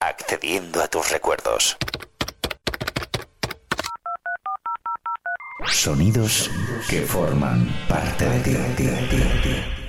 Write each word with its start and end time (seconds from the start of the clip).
accediendo 0.00 0.82
a 0.82 0.88
tus 0.88 1.10
recuerdos. 1.10 1.76
Sonidos 5.66 6.50
que 6.88 7.02
forman 7.02 7.68
parte 7.88 8.24
de 8.28 8.40
ti. 8.40 9.85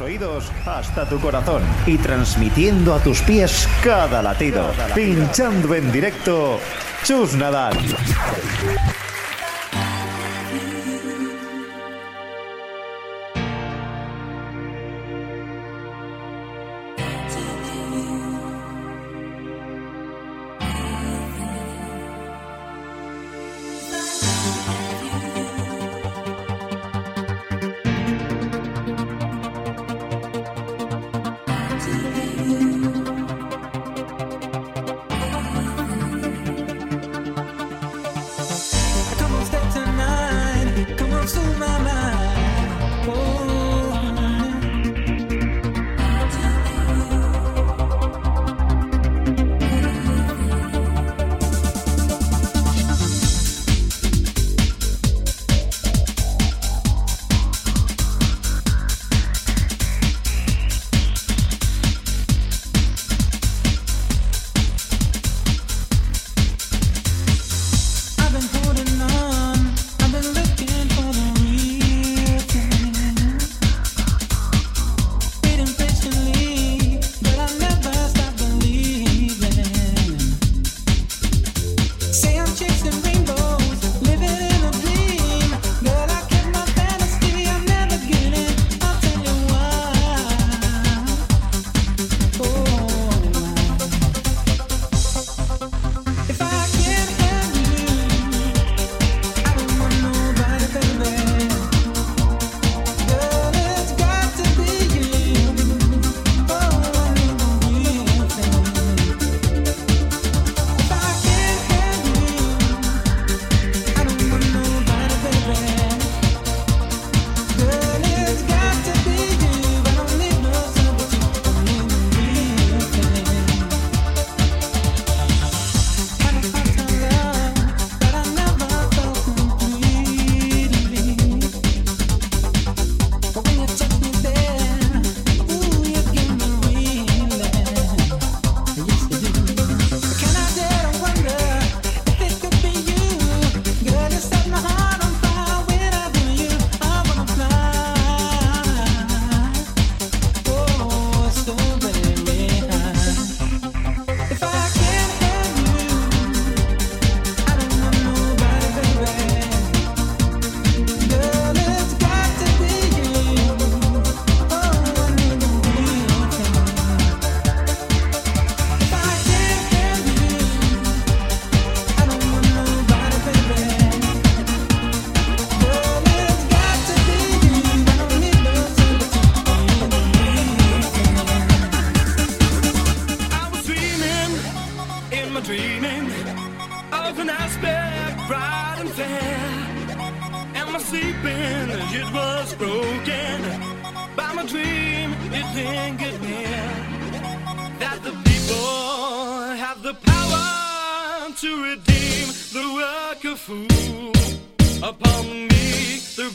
oídos 0.00 0.50
hasta 0.66 1.08
tu 1.08 1.18
corazón 1.20 1.62
y 1.86 1.98
transmitiendo 1.98 2.94
a 2.94 3.02
tus 3.02 3.20
pies 3.22 3.68
cada 3.82 4.22
latido, 4.22 4.70
cada 4.76 4.88
latido. 4.88 4.94
pinchando 4.94 5.74
en 5.74 5.92
directo 5.92 6.58
Chus 7.04 7.34
Nadal. 7.34 7.76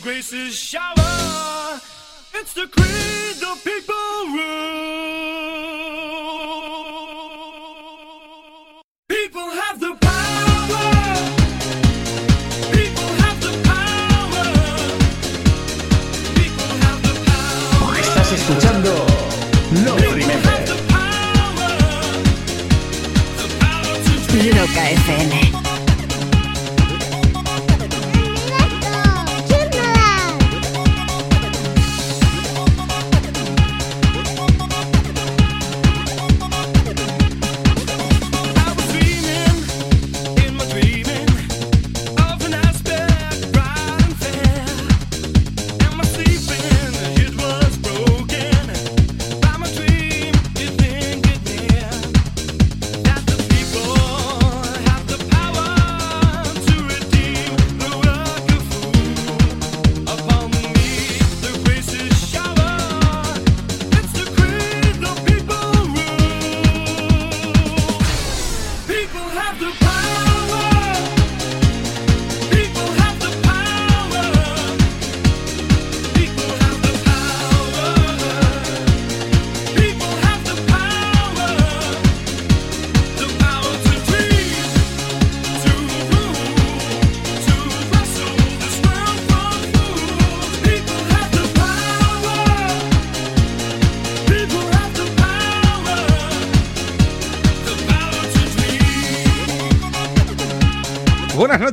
graces 0.05 0.53
shower. 0.55 1.81
It's 2.35 2.53
the 2.53 2.67
creed 2.67 3.37
the 3.37 3.59
people 3.63 4.37
rule. 4.37 5.34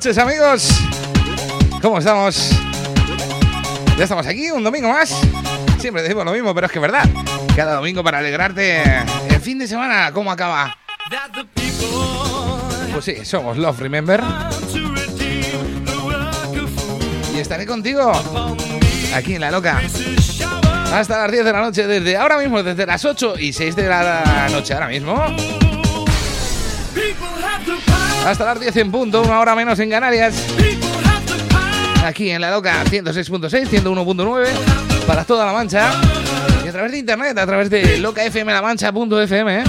Noches 0.03 0.19
amigos. 0.19 0.69
¿Cómo 1.81 1.99
estamos? 1.99 2.51
Ya 3.97 4.03
estamos 4.03 4.27
aquí, 4.27 4.51
un 4.51 4.65
domingo 4.65 4.89
más. 4.89 5.17
Siempre 5.79 6.03
decimos 6.03 6.25
lo 6.25 6.33
mismo, 6.33 6.53
pero 6.53 6.67
es 6.67 6.73
que 6.73 6.81
es 6.81 6.83
verdad. 6.83 7.09
Cada 7.55 7.77
domingo 7.77 8.03
para 8.03 8.19
alegrarte 8.19 8.83
el 9.29 9.41
fin 9.41 9.61
de 9.61 9.69
semana, 9.69 10.11
¿cómo 10.13 10.33
acaba? 10.33 10.77
Pues 12.93 13.05
sí, 13.05 13.25
somos 13.25 13.57
Love 13.57 13.79
Remember 13.79 14.21
y 17.33 17.39
estaré 17.39 17.65
contigo 17.65 18.11
aquí 19.15 19.37
en 19.37 19.41
La 19.41 19.53
Loca 19.53 19.81
hasta 20.93 21.19
las 21.23 21.31
10 21.31 21.45
de 21.45 21.53
la 21.53 21.61
noche, 21.61 21.87
desde 21.87 22.17
ahora 22.17 22.39
mismo, 22.39 22.61
desde 22.61 22.87
las 22.87 23.05
8 23.05 23.39
y 23.39 23.53
6 23.53 23.77
de 23.77 23.87
la 23.87 24.49
noche 24.51 24.75
ahora 24.75 24.89
mismo, 24.89 25.15
hasta 28.27 28.45
las 28.45 28.61
10 28.61 28.77
en 28.77 28.91
punto, 28.91 29.23
una 29.23 29.41
hora 29.41 29.55
menos 29.55 29.79
en 29.79 29.91
Canarias, 29.91 30.35
aquí 32.05 32.31
en 32.31 32.41
La 32.41 32.51
Loca 32.51 32.85
106.6, 32.85 33.69
101.9 33.69 34.47
para 35.07 35.25
toda 35.25 35.47
la 35.47 35.53
Mancha 35.53 35.91
y 36.65 36.69
a 36.69 36.73
través 36.73 36.93
de 36.93 36.99
internet, 36.99 37.37
a 37.37 37.47
través 37.47 37.69
de 37.69 37.99
locafmlamancha.fm. 37.99 39.61
¿eh? 39.61 39.65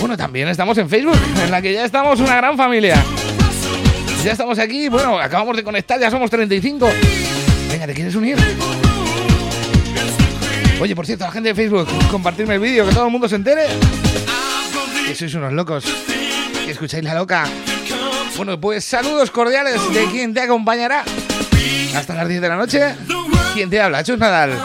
Bueno, 0.00 0.16
también 0.16 0.48
estamos 0.48 0.76
en 0.78 0.88
Facebook, 0.88 1.18
en 1.42 1.50
la 1.50 1.62
que 1.62 1.72
ya 1.72 1.84
estamos 1.84 2.18
una 2.18 2.36
gran 2.36 2.56
familia. 2.56 3.02
Ya 4.24 4.32
estamos 4.32 4.58
aquí, 4.58 4.88
bueno, 4.88 5.18
acabamos 5.18 5.56
de 5.56 5.62
conectar, 5.64 5.98
ya 6.00 6.10
somos 6.10 6.30
35. 6.30 6.88
Venga, 7.70 7.86
¿te 7.86 7.94
quieres 7.94 8.14
unir? 8.14 8.36
Oye, 10.80 10.96
por 10.96 11.06
cierto, 11.06 11.24
la 11.24 11.30
gente 11.30 11.50
de 11.50 11.54
Facebook, 11.54 11.86
compartirme 12.10 12.54
el 12.54 12.60
vídeo, 12.60 12.86
que 12.86 12.92
todo 12.92 13.06
el 13.06 13.12
mundo 13.12 13.28
se 13.28 13.36
entere. 13.36 13.66
Que 15.06 15.14
sois 15.14 15.34
unos 15.34 15.52
locos. 15.52 15.84
Que 16.64 16.70
escucháis 16.70 17.04
la 17.04 17.14
loca. 17.14 17.44
Bueno, 18.36 18.58
pues 18.60 18.84
saludos 18.84 19.30
cordiales 19.30 19.80
de 19.92 20.06
quien 20.06 20.32
te 20.32 20.40
acompañará. 20.40 21.04
Hasta 21.94 22.14
las 22.14 22.28
10 22.28 22.40
de 22.40 22.48
la 22.48 22.56
noche. 22.56 22.94
¿Quién 23.54 23.68
te 23.68 23.80
habla? 23.80 24.02
Chus 24.02 24.18
Nadal. 24.18 24.58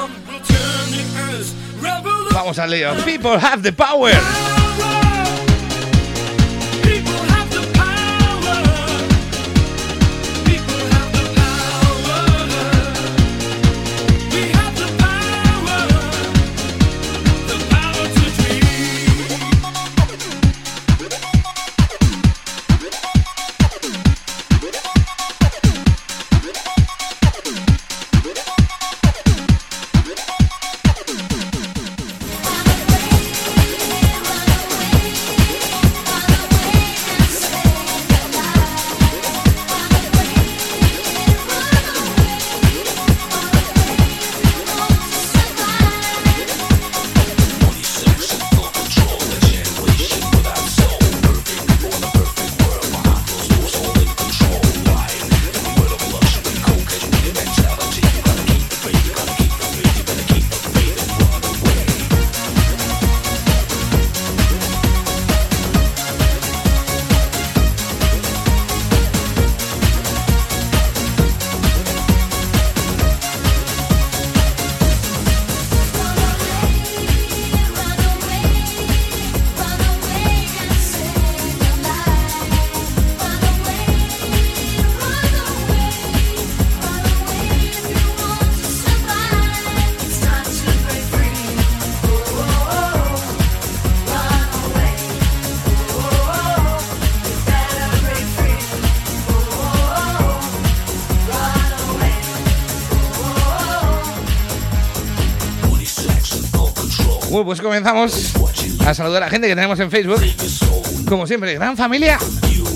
Vamos 2.31 2.59
al 2.59 2.71
lío. 2.71 2.93
People 3.03 3.37
have 3.37 3.61
the 3.61 3.73
power. 3.73 4.15
Pues 107.47 107.61
comenzamos 107.61 108.33
a 108.85 108.94
saludar 108.94 109.23
a 109.23 109.27
la 109.27 109.29
gente 109.29 109.47
que 109.47 109.55
tenemos 109.55 109.79
en 109.79 109.89
Facebook. 109.89 110.21
Como 111.07 111.25
siempre, 111.25 111.53
gran 111.53 111.77
familia. 111.77 112.19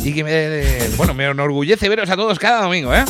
Y 0.01 0.13
que 0.13 0.23
me, 0.23 0.87
bueno, 0.95 1.13
me 1.13 1.25
enorgullece 1.25 1.89
veros 1.89 2.09
a 2.09 2.15
todos 2.15 2.39
cada 2.39 2.61
domingo, 2.61 2.95
¿eh? 2.95 3.03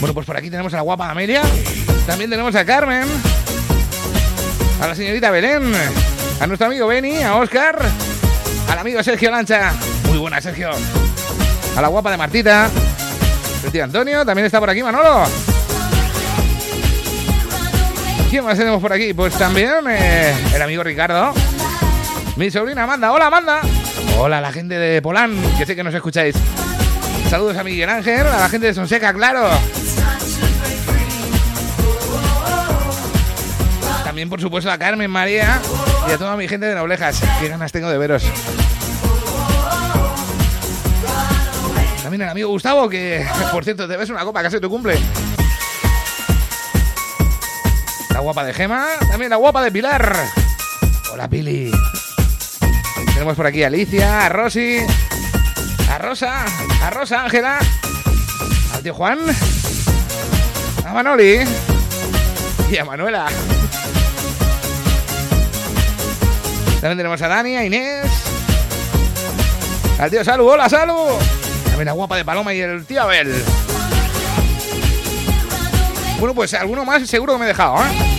Bueno, 0.00 0.12
pues 0.12 0.26
por 0.26 0.36
aquí 0.36 0.50
tenemos 0.50 0.72
a 0.72 0.78
la 0.78 0.82
guapa 0.82 1.08
Amelia. 1.08 1.40
También 2.04 2.30
tenemos 2.30 2.52
a 2.56 2.64
Carmen. 2.64 3.04
A 4.80 4.88
la 4.88 4.94
señorita 4.96 5.30
Belén. 5.30 5.72
A 6.40 6.46
nuestro 6.48 6.66
amigo 6.66 6.88
Benny. 6.88 7.22
A 7.22 7.36
Oscar. 7.36 7.78
Al 8.72 8.78
amigo 8.80 9.04
Sergio 9.04 9.30
Lancha. 9.30 9.72
Muy 10.08 10.18
buena, 10.18 10.40
Sergio. 10.40 10.70
A 11.76 11.80
la 11.80 11.86
guapa 11.86 12.10
de 12.10 12.16
Martita. 12.16 12.68
El 13.64 13.70
tío 13.70 13.84
Antonio. 13.84 14.26
También 14.26 14.46
está 14.46 14.58
por 14.58 14.68
aquí 14.68 14.82
Manolo. 14.82 15.51
¿Quién 18.32 18.46
más 18.46 18.56
tenemos 18.56 18.80
por 18.80 18.90
aquí? 18.90 19.12
Pues 19.12 19.36
también 19.36 19.84
eh, 19.90 20.34
el 20.54 20.62
amigo 20.62 20.82
Ricardo. 20.82 21.34
Mi 22.36 22.50
sobrina 22.50 22.84
Amanda. 22.84 23.12
Hola 23.12 23.26
Amanda. 23.26 23.60
Hola 24.16 24.40
la 24.40 24.50
gente 24.50 24.78
de 24.78 25.02
Polán, 25.02 25.36
que 25.58 25.66
sé 25.66 25.76
que 25.76 25.84
nos 25.84 25.92
escucháis. 25.92 26.34
Saludos 27.28 27.58
a 27.58 27.62
Miguel 27.62 27.90
Ángel, 27.90 28.26
a 28.26 28.40
la 28.40 28.48
gente 28.48 28.68
de 28.68 28.72
Sonseca, 28.72 29.12
claro. 29.12 29.50
También, 34.02 34.30
por 34.30 34.40
supuesto, 34.40 34.70
a 34.70 34.78
Carmen 34.78 35.10
María 35.10 35.60
y 36.08 36.12
a 36.12 36.16
toda 36.16 36.34
mi 36.34 36.48
gente 36.48 36.64
de 36.64 36.74
Noblejas. 36.74 37.22
Qué 37.38 37.48
ganas 37.48 37.70
tengo 37.70 37.90
de 37.90 37.98
veros. 37.98 38.24
También 42.02 42.22
el 42.22 42.28
amigo 42.30 42.48
Gustavo, 42.48 42.88
que 42.88 43.26
por 43.52 43.62
cierto, 43.62 43.86
te 43.86 43.94
ves 43.94 44.08
una 44.08 44.24
copa, 44.24 44.42
casi 44.42 44.58
tu 44.58 44.70
cumple. 44.70 44.98
Guapa 48.22 48.44
de 48.44 48.54
Gema, 48.54 48.86
también 49.10 49.30
la 49.30 49.36
guapa 49.36 49.64
de 49.64 49.72
Pilar. 49.72 50.16
Hola, 51.12 51.28
Pili. 51.28 51.72
Tenemos 53.12 53.34
por 53.36 53.46
aquí 53.46 53.64
a 53.64 53.66
Alicia, 53.66 54.26
a 54.26 54.28
Rosy, 54.28 54.78
a 55.90 55.98
Rosa, 55.98 56.44
a 56.82 56.90
Rosa 56.90 57.24
Ángela, 57.24 57.58
al 58.74 58.82
tío 58.82 58.94
Juan, 58.94 59.18
a 60.86 60.92
Manoli 60.92 61.40
y 62.70 62.78
a 62.78 62.84
Manuela. 62.84 63.26
También 66.80 66.96
tenemos 66.98 67.20
a 67.22 67.28
Dani, 67.28 67.56
a 67.56 67.64
Inés, 67.64 68.06
al 69.98 70.10
tío 70.10 70.24
Salu, 70.24 70.48
hola 70.48 70.68
Salu. 70.68 71.08
También 71.64 71.86
la 71.86 71.92
guapa 71.92 72.16
de 72.16 72.24
Paloma 72.24 72.54
y 72.54 72.60
el 72.60 72.86
tío 72.86 73.02
Abel. 73.02 73.44
Bueno, 76.20 76.36
pues 76.36 76.54
alguno 76.54 76.84
más 76.84 77.04
seguro 77.08 77.32
que 77.32 77.40
me 77.40 77.44
he 77.46 77.48
dejado, 77.48 77.78
¿eh? 77.78 78.11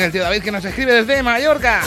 El 0.00 0.12
tío 0.12 0.22
David 0.22 0.42
que 0.42 0.52
nos 0.52 0.64
escribe 0.64 0.92
desde 0.92 1.22
Mallorca. 1.24 1.82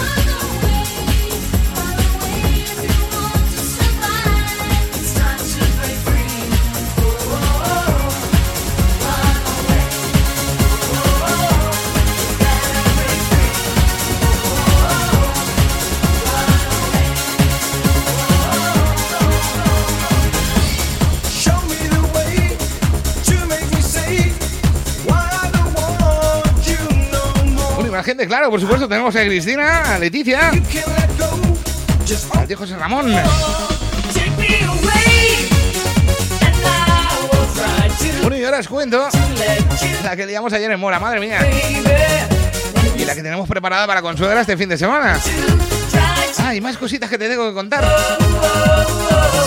Gente 28.03 28.23
gente, 28.23 28.27
claro, 28.27 28.49
por 28.49 28.59
supuesto. 28.59 28.87
Tenemos 28.87 29.15
a 29.15 29.23
Cristina, 29.23 29.95
a 29.95 29.99
Leticia, 29.99 30.49
al 30.49 32.47
tío 32.47 32.57
José 32.57 32.75
Ramón. 32.75 33.13
Bueno, 38.21 38.37
y 38.37 38.43
ahora 38.43 38.59
os 38.59 38.67
cuento 38.67 39.07
la 40.03 40.15
que 40.15 40.25
liamos 40.25 40.51
ayer 40.53 40.71
en 40.71 40.79
Mora, 40.79 40.99
madre 40.99 41.19
mía. 41.19 41.39
Y 42.97 43.05
la 43.05 43.15
que 43.15 43.23
tenemos 43.23 43.47
preparada 43.47 43.87
para 43.87 44.01
Consuegra 44.01 44.41
este 44.41 44.57
fin 44.57 44.69
de 44.69 44.77
semana. 44.77 45.19
Ah, 46.39 46.55
y 46.55 46.61
más 46.61 46.77
cositas 46.77 47.09
que 47.09 47.17
te 47.17 47.29
tengo 47.29 47.47
que 47.47 47.53
contar. 47.53 47.87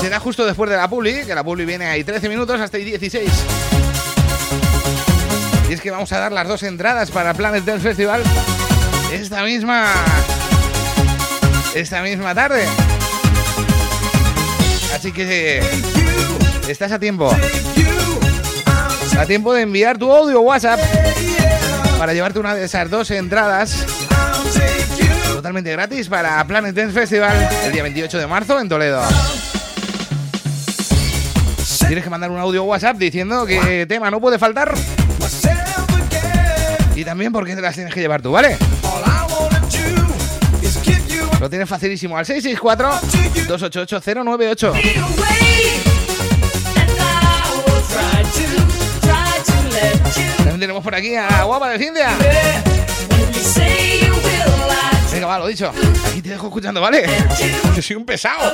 Será 0.00 0.20
justo 0.20 0.44
después 0.44 0.70
de 0.70 0.76
la 0.76 0.88
publi, 0.88 1.24
que 1.24 1.34
la 1.34 1.42
publi 1.42 1.64
viene 1.64 1.86
ahí 1.86 2.04
13 2.04 2.28
minutos 2.28 2.60
hasta 2.60 2.76
ahí 2.76 2.84
16. 2.84 3.73
Es 5.74 5.80
que 5.80 5.90
vamos 5.90 6.12
a 6.12 6.20
dar 6.20 6.30
las 6.30 6.46
dos 6.46 6.62
entradas 6.62 7.10
para 7.10 7.34
Planet 7.34 7.64
Dance 7.64 7.82
Festival 7.82 8.22
esta 9.12 9.42
misma. 9.42 9.92
Esta 11.74 12.00
misma 12.00 12.32
tarde. 12.32 12.64
Así 14.94 15.10
que 15.10 15.60
estás 16.68 16.92
a 16.92 17.00
tiempo. 17.00 17.28
A 19.18 19.26
tiempo 19.26 19.52
de 19.52 19.62
enviar 19.62 19.98
tu 19.98 20.12
audio 20.12 20.42
WhatsApp 20.42 20.78
para 21.98 22.14
llevarte 22.14 22.38
una 22.38 22.54
de 22.54 22.66
esas 22.66 22.88
dos 22.88 23.10
entradas 23.10 23.84
totalmente 25.32 25.72
gratis 25.72 26.08
para 26.08 26.46
Planet 26.46 26.72
Dance 26.72 26.92
Festival 26.92 27.48
el 27.64 27.72
día 27.72 27.82
28 27.82 28.16
de 28.16 28.26
marzo 28.28 28.60
en 28.60 28.68
Toledo. 28.68 29.02
Tienes 31.88 32.04
que 32.04 32.10
mandar 32.10 32.30
un 32.30 32.38
audio 32.38 32.62
WhatsApp 32.62 32.96
diciendo 32.96 33.44
que 33.44 33.86
tema 33.86 34.08
no 34.12 34.20
puede 34.20 34.38
faltar 34.38 34.72
también 37.04 37.32
por 37.32 37.44
qué 37.44 37.54
te 37.54 37.60
las 37.60 37.74
tienes 37.74 37.92
que 37.92 38.00
llevar 38.00 38.22
tú, 38.22 38.32
¿vale? 38.32 38.56
Lo 41.40 41.50
tienes 41.50 41.68
facilísimo 41.68 42.16
al 42.16 42.24
664-288-098. 42.24 44.72
También 50.36 50.60
tenemos 50.60 50.82
por 50.82 50.94
aquí 50.94 51.14
a 51.16 51.42
Guapa 51.44 51.68
de 51.70 51.78
Cindia. 51.78 52.10
Venga, 55.12 55.26
va, 55.26 55.38
lo 55.38 55.46
dicho. 55.46 55.70
Aquí 56.08 56.22
te 56.22 56.30
dejo 56.30 56.46
escuchando, 56.46 56.80
¿vale? 56.80 57.04
Que 57.74 57.82
soy 57.82 57.96
un 57.96 58.06
pesado. 58.06 58.52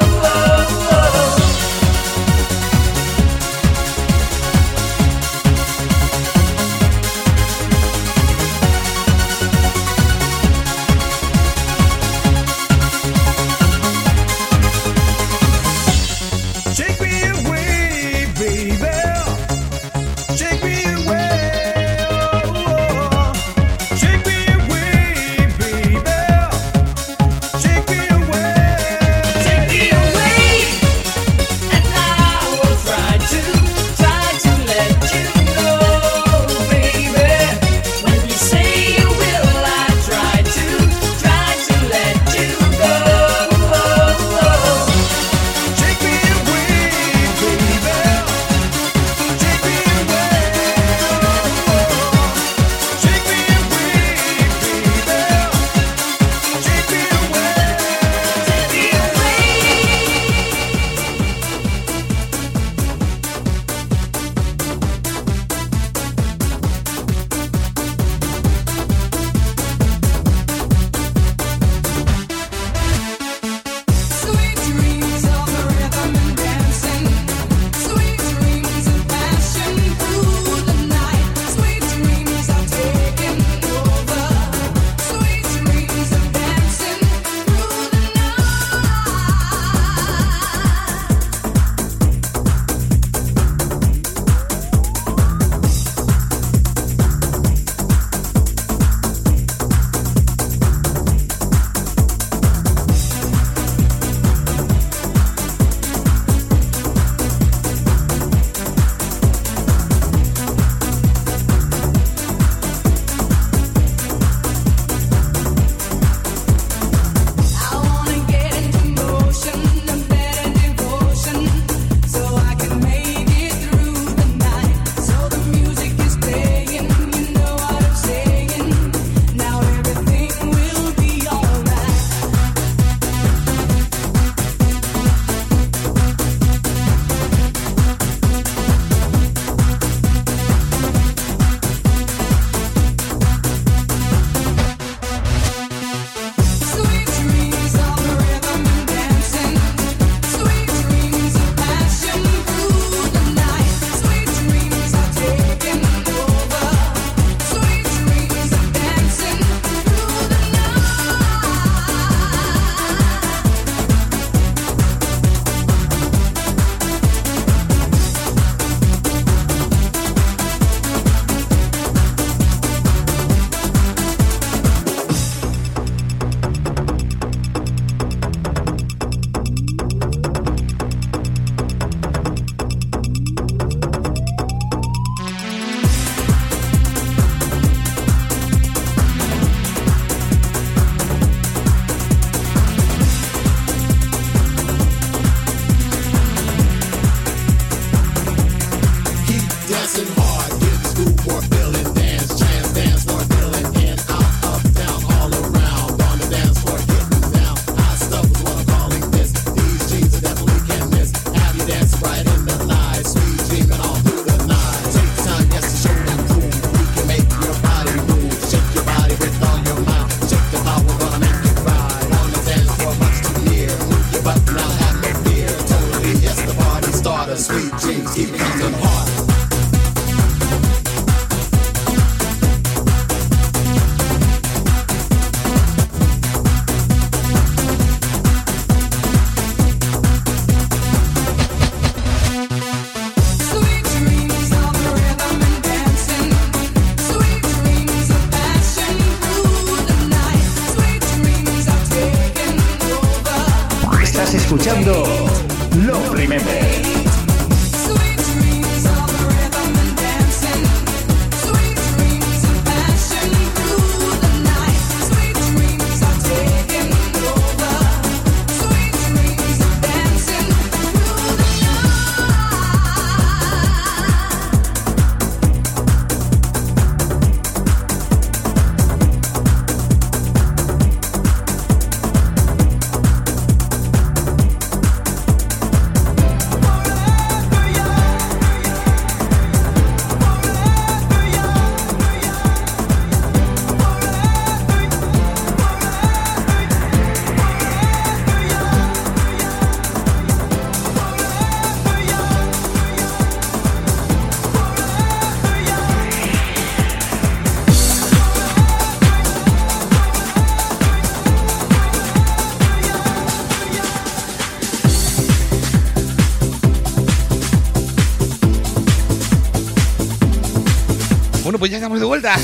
Pues 321.61 321.71
ya 321.71 321.77
estamos 321.77 322.01
de 322.01 322.07
vuelta. 322.07 322.37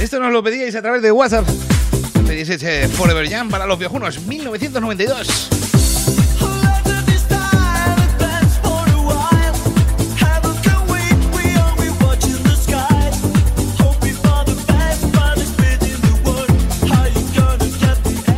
Esto 0.00 0.18
nos 0.18 0.32
lo 0.32 0.42
pedíais 0.42 0.74
a 0.74 0.80
través 0.80 1.02
de 1.02 1.12
WhatsApp. 1.12 1.46
Pedís 2.26 2.48
ese 2.48 2.88
Forever 2.88 3.28
Jam 3.28 3.50
para 3.50 3.66
los 3.66 3.78
viejunos 3.78 4.22
1992. 4.22 5.50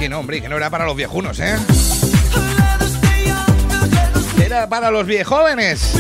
Que 0.01 0.09
no, 0.09 0.19
hombre, 0.19 0.43
que 0.43 0.49
no 0.49 0.57
era 0.57 0.71
para 0.71 0.87
los 0.87 0.97
viejunos, 0.97 1.39
¿eh? 1.39 1.57
Era 4.45 4.69
para 4.69 4.91
los 4.91 5.07
viejóvenes. 5.07 5.93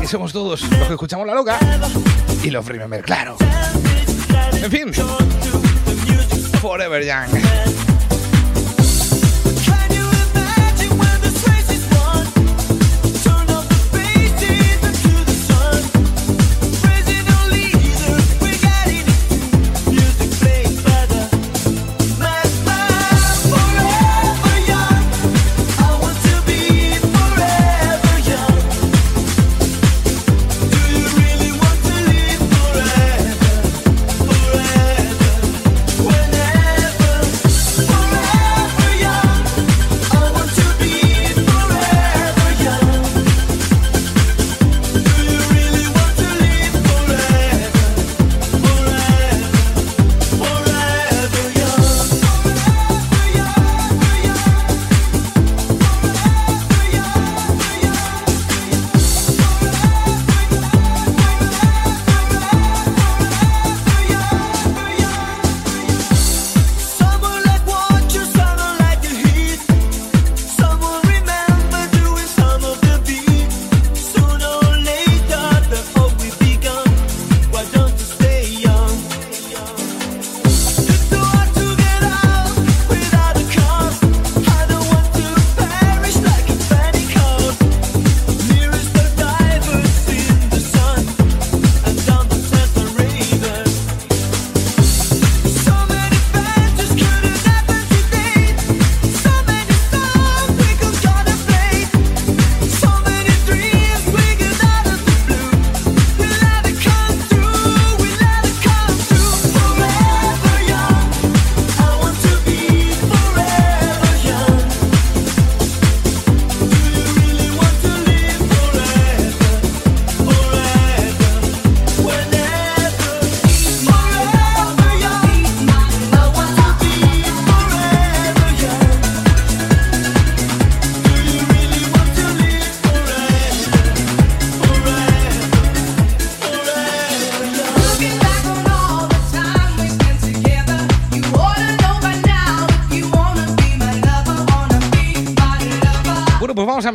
Que 0.00 0.06
somos 0.06 0.32
todos 0.32 0.62
los 0.62 0.86
que 0.86 0.92
escuchamos 0.92 1.26
la 1.26 1.34
loca 1.34 1.58
y 2.44 2.50
los 2.50 2.66
Remember, 2.66 3.02
claro. 3.02 3.36
En 4.52 4.70
fin, 4.70 4.92
Forever 6.60 7.04
Young. 7.04 7.63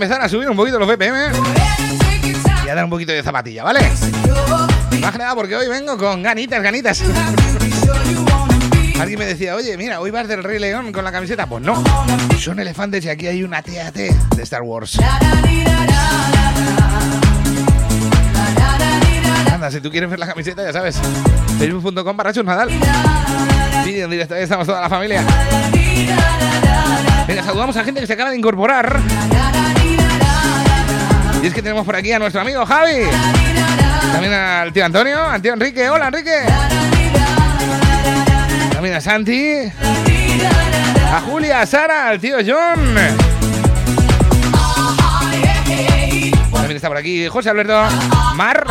Empezar 0.01 0.21
a 0.21 0.29
subir 0.29 0.49
un 0.49 0.55
poquito 0.55 0.79
los 0.79 0.87
BPM 0.87 1.29
y 2.65 2.69
a 2.69 2.73
dar 2.73 2.85
un 2.85 2.89
poquito 2.89 3.11
de 3.11 3.21
zapatilla, 3.21 3.65
¿vale? 3.65 3.81
Más 5.01 5.17
nada 5.17 5.35
porque 5.35 5.57
hoy 5.57 5.67
vengo 5.67 5.97
con 5.97 6.23
ganitas, 6.23 6.63
ganitas. 6.63 7.03
Alguien 8.97 9.19
me 9.19 9.25
decía, 9.25 9.55
oye, 9.55 9.75
mira, 9.75 9.99
hoy 9.99 10.09
vas 10.09 10.29
del 10.29 10.41
Rey 10.41 10.57
León 10.57 10.93
con 10.93 11.03
la 11.03 11.11
camiseta. 11.11 11.47
Pues 11.47 11.61
no, 11.61 11.83
son 12.39 12.61
elefantes 12.61 13.03
y 13.03 13.09
aquí 13.09 13.27
hay 13.27 13.43
una 13.43 13.61
TAT 13.61 13.93
de 13.93 14.43
Star 14.43 14.61
Wars. 14.61 14.97
Anda, 19.53 19.69
si 19.69 19.81
tú 19.81 19.91
quieres 19.91 20.09
ver 20.09 20.19
la 20.19 20.27
camiseta, 20.27 20.63
ya 20.63 20.71
sabes. 20.71 20.97
Facebook.com 21.57 22.15
barra 22.15 22.31
Nadal. 22.41 22.69
Vídeo 23.83 24.05
en 24.05 24.11
directo, 24.11 24.33
ahí 24.35 24.43
estamos 24.43 24.65
toda 24.65 24.79
la 24.79 24.87
familia. 24.87 25.25
Venga, 27.27 27.43
saludamos 27.43 27.75
a 27.75 27.83
gente 27.83 27.99
que 27.99 28.07
se 28.07 28.13
acaba 28.13 28.29
de 28.29 28.37
incorporar. 28.37 29.01
Y 31.41 31.47
es 31.47 31.53
que 31.53 31.61
tenemos 31.61 31.85
por 31.85 31.95
aquí 31.95 32.11
a 32.11 32.19
nuestro 32.19 32.41
amigo 32.41 32.65
Javi. 32.65 33.03
También 34.11 34.33
al 34.33 34.73
tío 34.73 34.85
Antonio, 34.85 35.23
al 35.23 35.41
tío 35.41 35.53
Enrique. 35.53 35.89
Hola, 35.89 36.07
Enrique. 36.07 36.35
También 38.73 38.95
a 38.95 39.01
Santi. 39.01 39.71
A 41.13 41.21
Julia, 41.21 41.61
a 41.61 41.65
Sara, 41.65 42.09
al 42.09 42.19
tío 42.19 42.37
John. 42.45 42.95
También 46.51 46.75
está 46.75 46.89
por 46.89 46.97
aquí 46.97 47.27
José 47.27 47.49
Alberto. 47.49 47.81
Mar. 48.35 48.65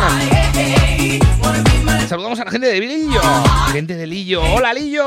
Saludamos 2.07 2.39
a 2.39 2.45
la 2.45 2.51
gente 2.51 2.67
de 2.67 2.79
Lillo. 2.79 3.21
Gente 3.71 3.95
de 3.95 4.07
Lillo. 4.07 4.41
Hola, 4.43 4.73
Lillo. 4.73 5.05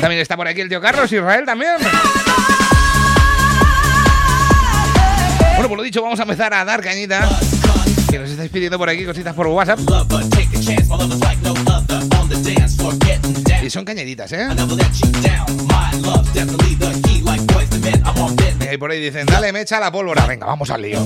También 0.00 0.20
está 0.20 0.36
por 0.36 0.46
aquí 0.46 0.60
el 0.60 0.68
tío 0.68 0.80
Carlos 0.82 1.10
Israel 1.10 1.44
también. 1.46 1.76
Bueno, 5.54 5.68
por 5.68 5.78
lo 5.78 5.84
dicho, 5.84 6.02
vamos 6.02 6.18
a 6.18 6.22
empezar 6.22 6.52
a 6.52 6.64
dar 6.64 6.82
cañita. 6.82 7.28
Que 8.10 8.18
nos 8.18 8.30
estáis 8.30 8.50
pidiendo 8.50 8.78
por 8.78 8.88
aquí 8.88 9.04
cositas 9.04 9.34
por 9.34 9.46
WhatsApp. 9.46 9.78
Y 13.62 13.70
son 13.70 13.84
cañaditas, 13.84 14.32
¿eh? 14.32 14.48
Y 18.72 18.76
por 18.76 18.90
ahí 18.90 19.00
dicen, 19.00 19.26
dale, 19.26 19.52
me 19.52 19.60
echa 19.60 19.78
la 19.78 19.90
pólvora. 19.92 20.26
Venga, 20.26 20.46
vamos 20.46 20.70
al 20.70 20.82
lío. 20.82 21.00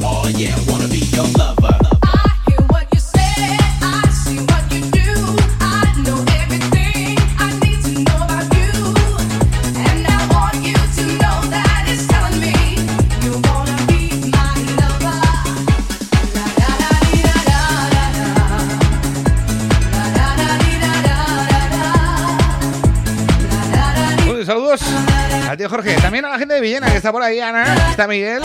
Tío 25.59 25.69
Jorge. 25.69 25.97
También 25.97 26.25
a 26.25 26.31
la 26.31 26.39
gente 26.39 26.55
de 26.55 26.61
Villena, 26.61 26.91
que 26.91 26.97
está 26.97 27.13
por 27.13 27.23
ahí, 27.23 27.41
Ana. 27.41 27.91
Está 27.91 28.07
Miguel. 28.07 28.43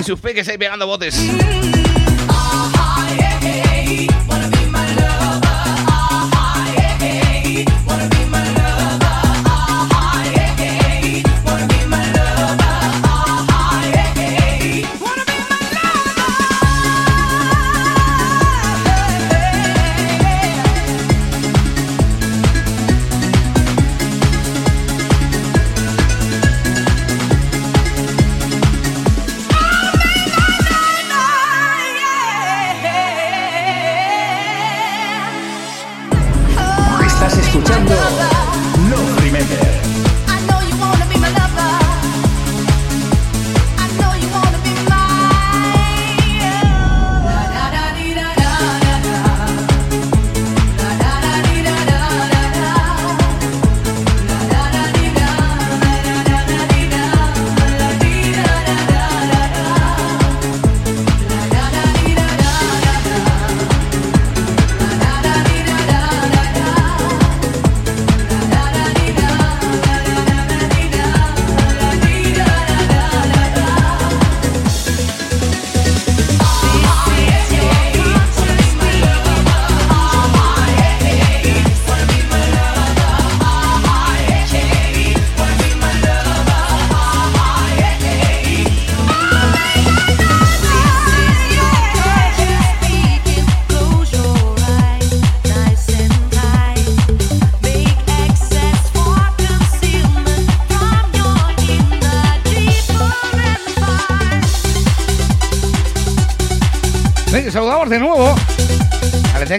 Y 0.00 0.02
sus 0.02 0.18
peques 0.18 0.48
ahí 0.48 0.58
pegando 0.58 0.86
botes. 0.86 1.14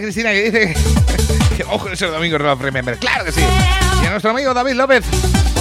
Cristina 0.09 0.31
que 0.31 0.49
dice 0.49 0.73
que 1.55 1.63
ojo 1.69 1.87
ese 1.87 2.07
domingo 2.07 2.39
de 2.39 2.43
Love 2.43 2.61
Remember. 2.63 2.97
Claro 2.97 3.25
que 3.25 3.31
sí. 3.31 3.41
Y 4.01 4.05
a 4.07 4.09
nuestro 4.09 4.31
amigo 4.31 4.55
David 4.55 4.73
López. 4.73 5.05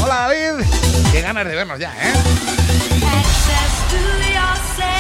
Hola 0.03 0.27
David. 0.27 0.65
Qué 1.13 1.21
ganas 1.21 1.47
de 1.47 1.55
vernos 1.55 1.79
ya, 1.79 1.93
¿eh? 1.93 2.13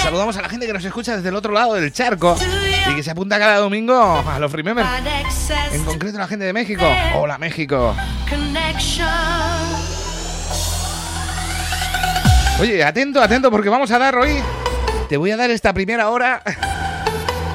Saludamos 0.03 0.37
a 0.37 0.43
la 0.43 0.51
gente 0.51 0.67
que 0.67 0.75
nos 0.75 0.85
escucha 0.85 1.17
desde 1.17 1.31
el 1.31 1.35
otro 1.35 1.55
lado 1.55 1.73
del 1.73 1.91
charco 1.95 2.37
y 2.91 2.95
que 2.95 3.03
se 3.03 3.11
apunta 3.11 3.39
cada 3.39 3.57
domingo 3.57 3.95
a 3.97 4.39
Love 4.39 4.53
Remember. 4.53 4.85
En 5.73 5.83
concreto 5.83 6.19
la 6.19 6.29
gente 6.29 6.45
de 6.45 6.53
México. 6.53 6.85
Hola 7.15 7.39
México. 7.39 7.97
Oye, 12.61 12.85
atento, 12.85 13.23
atento, 13.23 13.51
porque 13.51 13.71
vamos 13.71 13.91
a 13.93 13.99
dar 13.99 14.15
hoy. 14.15 14.43
Te 15.09 15.17
voy 15.17 15.31
a 15.31 15.39
dar 15.39 15.51
esta 15.51 15.73
primera 15.73 16.11
hora 16.11 16.43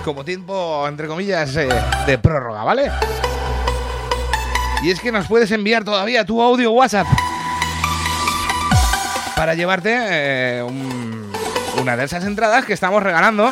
como 0.04 0.24
tiempo, 0.26 0.86
entre 0.88 1.08
comillas, 1.08 1.56
eh, 1.56 1.70
de 2.06 2.18
prórroga, 2.18 2.64
¿vale? 2.64 2.92
Y 4.84 4.92
es 4.92 5.00
que 5.00 5.12
nos 5.12 5.28
puedes 5.28 5.50
enviar 5.52 5.84
todavía 5.84 6.26
tu 6.26 6.42
audio 6.42 6.72
WhatsApp 6.72 7.08
para 9.36 9.54
llevarte 9.56 9.96
eh, 9.98 10.64
un- 10.64 11.32
una 11.82 11.96
de 11.98 12.04
esas 12.06 12.24
entradas 12.26 12.66
que 12.66 12.74
estamos 12.74 13.02
regalando 13.02 13.50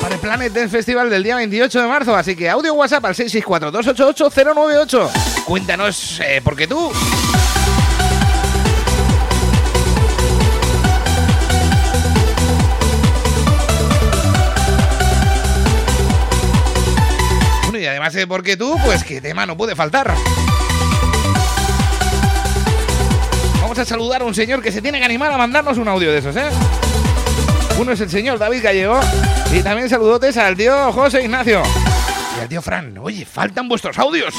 para 0.00 0.14
el 0.14 0.20
Planet 0.20 0.52
Dance 0.52 0.68
Festival 0.70 1.08
del 1.10 1.22
día 1.22 1.36
28 1.36 1.80
de 1.82 1.86
marzo. 1.88 2.16
Así 2.16 2.34
que 2.36 2.48
audio 2.50 2.74
WhatsApp 2.74 3.04
al 3.04 3.14
664-288-098. 3.14 5.10
Cuéntanos, 5.44 6.20
eh, 6.24 6.40
porque 6.42 6.66
tú 6.66 6.90
además 18.04 18.12
de 18.12 18.26
porque 18.26 18.56
tú, 18.56 18.76
pues 18.84 19.02
que 19.02 19.18
tema 19.22 19.46
no 19.46 19.56
puede 19.56 19.74
faltar. 19.74 20.14
Vamos 23.62 23.78
a 23.78 23.84
saludar 23.86 24.20
a 24.20 24.24
un 24.26 24.34
señor 24.34 24.60
que 24.62 24.70
se 24.70 24.82
tiene 24.82 24.98
que 24.98 25.06
animar 25.06 25.32
a 25.32 25.38
mandarnos 25.38 25.78
un 25.78 25.88
audio 25.88 26.12
de 26.12 26.18
esos, 26.18 26.36
¿eh? 26.36 26.50
Uno 27.78 27.92
es 27.92 28.00
el 28.00 28.10
señor 28.10 28.38
David 28.38 28.62
Gallego 28.62 29.00
y 29.52 29.62
también 29.62 29.88
saludotes 29.88 30.36
al 30.36 30.54
tío 30.54 30.92
José 30.92 31.22
Ignacio 31.22 31.62
y 32.36 32.40
al 32.42 32.48
tío 32.48 32.60
Fran. 32.60 32.98
Oye, 32.98 33.24
faltan 33.24 33.68
vuestros 33.68 33.98
audios. 33.98 34.34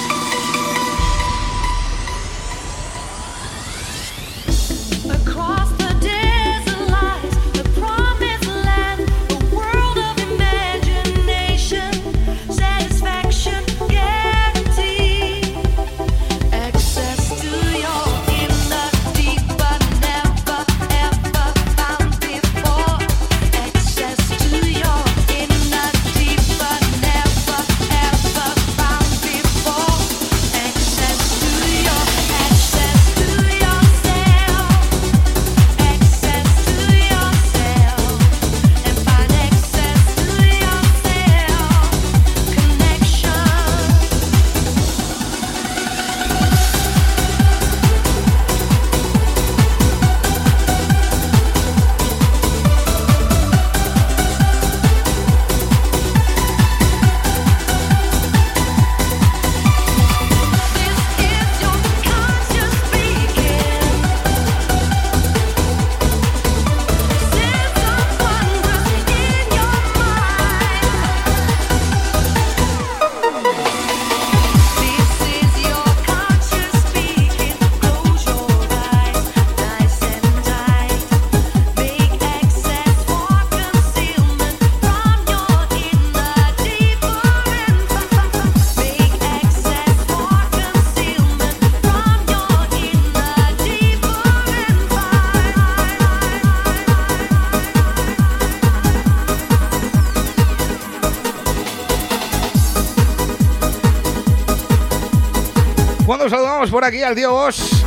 Aquí 106.85 107.01
al 107.01 107.15
tío 107.15 107.31
Bosch, 107.31 107.83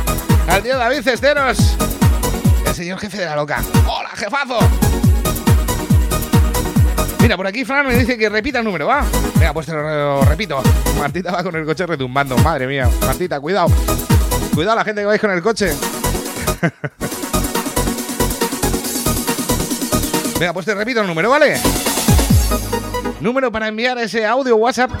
al 0.49 0.61
tío 0.61 0.77
David 0.77 1.01
Cesteros, 1.01 1.57
el 2.67 2.75
señor 2.75 2.99
jefe 2.99 3.17
de 3.19 3.25
la 3.25 3.35
loca. 3.37 3.63
¡Hola, 3.87 4.09
jefazo! 4.13 4.59
Mira, 7.21 7.37
por 7.37 7.47
aquí 7.47 7.63
Fran 7.63 7.87
me 7.87 7.95
dice 7.95 8.17
que 8.17 8.27
repita 8.27 8.59
el 8.59 8.65
número, 8.65 8.87
¿va? 8.87 9.05
Venga, 9.35 9.53
pues 9.53 9.67
te 9.67 9.71
lo 9.71 10.23
repito. 10.25 10.61
Martita 10.97 11.31
va 11.31 11.43
con 11.43 11.55
el 11.55 11.65
coche 11.65 11.85
retumbando. 11.85 12.37
Madre 12.39 12.67
mía. 12.67 12.89
Martita, 13.01 13.39
cuidado. 13.39 13.67
Cuidado 14.53 14.75
la 14.75 14.83
gente 14.83 15.01
que 15.01 15.07
vais 15.07 15.21
con 15.21 15.31
el 15.31 15.41
coche. 15.41 15.73
Venga, 20.39 20.53
pues 20.53 20.65
te 20.65 20.75
repito 20.75 21.01
el 21.01 21.07
número, 21.07 21.29
¿vale? 21.29 21.57
Número 23.21 23.51
para 23.51 23.69
enviar 23.69 23.97
ese 23.97 24.25
audio 24.25 24.57
WhatsApp 24.57 24.91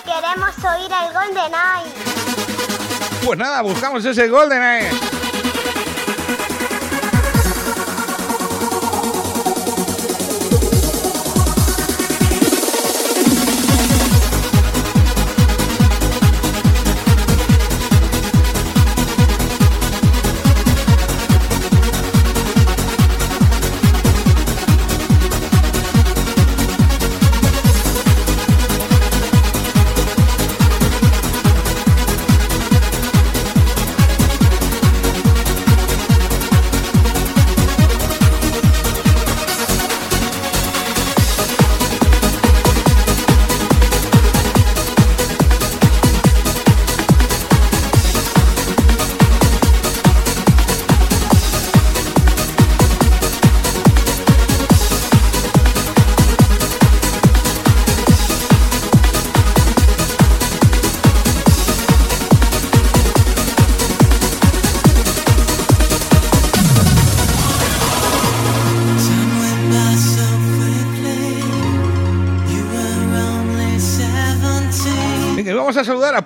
Queremos 0.04 0.54
oír 0.64 0.88
el 0.88 1.12
Golden 1.12 1.52
Eye. 1.52 2.08
Pues 3.24 3.38
nada, 3.40 3.62
buscamos 3.62 4.04
ese 4.04 4.28
GoldenEye. 4.28 4.88
Venga, 4.88 5.07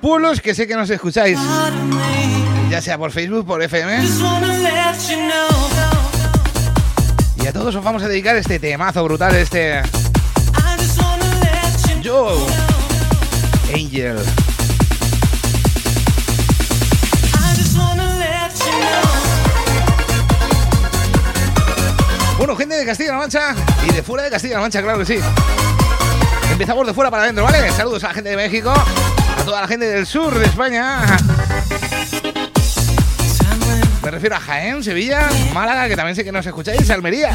pueblos 0.02 0.40
que 0.40 0.54
sé 0.54 0.66
que 0.66 0.74
nos 0.74 0.90
escucháis. 0.90 1.38
Ya 2.68 2.82
sea 2.82 2.98
por 2.98 3.12
Facebook, 3.12 3.46
por 3.46 3.62
FM. 3.62 4.04
Y 7.42 7.46
a 7.46 7.52
todos 7.52 7.74
os 7.74 7.84
vamos 7.84 8.02
a 8.02 8.08
dedicar 8.08 8.36
este 8.36 8.58
temazo 8.58 9.02
brutal, 9.04 9.34
este 9.36 9.80
Yo 12.02 12.46
Angel. 13.72 14.18
Bueno, 22.38 22.56
gente 22.56 22.74
de 22.74 22.84
Castilla-La 22.84 23.18
Mancha 23.18 23.54
y 23.88 23.92
de 23.92 24.02
fuera 24.02 24.24
de 24.24 24.30
Castilla-La 24.30 24.60
Mancha, 24.60 24.82
claro 24.82 24.98
que 24.98 25.06
sí. 25.06 25.18
Empezamos 26.50 26.86
de 26.86 26.92
fuera 26.92 27.10
para 27.10 27.22
adentro, 27.22 27.44
¿vale? 27.44 27.70
Saludos 27.70 28.02
a 28.02 28.08
la 28.08 28.14
gente 28.14 28.30
de 28.30 28.36
México, 28.36 28.74
a 29.42 29.44
toda 29.44 29.61
la 29.62 29.66
gente 29.66 29.87
del 29.87 30.07
sur 30.07 30.38
de 30.38 30.44
España. 30.44 31.00
Me 34.02 34.11
refiero 34.11 34.37
a 34.37 34.40
Jaén, 34.40 34.85
Sevilla, 34.85 35.28
Málaga, 35.52 35.88
que 35.88 35.96
también 35.96 36.14
sé 36.14 36.22
que 36.22 36.31
nos 36.31 36.46
escucháis, 36.46 36.88
Almería. 36.90 37.31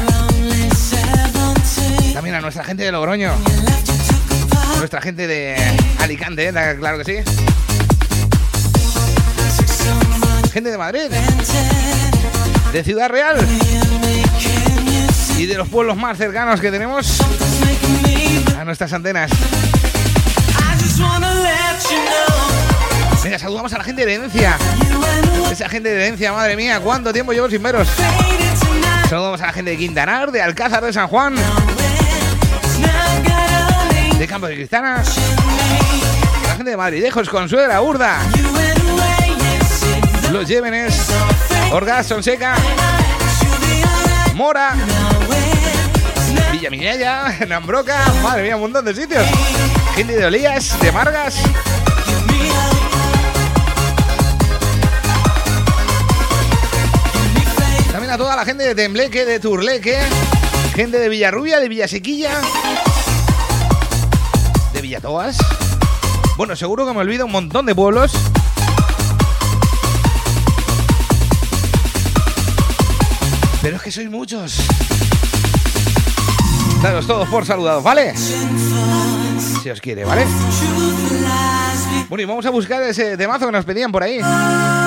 También 2.14 2.36
a 2.36 2.40
nuestra 2.40 2.64
gente 2.64 2.84
de 2.84 2.92
Logroño. 2.92 3.32
Nuestra 4.78 5.02
gente 5.02 5.26
de 5.26 5.56
Alicante, 6.00 6.48
¿eh? 6.48 6.76
claro 6.78 6.98
que 6.98 7.04
sí. 7.04 7.16
Gente 10.52 10.70
de 10.70 10.78
Madrid. 10.78 11.10
De 12.72 12.84
Ciudad 12.84 13.10
Real. 13.10 13.46
Y 15.36 15.46
de 15.46 15.54
los 15.56 15.68
pueblos 15.68 15.96
más 15.96 16.16
cercanos 16.16 16.60
que 16.60 16.70
tenemos 16.70 17.20
a 18.58 18.64
nuestras 18.64 18.92
antenas. 18.94 19.30
Saludamos 23.36 23.72
a 23.72 23.78
la 23.78 23.84
gente 23.84 24.06
de 24.06 24.14
Herencia. 24.14 24.56
Esa 25.50 25.68
gente 25.68 25.88
de 25.90 25.96
Herencia, 25.96 26.32
madre 26.32 26.56
mía, 26.56 26.80
cuánto 26.80 27.12
tiempo 27.12 27.32
llevo 27.32 27.50
sin 27.50 27.62
veros. 27.62 27.88
Saludamos 29.08 29.40
a 29.42 29.46
la 29.46 29.52
gente 29.52 29.72
de 29.72 29.76
Quintanar, 29.76 30.32
de 30.32 30.40
Alcázar 30.40 30.82
de 30.84 30.92
San 30.92 31.08
Juan, 31.08 31.34
de 34.18 34.26
Campo 34.26 34.46
de 34.46 34.54
Cristana, 34.54 35.02
la 36.46 36.54
gente 36.56 36.70
de 36.70 36.76
Madridejos, 36.76 37.28
Consuegra, 37.28 37.82
Urda, 37.82 38.18
Los 40.32 40.48
Llévenes, 40.48 41.08
Orgaz, 41.72 42.06
Sonseca, 42.06 42.54
Mora, 44.34 44.74
Villa 46.52 46.70
Minella, 46.70 47.36
Nambroca, 47.46 47.98
madre 48.22 48.44
mía, 48.44 48.56
un 48.56 48.62
montón 48.62 48.84
de 48.84 48.94
sitios. 48.94 49.26
Gente 49.94 50.16
de 50.16 50.24
Olías, 50.24 50.80
de 50.80 50.92
Margas, 50.92 51.36
la 58.18 58.44
gente 58.44 58.64
de 58.64 58.74
Tembleque, 58.74 59.24
de 59.24 59.38
Turleque, 59.38 59.96
gente 60.74 60.98
de 60.98 61.08
Villarrubia, 61.08 61.60
de 61.60 61.68
Villasequilla, 61.68 62.40
de 64.72 64.82
Villatoas. 64.82 65.38
Bueno, 66.36 66.56
seguro 66.56 66.84
que 66.84 66.92
me 66.92 66.98
olvido 66.98 67.26
un 67.26 67.32
montón 67.32 67.64
de 67.64 67.76
pueblos. 67.76 68.12
Pero 73.62 73.76
es 73.76 73.82
que 73.82 73.92
sois 73.92 74.10
muchos. 74.10 74.56
Daros 76.82 77.06
todos 77.06 77.28
por 77.28 77.46
saludados, 77.46 77.84
¿vale? 77.84 78.14
Si 78.16 79.70
os 79.70 79.80
quiere, 79.80 80.04
¿vale? 80.04 80.26
Bueno, 82.08 82.22
y 82.22 82.24
vamos 82.24 82.46
a 82.46 82.50
buscar 82.50 82.82
ese 82.84 83.18
temazo 83.18 83.44
que 83.44 83.52
nos 83.52 83.66
pedían 83.66 83.92
por 83.92 84.02
ahí. 84.02 84.18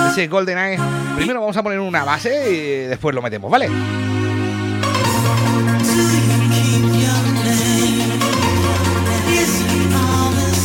Ese 0.09 0.27
Golden 0.27 0.57
Eye. 0.57 0.79
Primero 1.15 1.39
vamos 1.39 1.55
a 1.55 1.61
poner 1.61 1.79
una 1.79 2.03
base 2.03 2.51
y 2.51 2.87
después 2.87 3.13
lo 3.13 3.21
metemos, 3.21 3.51
¿vale? 3.51 3.69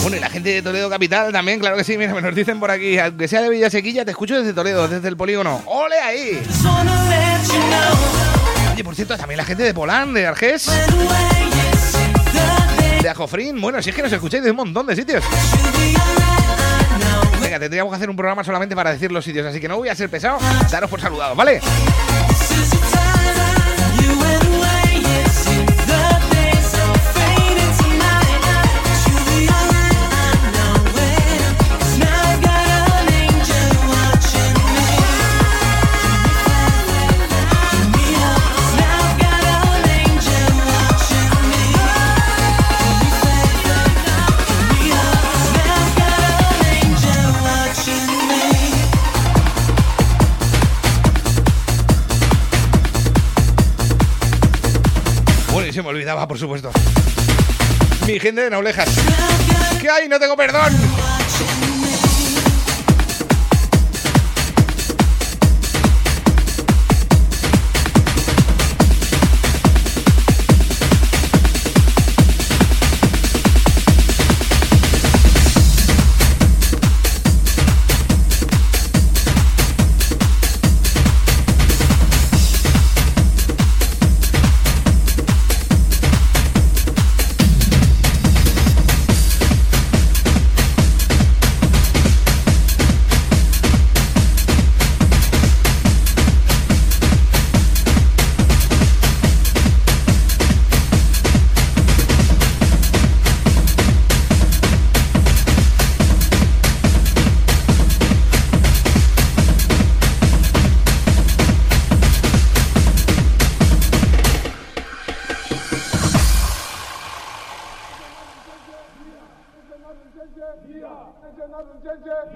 Bueno, 0.00 0.16
y 0.16 0.20
la 0.20 0.30
gente 0.30 0.48
de 0.50 0.62
Toledo 0.62 0.88
Capital 0.88 1.30
también, 1.30 1.58
claro 1.58 1.76
que 1.76 1.84
sí, 1.84 1.98
mira, 1.98 2.14
me 2.14 2.22
nos 2.22 2.34
dicen 2.34 2.58
por 2.58 2.70
aquí, 2.70 2.98
aunque 2.98 3.28
sea 3.28 3.42
de 3.42 3.50
Villasequilla, 3.50 4.06
te 4.06 4.12
escucho 4.12 4.38
desde 4.38 4.54
Toledo, 4.54 4.88
desde 4.88 5.08
el 5.08 5.16
polígono. 5.16 5.62
¡Ole 5.66 5.98
ahí! 5.98 6.42
Oye, 8.72 8.84
por 8.84 8.94
cierto, 8.94 9.18
también 9.18 9.36
la 9.36 9.44
gente 9.44 9.62
de 9.62 9.74
Polán, 9.74 10.14
de 10.14 10.26
Argés, 10.26 10.70
de 13.02 13.08
Ajofrín. 13.10 13.60
Bueno, 13.60 13.82
si 13.82 13.90
es 13.90 13.96
que 13.96 14.02
nos 14.02 14.12
escucháis 14.12 14.42
de 14.42 14.52
un 14.52 14.56
montón 14.56 14.86
de 14.86 14.96
sitios. 14.96 15.22
Venga, 17.46 17.60
tendríamos 17.60 17.92
que 17.92 17.96
hacer 17.96 18.10
un 18.10 18.16
programa 18.16 18.42
solamente 18.42 18.74
para 18.74 18.90
decir 18.90 19.12
los 19.12 19.24
sitios, 19.24 19.46
así 19.46 19.60
que 19.60 19.68
no 19.68 19.76
voy 19.76 19.88
a 19.88 19.94
ser 19.94 20.10
pesado. 20.10 20.38
Daros 20.68 20.90
por 20.90 21.00
saludados, 21.00 21.36
¿vale? 21.36 21.60
Olvidaba, 55.96 56.28
por 56.28 56.38
supuesto. 56.38 56.70
Mi 58.06 58.20
gente 58.20 58.42
de 58.42 58.50
Noblejas. 58.50 58.88
¿Qué 59.80 59.90
hay? 59.90 60.08
No 60.08 60.18
tengo 60.20 60.36
perdón. 60.36 60.72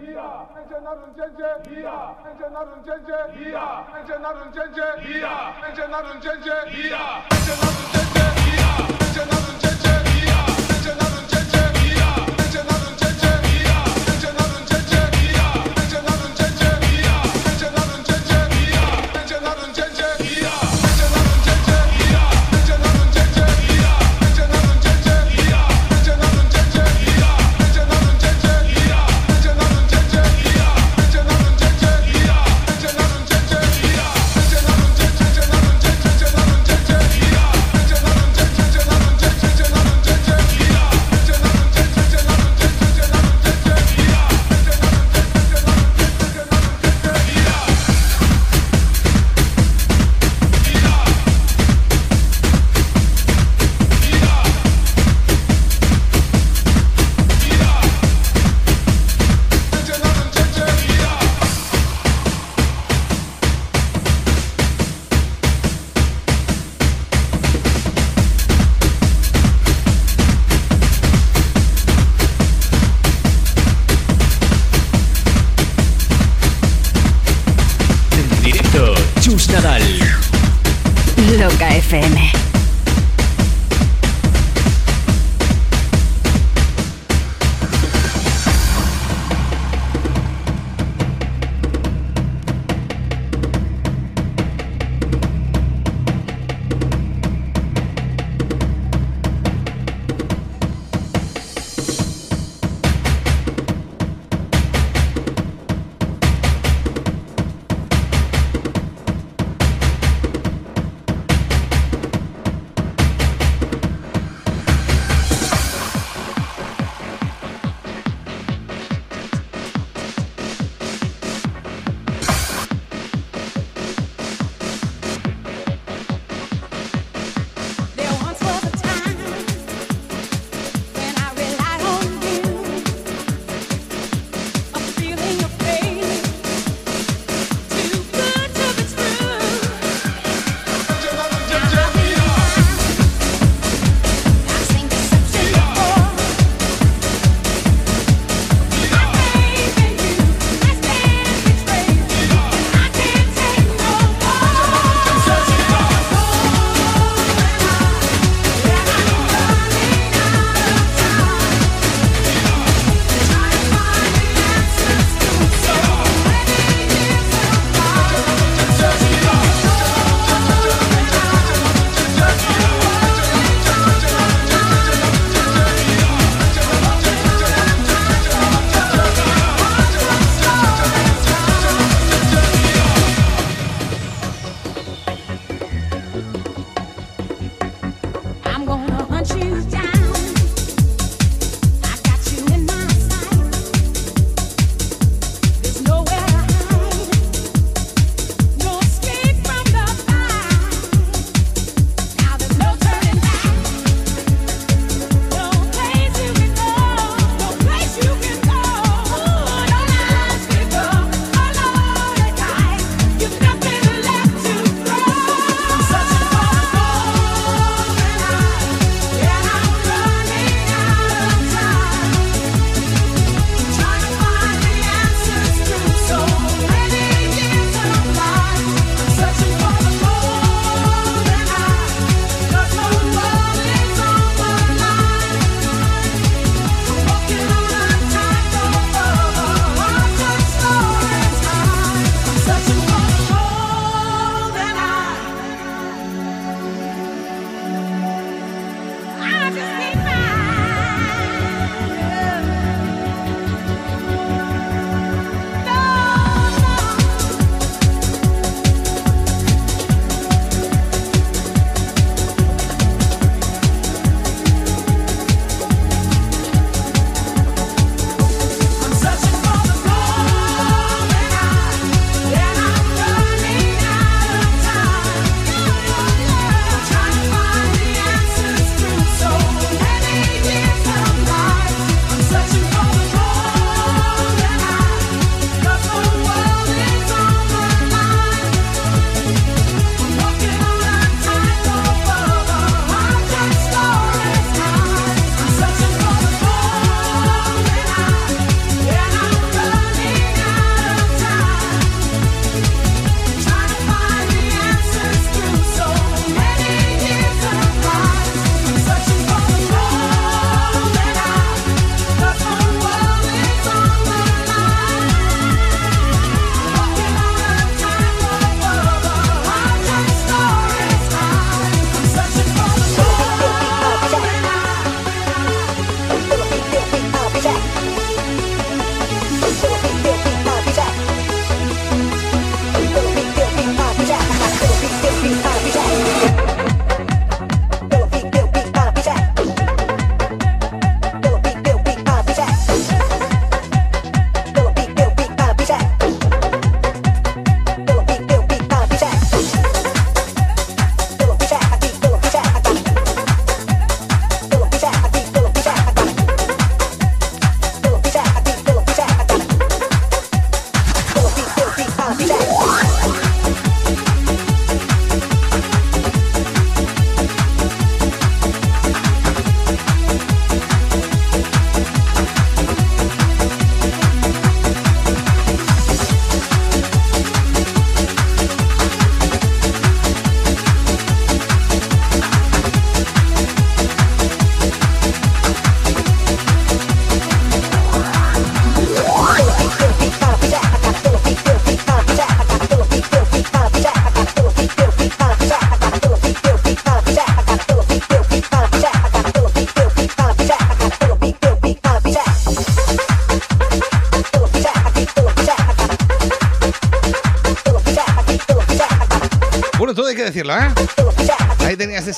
via. 0.00 0.46
Ence 0.58 0.84
narın 0.84 1.14
cence 1.16 1.48
via. 1.70 2.14
Ence 2.28 2.52
narın 2.52 2.82
cence 2.86 3.18
via. 3.38 3.84
Ence 4.02 4.22
narın 4.22 4.52
cence 4.52 4.86
via. 5.08 5.52
Ence 5.70 5.90
narın 5.90 6.20
cence 6.20 6.50
via. 6.50 7.22
Ence 7.32 7.52
narın 7.62 7.86
cence 7.92 8.24
via 8.46 8.72
Ence 9.08 9.20
narın 9.20 9.58
cence 9.62 9.69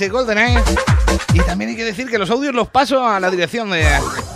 ese 0.03 0.11
GoldenEye. 0.11 0.59
¿eh? 0.59 0.62
Y 1.34 1.40
también 1.40 1.70
hay 1.70 1.76
que 1.76 1.84
decir 1.84 2.11
que 2.11 2.18
los 2.18 2.28
audios 2.30 2.55
los 2.55 2.68
paso 2.68 3.07
a 3.07 3.20
la 3.20 3.30
dirección 3.30 3.70
de 3.70 3.86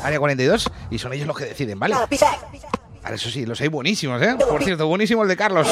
Área 0.02 0.18
42 0.18 0.70
y 0.90 0.98
son 0.98 1.12
ellos 1.12 1.26
los 1.26 1.36
que 1.36 1.46
deciden, 1.46 1.78
¿vale? 1.78 1.94
Ahora, 1.94 3.16
eso 3.16 3.30
sí, 3.30 3.44
los 3.46 3.60
hay 3.60 3.68
buenísimos, 3.68 4.22
¿eh? 4.22 4.36
Por 4.48 4.62
cierto, 4.62 4.86
buenísimo 4.86 5.22
el 5.22 5.28
de 5.28 5.36
Carlos. 5.36 5.66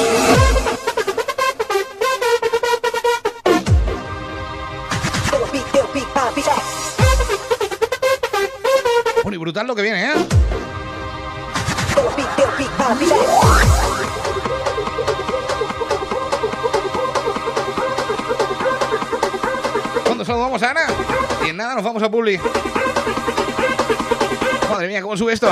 Y 9.31 9.37
brutal 9.37 9.67
lo 9.67 9.75
que 9.75 9.81
viene. 9.81 10.11
¿eh? 10.11 10.24
a 22.05 22.09
Madre 24.69 24.87
mía, 24.87 25.01
¿cómo 25.01 25.17
sube 25.17 25.33
esto? 25.33 25.51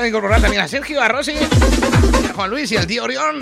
acaba 0.00 0.04
de 0.04 0.08
incorporar 0.08 0.40
también 0.40 0.62
a 0.62 0.68
Sergio, 0.68 1.02
a 1.02 1.08
Rosy, 1.08 1.34
a 1.36 2.32
Juan 2.32 2.50
Luis 2.50 2.72
y 2.72 2.76
al 2.76 2.86
tío 2.86 3.04
Orión. 3.04 3.40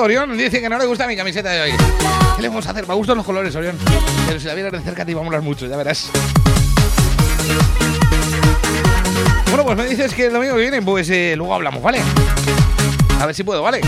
Orión 0.00 0.36
dice 0.36 0.60
que 0.60 0.68
no 0.68 0.78
le 0.78 0.86
gusta 0.86 1.06
mi 1.06 1.16
camiseta 1.16 1.50
de 1.50 1.60
hoy. 1.60 1.72
¿Qué 2.36 2.42
le 2.42 2.48
vamos 2.48 2.66
a 2.66 2.70
hacer? 2.70 2.86
Me 2.88 2.94
gustan 2.94 3.16
los 3.16 3.26
colores, 3.26 3.54
Orión. 3.54 3.76
Pero 4.26 4.40
si 4.40 4.46
la 4.46 4.54
vieras 4.54 4.72
de 4.72 4.80
cerca 4.80 5.04
te 5.04 5.10
iba 5.10 5.20
a 5.20 5.24
molar 5.24 5.42
mucho, 5.42 5.66
ya 5.66 5.76
verás. 5.76 6.10
Bueno, 9.48 9.64
pues 9.64 9.76
me 9.76 9.86
dices 9.86 10.14
que 10.14 10.26
el 10.26 10.32
domingo 10.32 10.54
que 10.54 10.60
viene, 10.62 10.80
pues 10.80 11.10
eh, 11.10 11.34
luego 11.36 11.54
hablamos, 11.54 11.82
¿vale? 11.82 12.00
A 13.20 13.26
ver 13.26 13.34
si 13.34 13.44
puedo, 13.44 13.62
¿vale? 13.62 13.80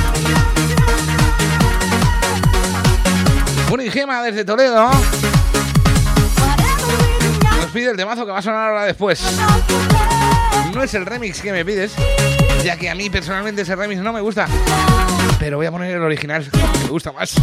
Bueno, 3.68 3.84
y 3.84 3.90
Gema 3.90 4.22
desde 4.22 4.44
Toledo 4.44 4.90
nos 7.60 7.70
pide 7.72 7.90
el 7.90 7.96
temazo 7.96 8.26
que 8.26 8.32
va 8.32 8.38
a 8.38 8.42
sonar 8.42 8.68
ahora 8.68 8.84
después. 8.84 9.22
No 10.74 10.82
es 10.82 10.92
el 10.94 11.06
remix 11.06 11.40
que 11.40 11.52
me 11.52 11.64
pides, 11.64 11.94
ya 12.62 12.76
que 12.76 12.90
a 12.90 12.94
mí 12.94 13.08
personalmente 13.08 13.62
ese 13.62 13.74
remix 13.74 14.02
no 14.02 14.12
me 14.12 14.20
gusta. 14.20 14.46
Pero 15.42 15.56
voy 15.56 15.66
a 15.66 15.72
poner 15.72 15.96
el 15.96 16.02
original, 16.02 16.48
que 16.48 16.84
me 16.84 16.88
gusta 16.90 17.10
más. 17.10 17.34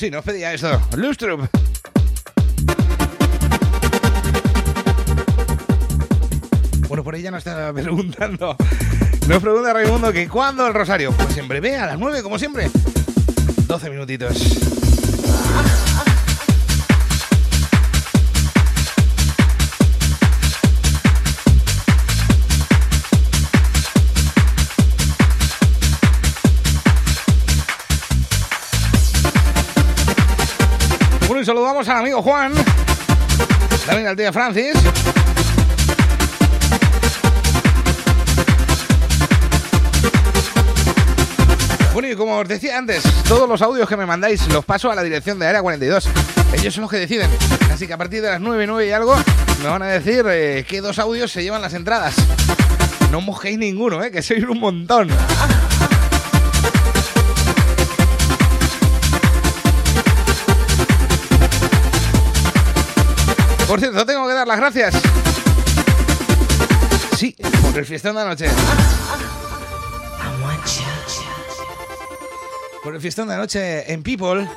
Sí, 0.00 0.10
nos 0.10 0.24
pedía 0.24 0.54
esto. 0.54 0.80
Lustrup. 0.96 1.42
Bueno, 6.88 7.04
por 7.04 7.14
ella 7.14 7.30
nos 7.30 7.46
está 7.46 7.70
preguntando. 7.74 8.56
Nos 9.28 9.42
pregunta 9.42 9.74
Raimundo 9.74 10.10
que 10.10 10.26
cuándo 10.26 10.66
el 10.66 10.72
rosario. 10.72 11.12
Pues 11.12 11.36
en 11.36 11.48
breve, 11.48 11.76
a 11.76 11.84
las 11.84 11.98
9, 11.98 12.22
como 12.22 12.38
siempre. 12.38 12.70
12 13.66 13.90
minutitos. 13.90 14.69
Saludamos 31.44 31.88
al 31.88 31.96
amigo 31.96 32.20
Juan. 32.22 32.52
También 33.86 34.08
al 34.08 34.16
tío 34.16 34.30
Francis. 34.30 34.74
Bueno, 41.94 42.08
y 42.10 42.14
como 42.14 42.36
os 42.36 42.46
decía 42.46 42.76
antes, 42.76 43.02
todos 43.26 43.48
los 43.48 43.62
audios 43.62 43.88
que 43.88 43.96
me 43.96 44.04
mandáis 44.04 44.46
los 44.48 44.66
paso 44.66 44.90
a 44.90 44.94
la 44.94 45.02
dirección 45.02 45.38
de 45.38 45.46
Área 45.46 45.62
42. 45.62 46.08
Ellos 46.52 46.74
son 46.74 46.82
los 46.82 46.90
que 46.90 46.98
deciden. 46.98 47.30
Así 47.72 47.86
que 47.86 47.94
a 47.94 47.98
partir 47.98 48.20
de 48.20 48.28
las 48.28 48.40
9, 48.40 48.66
9 48.66 48.86
y 48.86 48.90
algo, 48.92 49.16
me 49.62 49.68
van 49.68 49.82
a 49.82 49.86
decir 49.86 50.24
eh, 50.28 50.66
qué 50.68 50.82
dos 50.82 50.98
audios 50.98 51.32
se 51.32 51.42
llevan 51.42 51.62
las 51.62 51.72
entradas. 51.72 52.16
No 53.10 53.22
mojéis 53.22 53.58
ninguno, 53.58 54.04
¿eh? 54.04 54.10
que 54.10 54.20
sois 54.20 54.44
un 54.44 54.60
montón. 54.60 55.08
Por 63.70 63.78
cierto, 63.78 64.04
tengo 64.04 64.26
que 64.26 64.34
dar 64.34 64.48
las 64.48 64.56
gracias. 64.56 64.96
Sí, 67.16 67.36
por 67.62 67.78
el 67.78 67.86
fiestón 67.86 68.16
de 68.16 68.22
anoche. 68.22 68.50
Por 72.82 72.96
el 72.96 73.00
fiestón 73.00 73.28
de 73.28 73.34
anoche 73.34 73.92
en 73.92 74.02
People. 74.02 74.50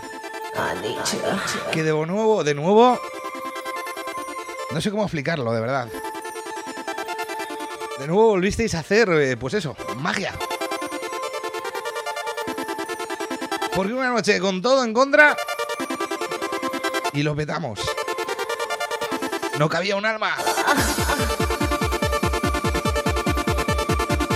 Que 1.71 1.83
de 1.83 1.91
nuevo, 1.91 2.43
de 2.43 2.55
nuevo. 2.55 2.99
No 4.71 4.81
sé 4.81 4.89
cómo 4.89 5.03
explicarlo, 5.03 5.53
de 5.53 5.61
verdad. 5.61 5.87
De 7.99 8.07
nuevo 8.07 8.29
volvisteis 8.29 8.73
a 8.73 8.79
hacer, 8.79 9.09
eh, 9.11 9.37
pues 9.37 9.53
eso, 9.53 9.75
magia. 9.97 10.33
Porque 13.75 13.93
una 13.93 14.09
noche 14.09 14.39
con 14.39 14.59
todo 14.59 14.83
en 14.83 14.91
contra. 14.91 15.37
Y 17.13 17.21
lo 17.21 17.35
petamos. 17.35 17.92
No 19.59 19.69
cabía 19.69 19.95
un 19.95 20.05
alma. 20.05 20.35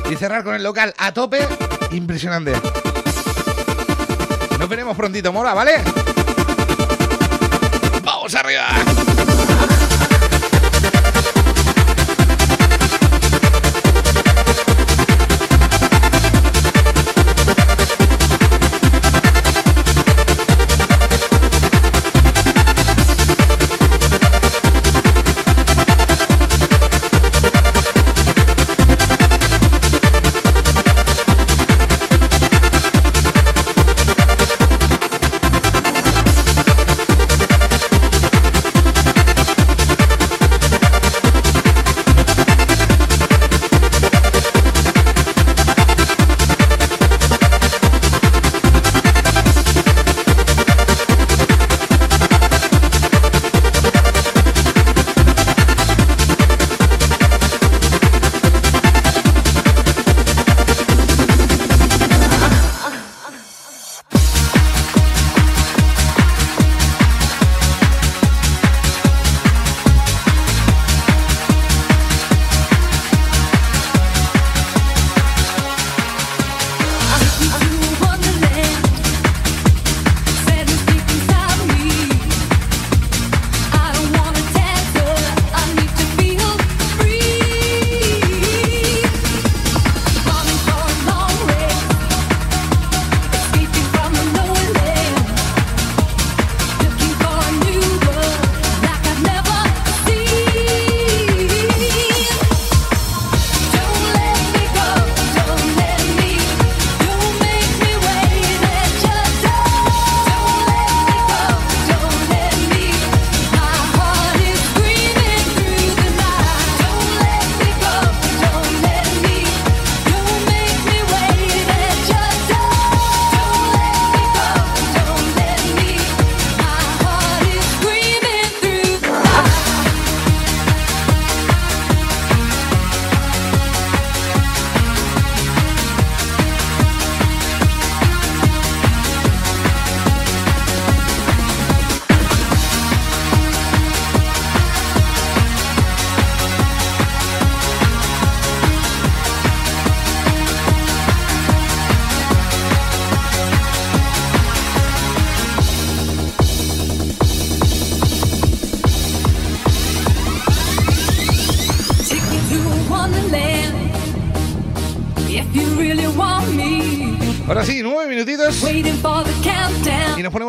Y 0.10 0.16
cerrar 0.16 0.44
con 0.44 0.56
el 0.56 0.64
local 0.64 0.94
a 0.98 1.12
tope. 1.12 1.48
Impresionante. 1.92 2.54
Nos 4.60 4.70
veremos 4.70 4.96
prontito, 4.96 5.34
mola, 5.34 5.54
¿vale? 5.54 5.84
¡Vamos 8.04 8.34
arriba! 8.36 8.68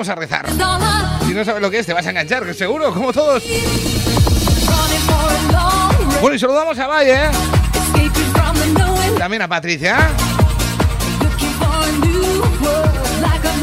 A 0.09 0.15
rezar. 0.15 0.47
Si 1.27 1.35
no 1.35 1.45
sabes 1.45 1.61
lo 1.61 1.71
que 1.71 1.79
es, 1.79 1.87
te 1.87 1.93
vas 1.93 2.07
a 2.07 2.11
enganchar, 2.11 2.55
seguro, 2.55 2.93
como 2.93 3.13
todos. 3.13 3.43
Bueno, 6.21 6.37
y 6.37 6.39
saludamos 6.39 6.79
a 6.79 6.87
Valle, 6.87 7.15
¿eh? 7.15 7.31
También 9.19 9.43
a 9.43 9.49
Patricia. 9.49 10.11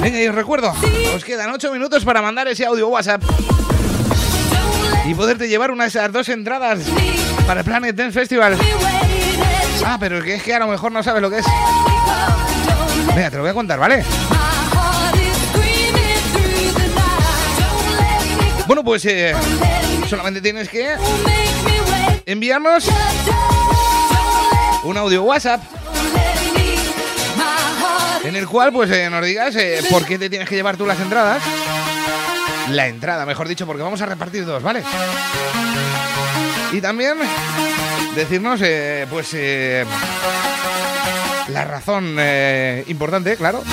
Venga, 0.01 0.21
y 0.21 0.27
os 0.27 0.35
recuerdo, 0.35 0.73
os 1.15 1.23
quedan 1.23 1.51
ocho 1.51 1.71
minutos 1.71 2.05
para 2.05 2.21
mandar 2.21 2.47
ese 2.47 2.65
audio 2.65 2.87
WhatsApp 2.89 3.23
y 5.05 5.13
poderte 5.13 5.47
llevar 5.47 5.71
una 5.71 5.85
de 5.85 5.89
esas 5.89 6.11
dos 6.11 6.29
entradas 6.29 6.79
para 7.47 7.61
el 7.61 7.65
Planet 7.65 7.95
Dance 7.95 8.19
Festival. 8.19 8.57
Ah, 9.85 9.97
pero 9.99 10.17
es 10.17 10.43
que 10.43 10.53
a 10.53 10.59
lo 10.59 10.67
mejor 10.67 10.91
no 10.91 11.01
sabes 11.03 11.21
lo 11.21 11.29
que 11.29 11.39
es. 11.39 11.45
Venga, 13.15 13.29
te 13.29 13.37
lo 13.37 13.43
voy 13.43 13.51
a 13.51 13.53
contar, 13.53 13.79
¿vale? 13.79 14.03
Bueno, 18.67 18.83
pues 18.83 19.05
eh, 19.05 19.33
solamente 20.09 20.41
tienes 20.41 20.69
que 20.69 20.95
enviarnos 22.25 22.89
un 24.83 24.97
audio 24.97 25.23
WhatsApp 25.23 25.61
en 28.27 28.35
el 28.35 28.47
cual 28.47 28.71
pues 28.73 28.89
eh, 28.91 29.09
nos 29.09 29.23
digas 29.23 29.55
eh, 29.55 29.81
por 29.89 30.05
qué 30.05 30.17
te 30.17 30.29
tienes 30.29 30.49
que 30.49 30.55
llevar 30.55 30.77
tú 30.77 30.85
las 30.85 30.99
entradas. 30.99 31.43
La 32.71 32.87
entrada, 32.87 33.25
mejor 33.25 33.47
dicho, 33.47 33.67
porque 33.67 33.83
vamos 33.83 34.01
a 34.01 34.07
repartir 34.07 34.45
dos, 34.45 34.63
¿vale? 34.63 34.81
Y 36.71 36.81
también 36.81 37.17
decirnos, 38.15 38.59
eh, 38.63 39.05
pues, 39.09 39.35
la 41.49 41.65
razón 41.65 42.17
importante, 42.87 43.37
claro. 43.37 43.63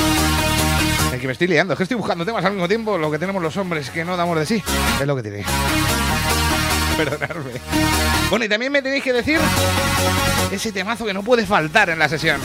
Es 1.12 1.20
que 1.20 1.26
me 1.26 1.32
estoy 1.34 1.46
liando, 1.46 1.74
es 1.74 1.76
que 1.76 1.82
estoy 1.82 1.96
buscando 1.96 2.24
temas 2.24 2.44
al 2.44 2.52
mismo 2.52 2.66
tiempo, 2.66 2.96
lo 2.96 3.10
que 3.10 3.18
tenemos 3.18 3.42
los 3.42 3.56
hombres 3.58 3.90
que 3.90 4.04
no 4.04 4.16
damos 4.16 4.38
de 4.38 4.46
sí. 4.46 4.62
Es 4.98 5.06
lo 5.06 5.14
que 5.14 5.22
tiene. 5.22 5.44
Perdonadme. 6.96 7.52
Bueno, 8.30 8.44
y 8.46 8.48
también 8.48 8.72
me 8.72 8.80
tenéis 8.80 9.04
que 9.04 9.12
decir 9.12 9.38
ese 10.50 10.72
temazo 10.72 11.04
que 11.04 11.12
no 11.12 11.22
puede 11.22 11.44
faltar 11.44 11.90
en 11.90 11.98
la 11.98 12.08
sesión. 12.08 12.40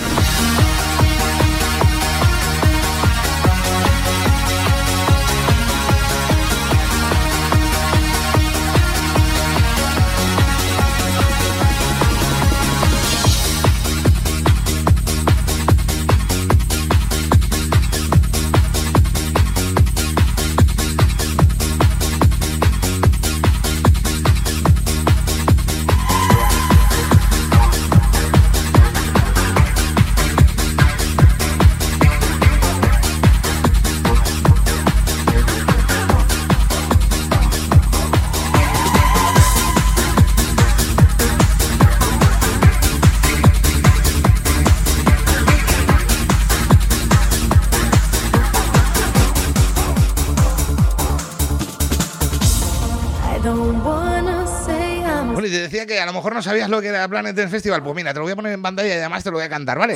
Mejor 56.27 56.35
no 56.35 56.41
sabías 56.41 56.69
lo 56.69 56.81
que 56.81 56.89
era 56.89 57.07
Planet 57.07 57.33
Dance 57.33 57.51
Festival. 57.51 57.81
Pues 57.81 57.95
mira, 57.95 58.11
te 58.11 58.19
lo 58.19 58.23
voy 58.23 58.33
a 58.33 58.35
poner 58.35 58.51
en 58.51 58.61
pantalla 58.61 58.89
y 58.89 58.97
además 58.97 59.23
te 59.23 59.31
lo 59.31 59.37
voy 59.37 59.45
a 59.45 59.49
cantar, 59.49 59.79
¿vale? 59.79 59.93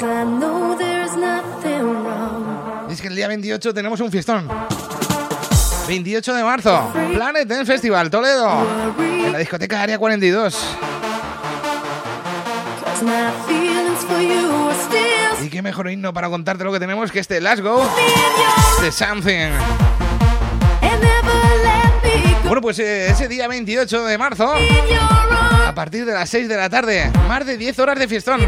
Es 2.90 3.02
que 3.02 3.08
el 3.08 3.16
día 3.16 3.28
28 3.28 3.74
tenemos 3.74 4.00
un 4.00 4.10
fiestón. 4.10 4.48
28 5.90 6.34
de 6.34 6.44
marzo, 6.44 6.94
Planet 7.14 7.46
Dance 7.46 7.66
Festival, 7.66 8.10
Toledo. 8.10 8.50
En 8.98 9.34
la 9.34 9.40
discoteca 9.40 9.82
Área 9.82 9.98
42. 9.98 10.54
Cause 12.86 13.04
my 13.04 13.12
feelings 13.46 14.06
for 14.06 14.22
you 14.22 14.70
are 14.70 14.76
still 14.76 15.46
Y 15.46 15.50
qué 15.50 15.62
mejor 15.62 15.90
himno 15.90 16.14
para 16.14 16.30
contarte 16.30 16.64
lo 16.64 16.72
que 16.72 16.80
tenemos 16.80 17.12
que 17.12 17.20
este 17.20 17.42
Let's 17.42 17.62
Go 17.62 17.86
de 18.82 18.92
Something. 18.92 19.50
Bueno, 22.52 22.64
pues 22.64 22.80
eh, 22.80 23.10
ese 23.10 23.30
día 23.30 23.48
28 23.48 24.04
de 24.04 24.18
marzo, 24.18 24.54
a 25.66 25.74
partir 25.74 26.04
de 26.04 26.14
las 26.14 26.30
6 26.30 26.50
de 26.50 26.58
la 26.58 26.70
tarde, 26.70 27.10
más 27.26 27.46
de 27.46 27.56
10 27.56 27.80
horas 27.80 27.98
de 27.98 28.10
fiestón. 28.10 28.42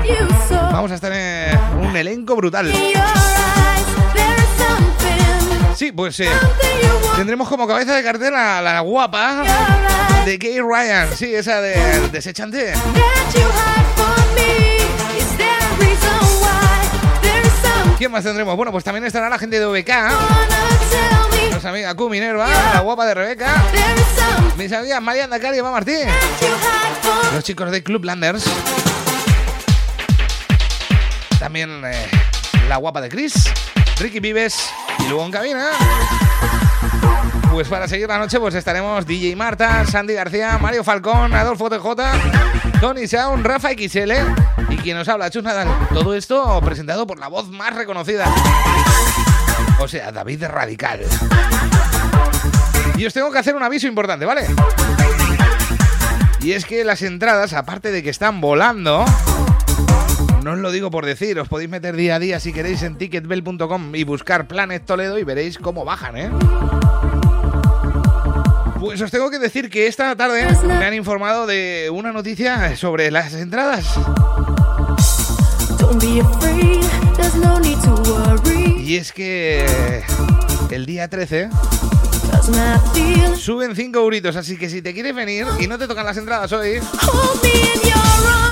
Vamos 0.52 0.92
a 0.92 0.96
estar 0.96 1.14
en 1.14 1.58
un 1.78 1.96
elenco 1.96 2.36
brutal. 2.36 2.70
Sí, 5.74 5.94
pues 5.94 6.20
eh, 6.20 6.28
tendremos 7.16 7.48
como 7.48 7.66
cabeza 7.66 7.96
de 7.96 8.04
cartel 8.04 8.36
a 8.36 8.62
la 8.62 8.82
guapa 8.82 9.42
de 10.26 10.38
Gay 10.38 10.60
Ryan. 10.60 11.08
Sí, 11.16 11.34
esa 11.34 11.62
de 11.62 12.10
Desechante. 12.10 12.74
¿Quién 18.04 18.12
más 18.12 18.26
tendremos? 18.26 18.58
Bueno, 18.58 18.74
pues 18.74 18.84
también 18.84 19.06
estará 19.06 19.30
la 19.30 19.40
gente 19.40 19.58
de 19.58 19.66
OBK. 19.66 19.90
Nuestra 21.52 21.70
amiga 21.70 21.96
Q 21.96 22.10
Minerva, 22.10 22.50
la 22.74 22.82
guapa 22.82 23.06
de 23.06 23.14
Rebeca. 23.14 23.64
Mis 24.58 24.74
amigas 24.74 25.02
Mariana 25.02 25.40
Cari 25.40 25.56
y 25.56 25.60
Eva 25.60 25.72
Martí. 25.72 25.94
that 25.94 26.12
you 26.42 26.48
hide 26.48 26.98
from 27.02 27.34
Los 27.34 27.46
chicos 27.46 27.72
de 27.72 27.82
Club 27.82 28.04
Landers. 28.04 28.44
También 31.40 31.82
eh, 31.86 32.10
la 32.68 32.76
guapa 32.76 33.00
de 33.00 33.08
Chris. 33.08 33.50
Ricky 33.98 34.20
Vives. 34.20 34.70
Y 35.00 35.04
luego 35.04 35.24
en 35.24 35.32
cabina. 35.32 35.72
Pues 37.54 37.68
para 37.68 37.88
seguir 37.88 38.08
la 38.08 38.18
noche 38.18 38.40
pues 38.40 38.56
estaremos 38.56 39.06
DJ 39.06 39.36
Marta, 39.36 39.86
Sandy 39.86 40.16
García, 40.16 40.58
Mario 40.58 40.84
Falcón, 40.84 41.36
Adolfo 41.36 41.70
TJ, 41.70 42.82
Tony 42.82 43.06
Sound, 43.06 43.46
Rafa 43.46 43.70
XL 43.70 44.12
y 44.70 44.78
quien 44.78 44.98
nos 44.98 45.08
habla, 45.08 45.30
Chus 45.30 45.44
Nadal. 45.44 45.68
Todo 45.94 46.16
esto 46.16 46.60
presentado 46.66 47.06
por 47.06 47.20
la 47.20 47.28
voz 47.28 47.50
más 47.50 47.76
reconocida. 47.76 48.26
O 49.80 49.88
sea, 49.88 50.12
David 50.12 50.46
Radical. 50.46 51.02
Y 52.98 53.06
os 53.06 53.14
tengo 53.14 53.32
que 53.32 53.38
hacer 53.38 53.56
un 53.56 53.62
aviso 53.62 53.86
importante, 53.86 54.26
¿vale? 54.26 54.48
Y 56.42 56.54
es 56.54 56.66
que 56.66 56.84
las 56.84 57.04
entradas, 57.04 57.54
aparte 57.54 57.92
de 57.92 58.02
que 58.02 58.10
están 58.10 58.42
volando, 58.42 59.06
no 60.44 60.52
os 60.54 60.58
lo 60.58 60.72
digo 60.72 60.90
por 60.90 61.06
decir, 61.06 61.40
os 61.40 61.48
podéis 61.48 61.70
meter 61.70 61.96
día 61.96 62.16
a 62.16 62.20
día 62.20 62.40
si 62.40 62.52
queréis 62.52 62.82
en 62.82 62.98
ticketbell.com 62.98 63.94
y 63.94 64.04
buscar 64.06 64.48
Planet 64.48 64.84
Toledo 64.84 65.20
y 65.20 65.24
veréis 65.24 65.60
cómo 65.60 65.86
bajan, 65.86 66.18
¿eh? 66.18 66.32
Pues 68.84 69.02
os 69.02 69.10
tengo 69.12 69.32
que 69.32 69.40
decir 69.40 69.70
que 69.70 69.88
esta 69.88 70.14
tarde 70.18 70.46
me 70.68 70.86
han 70.86 70.94
informado 70.94 71.48
de 71.48 71.90
una 71.90 72.12
noticia 72.12 72.76
sobre 72.76 73.12
las 73.12 73.34
entradas. 73.34 73.86
Y 78.80 78.98
es 78.98 79.14
que 79.14 80.04
el 80.70 80.86
día 80.86 81.08
13 81.08 81.50
Cause 82.30 82.52
my 82.52 82.58
feelings 82.94 83.40
suben 83.40 83.74
5 83.74 83.98
euritos, 83.98 84.36
así 84.36 84.58
que 84.58 84.70
si 84.70 84.82
te 84.82 84.94
quieres 84.94 85.16
venir 85.16 85.48
y 85.62 85.68
no 85.68 85.78
te 85.78 85.88
tocan 85.88 86.06
las 86.06 86.18
entradas 86.18 86.52
hoy, 86.52 86.82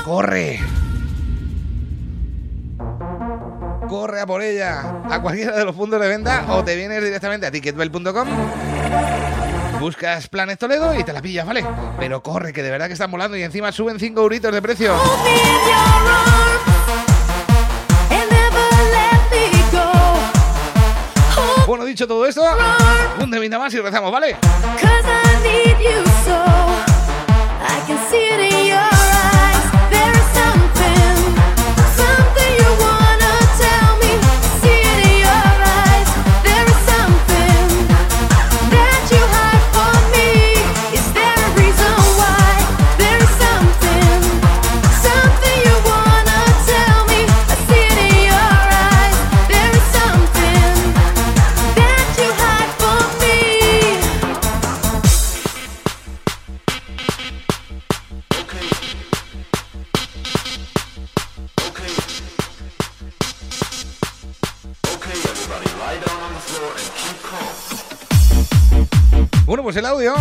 corre. 0.02 0.60
Corre 3.86 4.20
a 4.22 4.26
por 4.26 4.40
ella 4.40 5.02
a 5.10 5.20
cualquiera 5.20 5.58
de 5.58 5.66
los 5.66 5.76
puntos 5.76 6.00
de 6.00 6.08
venta 6.08 6.46
o 6.48 6.64
te 6.64 6.74
vienes 6.74 7.04
directamente 7.04 7.44
a 7.44 7.50
ticketbell.com. 7.50 8.28
Buscas 9.82 10.28
Planet 10.28 10.60
Toledo 10.60 10.96
y 10.96 11.02
te 11.02 11.12
la 11.12 11.20
pillas, 11.20 11.44
¿vale? 11.44 11.66
Pero 11.98 12.22
corre, 12.22 12.52
que 12.52 12.62
de 12.62 12.70
verdad 12.70 12.86
que 12.86 12.92
están 12.92 13.10
volando 13.10 13.36
y 13.36 13.42
encima 13.42 13.72
suben 13.72 13.98
5 13.98 14.20
euritos 14.20 14.54
de 14.54 14.62
precio. 14.62 14.94
Go. 14.94 15.02
Hold 21.36 21.66
Bueno, 21.66 21.84
dicho 21.84 22.06
todo 22.06 22.24
esto, 22.26 22.44
un 23.20 23.28
temita 23.28 23.58
más 23.58 23.74
y 23.74 23.80
rezamos, 23.80 24.12
¿vale? 24.12 24.36
Pues 69.72 69.82
el 69.82 69.86
audio 69.86 70.12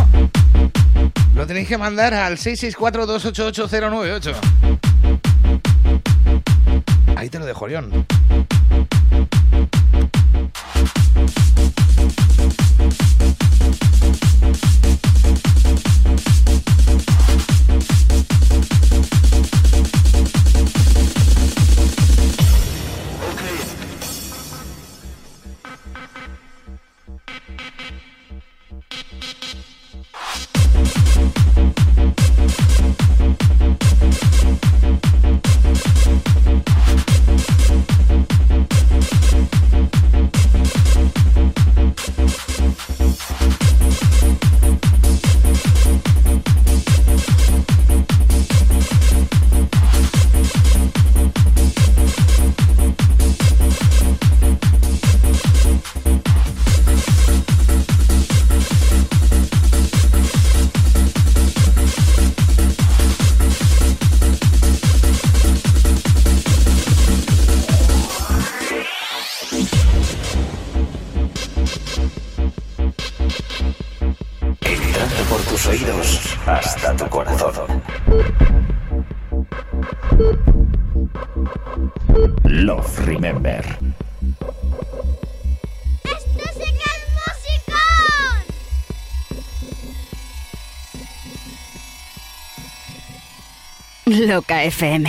lo 1.35 1.45
tenéis 1.45 1.67
que 1.67 1.77
mandar 1.77 2.13
al 2.13 2.37
664-288-098. 2.37 4.33
Ahí 7.17 7.27
te 7.27 7.37
lo 7.37 7.45
dejo, 7.45 7.65
Orión. 7.65 8.07
Keep 94.27 94.45
calm. 94.47 95.01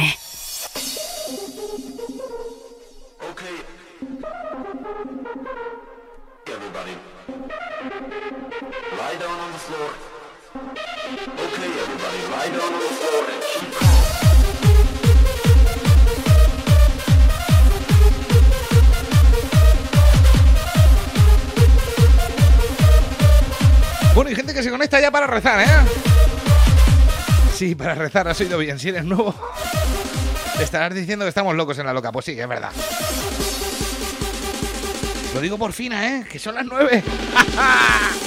Bueno, 24.14 24.30
y 24.30 24.34
gente 24.34 24.52
que 24.52 24.62
se 24.62 24.70
conecta 24.70 25.00
ya 25.00 25.10
para 25.10 25.26
rezar, 25.26 25.60
¿eh? 25.60 26.01
Sí, 27.62 27.76
para 27.76 27.94
rezar, 27.94 28.26
has 28.26 28.40
oído 28.40 28.58
bien. 28.58 28.76
Si 28.76 28.88
eres 28.88 29.04
nuevo, 29.04 29.32
estarás 30.60 30.92
diciendo 30.92 31.24
que 31.24 31.28
estamos 31.28 31.54
locos 31.54 31.78
en 31.78 31.86
la 31.86 31.92
loca. 31.92 32.10
Pues 32.10 32.24
sí, 32.24 32.32
es 32.32 32.48
verdad. 32.48 32.72
Lo 35.32 35.40
digo 35.40 35.56
por 35.56 35.72
fina, 35.72 36.08
¿eh? 36.08 36.26
Que 36.28 36.40
son 36.40 36.56
las 36.56 36.66
nueve. 36.66 37.04
Accediendo 37.56 38.18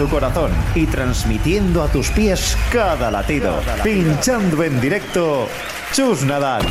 tu 0.00 0.08
corazón 0.08 0.50
y 0.74 0.86
transmitiendo 0.86 1.82
a 1.82 1.88
tus 1.88 2.10
pies 2.10 2.56
cada 2.72 3.10
latido. 3.10 3.60
Pinchando 3.84 4.64
en 4.64 4.80
directo, 4.80 5.46
Chus 5.92 6.22
Nadal. 6.22 6.64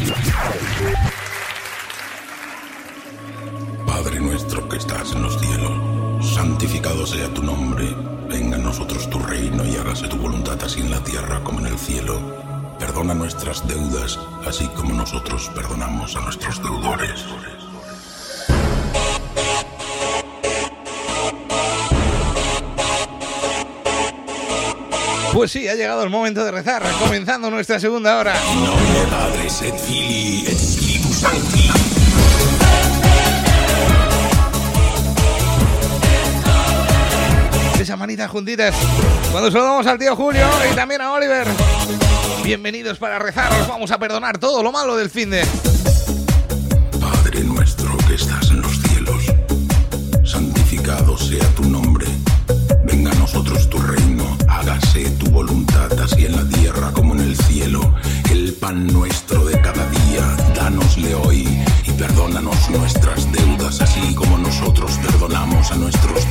Ha 25.69 25.75
llegado 25.75 26.03
el 26.03 26.09
momento 26.09 26.43
de 26.43 26.51
rezar, 26.51 26.83
comenzando 26.99 27.49
nuestra 27.51 27.79
segunda 27.79 28.17
hora. 28.17 28.33
Esas 37.79 37.97
manitas 37.97 38.29
juntitas. 38.31 38.75
Cuando 39.31 39.51
saludamos 39.51 39.85
al 39.85 39.99
tío 39.99 40.15
Julio 40.15 40.47
y 40.71 40.75
también 40.75 41.01
a 41.01 41.11
Oliver. 41.11 41.47
Bienvenidos 42.43 42.97
para 42.97 43.19
rezar, 43.19 43.51
os 43.61 43.67
vamos 43.67 43.91
a 43.91 43.99
perdonar 43.99 44.37
todo 44.39 44.63
lo 44.63 44.71
malo 44.71 44.95
del 44.95 45.09
fin 45.09 45.29
de. 45.29 45.68
Nuestro 58.73 59.45
de 59.45 59.59
cada 59.61 59.89
día, 59.89 60.21
dánosle 60.55 61.15
hoy 61.15 61.47
y 61.85 61.91
perdónanos 61.91 62.69
nuestras 62.69 63.31
deudas 63.31 63.81
así 63.81 64.13
como 64.13 64.37
nosotros 64.37 64.91
perdonamos 65.01 65.71
a 65.71 65.75
nuestros 65.75 66.28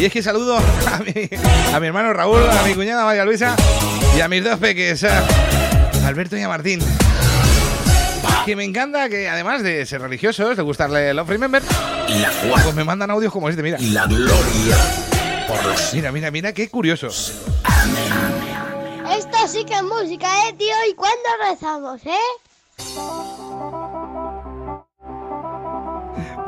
Y 0.00 0.06
es 0.06 0.12
que 0.14 0.22
saludo 0.22 0.56
a 0.56 0.98
mi, 1.00 1.28
a 1.74 1.78
mi 1.78 1.86
hermano 1.88 2.14
Raúl, 2.14 2.40
a 2.48 2.62
mi 2.62 2.72
cuñada 2.72 3.04
María 3.04 3.22
Luisa 3.26 3.54
y 4.16 4.22
a 4.22 4.28
mis 4.28 4.42
dos 4.42 4.58
peques, 4.58 5.04
a 5.04 5.26
Alberto 6.06 6.38
y 6.38 6.40
a 6.40 6.48
Martín. 6.48 6.80
Que 8.46 8.56
me 8.56 8.64
encanta 8.64 9.10
que 9.10 9.28
además 9.28 9.62
de 9.62 9.84
ser 9.84 10.00
religiosos, 10.00 10.56
de 10.56 10.62
gustarle 10.62 11.12
Love 11.12 11.28
Remember, 11.28 11.62
pues 12.64 12.74
me 12.74 12.82
mandan 12.82 13.10
audios 13.10 13.30
como 13.30 13.50
este, 13.50 13.62
mira. 13.62 13.76
Y 13.78 13.90
la 13.90 14.06
gloria 14.06 14.78
por 15.46 15.62
los 15.66 15.92
Mira, 15.92 16.10
mira, 16.12 16.30
mira, 16.30 16.54
qué 16.54 16.70
curioso. 16.70 17.08
Esto 17.08 17.38
sí 19.48 19.64
que 19.66 19.74
es 19.74 19.82
música, 19.82 20.48
¿eh, 20.48 20.54
tío? 20.54 20.74
¿Y 20.90 20.94
cuándo 20.94 21.28
rezamos, 21.46 22.00
eh? 22.06 22.16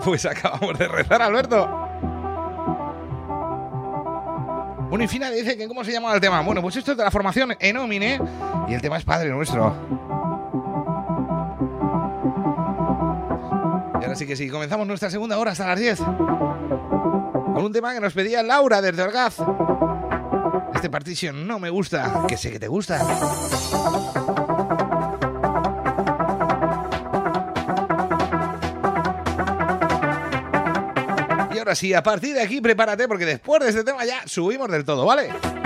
Pues 0.02 0.24
acabamos 0.24 0.78
de 0.78 0.88
rezar, 0.88 1.20
Alberto. 1.20 1.81
Bueno, 4.92 5.06
y 5.06 5.08
Fina 5.08 5.30
dice 5.30 5.56
que 5.56 5.66
cómo 5.68 5.82
se 5.84 5.90
llamaba 5.90 6.16
el 6.16 6.20
tema. 6.20 6.42
Bueno, 6.42 6.60
pues 6.60 6.76
esto 6.76 6.90
es 6.92 6.98
de 6.98 7.02
la 7.02 7.10
formación 7.10 7.56
Enomine 7.58 8.20
y 8.68 8.74
el 8.74 8.82
tema 8.82 8.98
es 8.98 9.04
Padre 9.06 9.30
Nuestro. 9.30 9.74
Y 13.98 14.04
ahora 14.04 14.14
sí 14.14 14.26
que 14.26 14.36
sí, 14.36 14.50
comenzamos 14.50 14.86
nuestra 14.86 15.08
segunda 15.08 15.38
hora 15.38 15.52
hasta 15.52 15.66
las 15.66 15.80
10. 15.80 15.98
Con 15.98 17.64
un 17.64 17.72
tema 17.72 17.94
que 17.94 18.00
nos 18.00 18.12
pedía 18.12 18.42
Laura 18.42 18.82
desde 18.82 19.00
Orgaz. 19.00 19.38
Este 20.74 20.90
partition 20.90 21.46
no 21.46 21.58
me 21.58 21.70
gusta, 21.70 22.24
que 22.28 22.36
sé 22.36 22.52
que 22.52 22.60
te 22.60 22.68
gusta. 22.68 23.00
Ahora 31.72 31.98
a 31.98 32.02
partir 32.02 32.34
de 32.34 32.42
aquí 32.42 32.60
prepárate 32.60 33.08
porque 33.08 33.24
después 33.24 33.62
de 33.62 33.70
este 33.70 33.84
tema 33.84 34.04
ya 34.04 34.22
subimos 34.26 34.70
del 34.70 34.84
todo, 34.84 35.04
¿vale? 35.06 35.61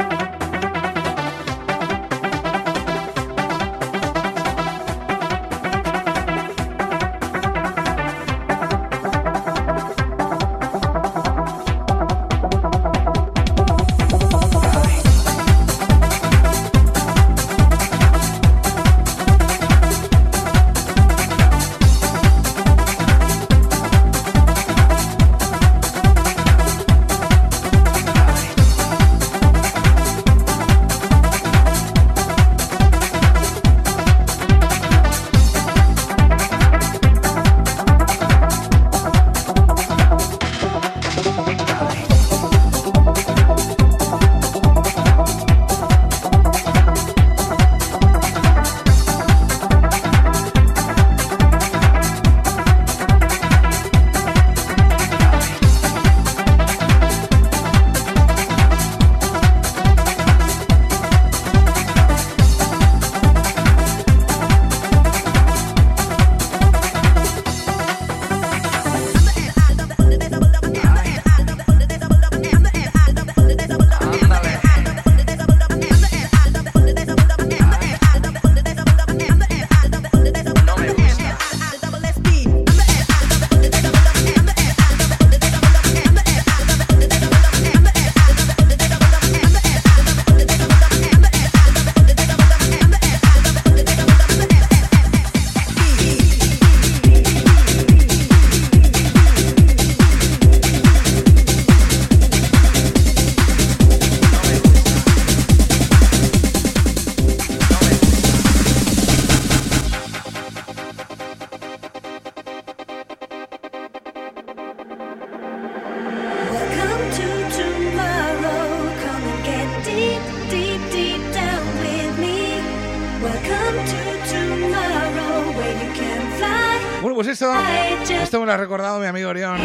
Lo 128.47 128.53
ha 128.53 128.57
recordado 128.57 129.01
mi 129.01 129.07
amigo 129.07 129.29
Orión. 129.29 129.59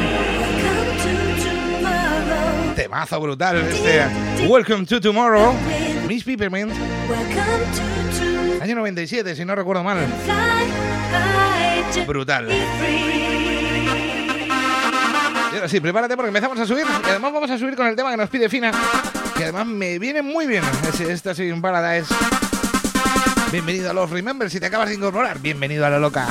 Temazo 2.76 3.20
brutal 3.20 3.58
este 3.58 4.48
Welcome 4.48 4.86
to 4.88 5.00
Tomorrow. 5.00 5.54
Miss 6.08 6.24
Peppermint. 6.24 6.74
Año 8.60 8.76
97, 8.76 9.36
si 9.36 9.46
no 9.46 9.54
recuerdo 9.56 9.84
mal. 9.84 10.00
Brutal. 12.08 12.50
Y 15.52 15.56
ahora 15.56 15.68
sí, 15.68 15.80
prepárate 15.80 16.16
porque 16.16 16.30
empezamos 16.30 16.60
a 16.60 16.66
subir. 16.66 16.86
Y 17.06 17.10
además 17.10 17.34
vamos 17.34 17.52
a 17.52 17.58
subir 17.58 17.76
con 17.76 17.86
el 17.86 17.96
tema 17.96 18.10
que 18.12 18.18
nos 18.18 18.30
pide 18.30 18.50
Fina. 18.50 18.72
Que 19.38 19.44
además 19.44 19.68
me 19.68 20.00
viene 20.00 20.24
muy 20.24 20.48
bien. 20.48 20.64
Es, 20.90 21.00
esta 21.02 21.36
sí, 21.36 21.52
un 21.52 21.62
Paradise. 21.62 22.14
Bienvenido 23.52 23.92
a 23.92 23.94
los 23.94 24.10
Remember. 24.10 24.50
Si 24.50 24.60
te 24.60 24.66
acabas 24.66 24.90
de 24.90 24.96
incorporar, 24.96 25.40
bienvenido 25.40 25.86
a 25.86 25.90
la 25.90 26.00
loca. 26.00 26.28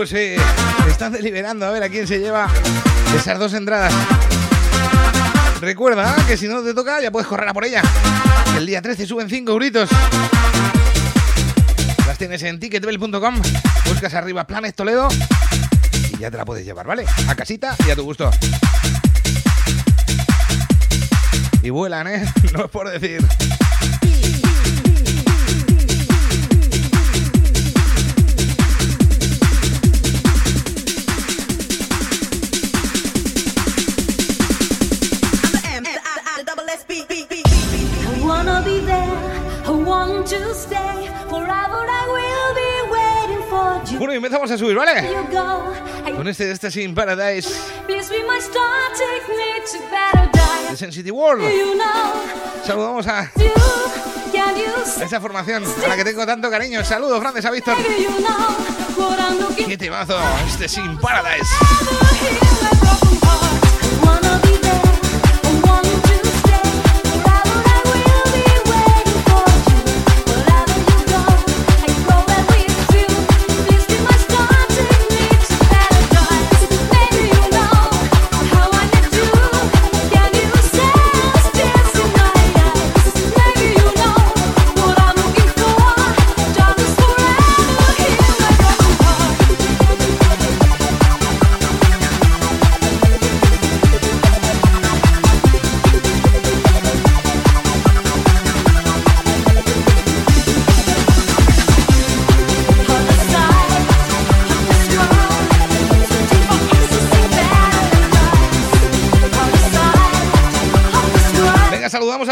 Pues 0.00 0.14
eh, 0.14 0.38
están 0.88 1.12
deliberando 1.12 1.66
a 1.66 1.70
ver 1.72 1.82
a 1.82 1.90
quién 1.90 2.06
se 2.06 2.18
lleva 2.18 2.48
esas 3.14 3.38
dos 3.38 3.52
entradas. 3.52 3.92
Recuerda 5.60 6.16
que 6.26 6.38
si 6.38 6.48
no 6.48 6.62
te 6.62 6.72
toca 6.72 7.02
ya 7.02 7.10
puedes 7.10 7.28
correr 7.28 7.46
a 7.46 7.52
por 7.52 7.66
ella. 7.66 7.82
El 8.56 8.64
día 8.64 8.80
13 8.80 9.04
suben 9.04 9.28
5 9.28 9.52
euritos. 9.52 9.90
Las 12.06 12.16
tienes 12.16 12.42
en 12.44 12.58
ticketbell.com. 12.58 13.42
Buscas 13.84 14.14
arriba 14.14 14.46
Planes 14.46 14.74
Toledo 14.74 15.06
y 16.14 16.16
ya 16.16 16.30
te 16.30 16.38
la 16.38 16.46
puedes 16.46 16.64
llevar, 16.64 16.86
¿vale? 16.86 17.04
A 17.28 17.34
casita 17.34 17.76
y 17.86 17.90
a 17.90 17.94
tu 17.94 18.04
gusto. 18.04 18.30
Y 21.62 21.68
vuelan, 21.68 22.06
¿eh? 22.06 22.24
No 22.54 22.64
es 22.64 22.70
por 22.70 22.88
decir. 22.88 23.20
Bueno, 43.98 44.12
y 44.14 44.16
empezamos 44.16 44.50
a 44.50 44.56
subir, 44.56 44.76
¿vale? 44.76 45.14
Con 46.16 46.28
este 46.28 46.50
Ecstasy 46.50 46.82
in 46.82 46.94
Paradise 46.94 47.48
please 47.90 48.08
be 48.08 48.22
my 48.24 48.38
star, 48.38 48.92
take 48.92 49.28
me 49.28 49.60
to 49.66 49.78
paradise. 49.90 50.70
de 50.70 50.76
Sensitive 50.76 51.12
World. 51.12 51.44
Saludamos 52.64 53.06
a 53.06 53.30
a 55.00 55.04
esa 55.04 55.20
formación 55.20 55.64
a 55.84 55.88
la 55.88 55.96
que 55.96 56.04
tengo 56.04 56.24
tanto 56.24 56.50
cariño. 56.50 56.84
Saludos, 56.84 57.20
grandes 57.20 57.44
a 57.44 57.50
Víctor. 57.50 57.76
¡Qué 59.56 59.76
temazo! 59.76 60.18
Este 60.46 60.68
Sin 60.68 60.98
Paradise. 60.98 61.50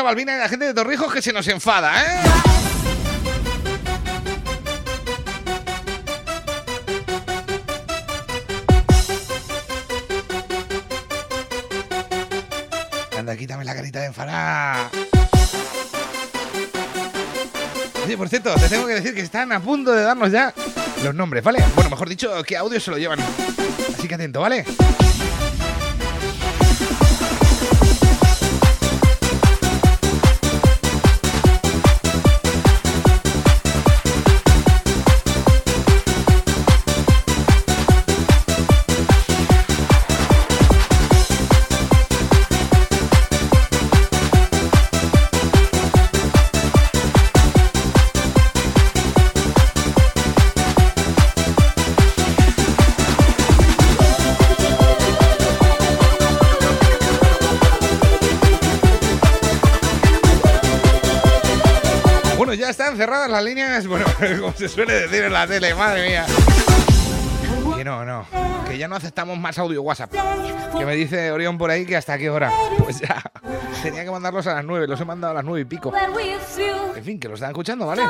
Balbina 0.08 0.36
y 0.36 0.38
la 0.38 0.48
gente 0.48 0.64
de 0.64 0.72
Torrijos 0.72 1.12
que 1.12 1.20
se 1.20 1.34
nos 1.34 1.46
enfada, 1.48 1.92
¿eh? 2.02 2.20
Anda, 13.18 13.36
quítame 13.36 13.66
la 13.66 13.74
carita 13.74 14.00
de 14.00 14.06
enfadar. 14.06 14.88
Oye, 18.06 18.16
por 18.16 18.30
cierto, 18.30 18.54
te 18.54 18.68
tengo 18.70 18.86
que 18.86 18.94
decir 18.94 19.14
que 19.14 19.20
están 19.20 19.52
a 19.52 19.60
punto 19.60 19.92
de 19.92 20.04
darnos 20.04 20.32
ya 20.32 20.54
los 21.04 21.14
nombres, 21.14 21.44
¿vale? 21.44 21.62
Bueno, 21.74 21.90
mejor 21.90 22.08
dicho, 22.08 22.42
qué 22.44 22.56
audio 22.56 22.80
se 22.80 22.90
lo 22.90 22.96
llevan. 22.96 23.18
Así 23.94 24.08
que 24.08 24.14
atento, 24.14 24.40
¿vale? 24.40 24.64
Cerradas 62.98 63.30
las 63.30 63.44
líneas, 63.44 63.86
bueno, 63.86 64.04
como 64.40 64.52
se 64.52 64.68
suele 64.68 64.92
decir 64.92 65.22
en 65.22 65.32
la 65.32 65.46
tele, 65.46 65.72
madre 65.74 66.08
mía. 66.08 66.26
Que 67.76 67.84
no, 67.84 68.04
no, 68.04 68.26
que 68.68 68.76
ya 68.76 68.88
no 68.88 68.96
aceptamos 68.96 69.38
más 69.38 69.56
audio 69.58 69.82
WhatsApp. 69.82 70.10
Que 70.76 70.84
me 70.84 70.96
dice 70.96 71.30
Orión 71.30 71.56
por 71.56 71.70
ahí 71.70 71.86
que 71.86 71.96
hasta 71.96 72.18
qué 72.18 72.28
hora. 72.28 72.52
Pues 72.78 72.98
ya, 72.98 73.22
tenía 73.84 74.04
que 74.04 74.10
mandarlos 74.10 74.48
a 74.48 74.54
las 74.54 74.64
9, 74.64 74.88
los 74.88 75.00
he 75.00 75.04
mandado 75.04 75.30
a 75.30 75.34
las 75.34 75.44
9 75.44 75.60
y 75.60 75.64
pico. 75.64 75.92
En 76.96 77.04
fin, 77.04 77.20
que 77.20 77.28
los 77.28 77.36
están 77.36 77.50
escuchando, 77.50 77.86
¿vale? 77.86 78.02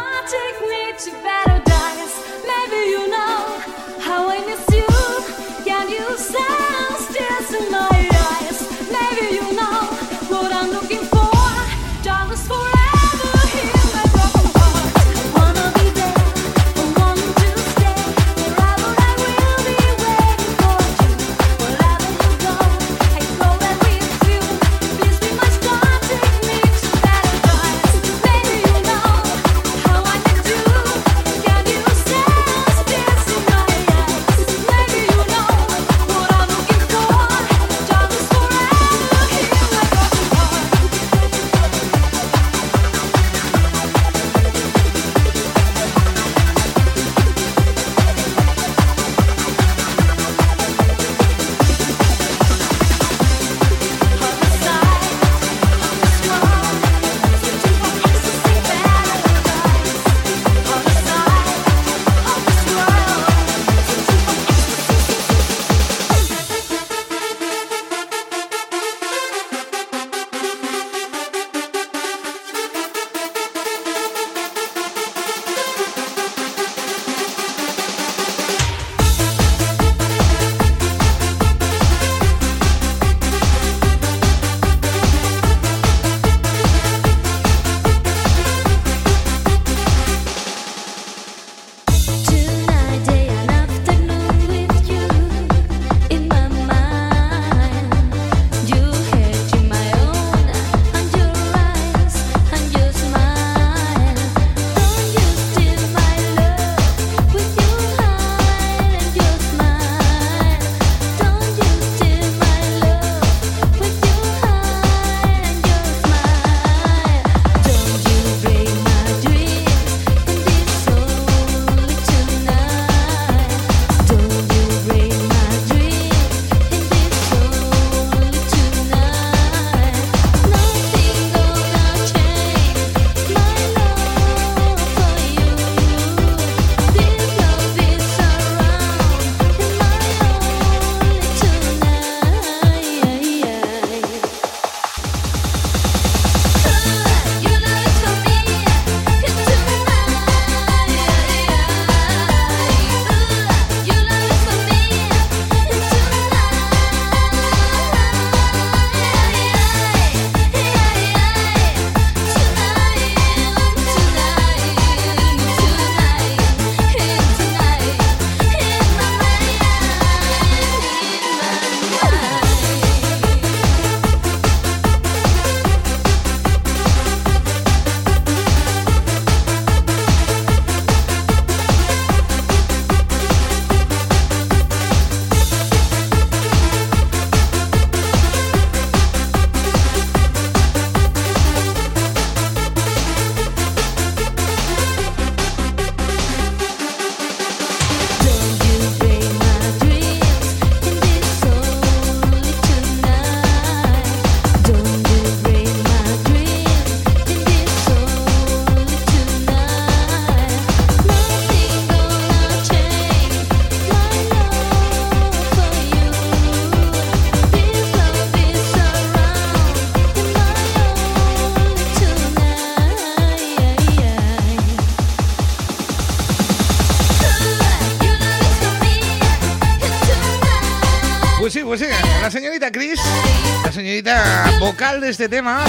De 235.01 235.11
este 235.11 235.29
tema, 235.29 235.65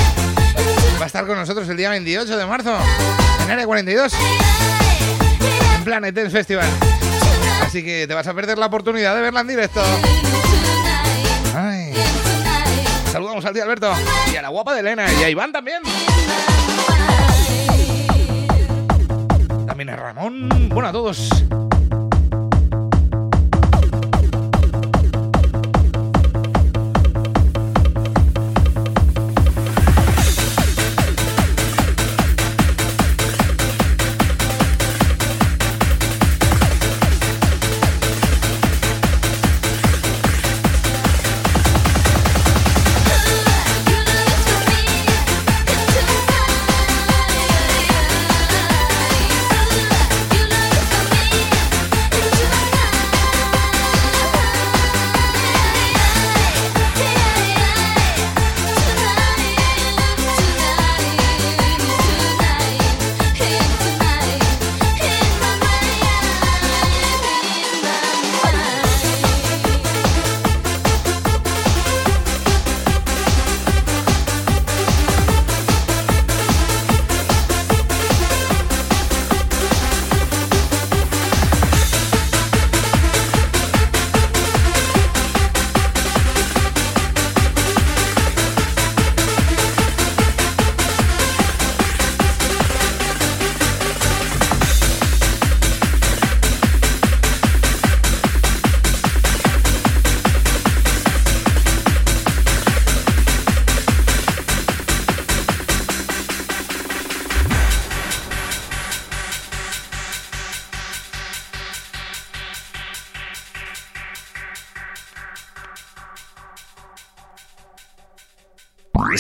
va 1.00 1.04
a 1.04 1.06
estar 1.06 1.26
con 1.28 1.38
nosotros 1.38 1.68
el 1.70 1.78
día 1.78 1.90
28 1.90 2.36
de 2.36 2.46
marzo 2.46 2.76
en 3.44 3.52
Área 3.52 3.66
42, 3.66 4.14
en 5.76 5.84
Planet 5.84 6.32
Festival. 6.32 6.68
Así 7.62 7.84
que 7.84 8.08
te 8.08 8.14
vas 8.14 8.26
a 8.26 8.34
perder 8.34 8.58
la 8.58 8.66
oportunidad 8.66 9.16
de 9.16 9.22
verla 9.22 9.42
en 9.42 9.48
directo. 9.48 9.82
Saludamos 13.12 13.46
al 13.46 13.54
tío 13.54 13.64
Alberto 13.64 13.92
y 14.32 14.36
a 14.36 14.42
la 14.42 14.50
guapa 14.50 14.74
de 14.74 14.80
Elena 14.80 15.06
y 15.20 15.24
a 15.24 15.30
Iván 15.30 15.52
también. 15.52 15.82
También 19.68 19.90
a 19.90 19.96
Ramón. 19.96 20.70
Bueno, 20.70 20.90
a 20.90 20.92
todos. 20.92 21.30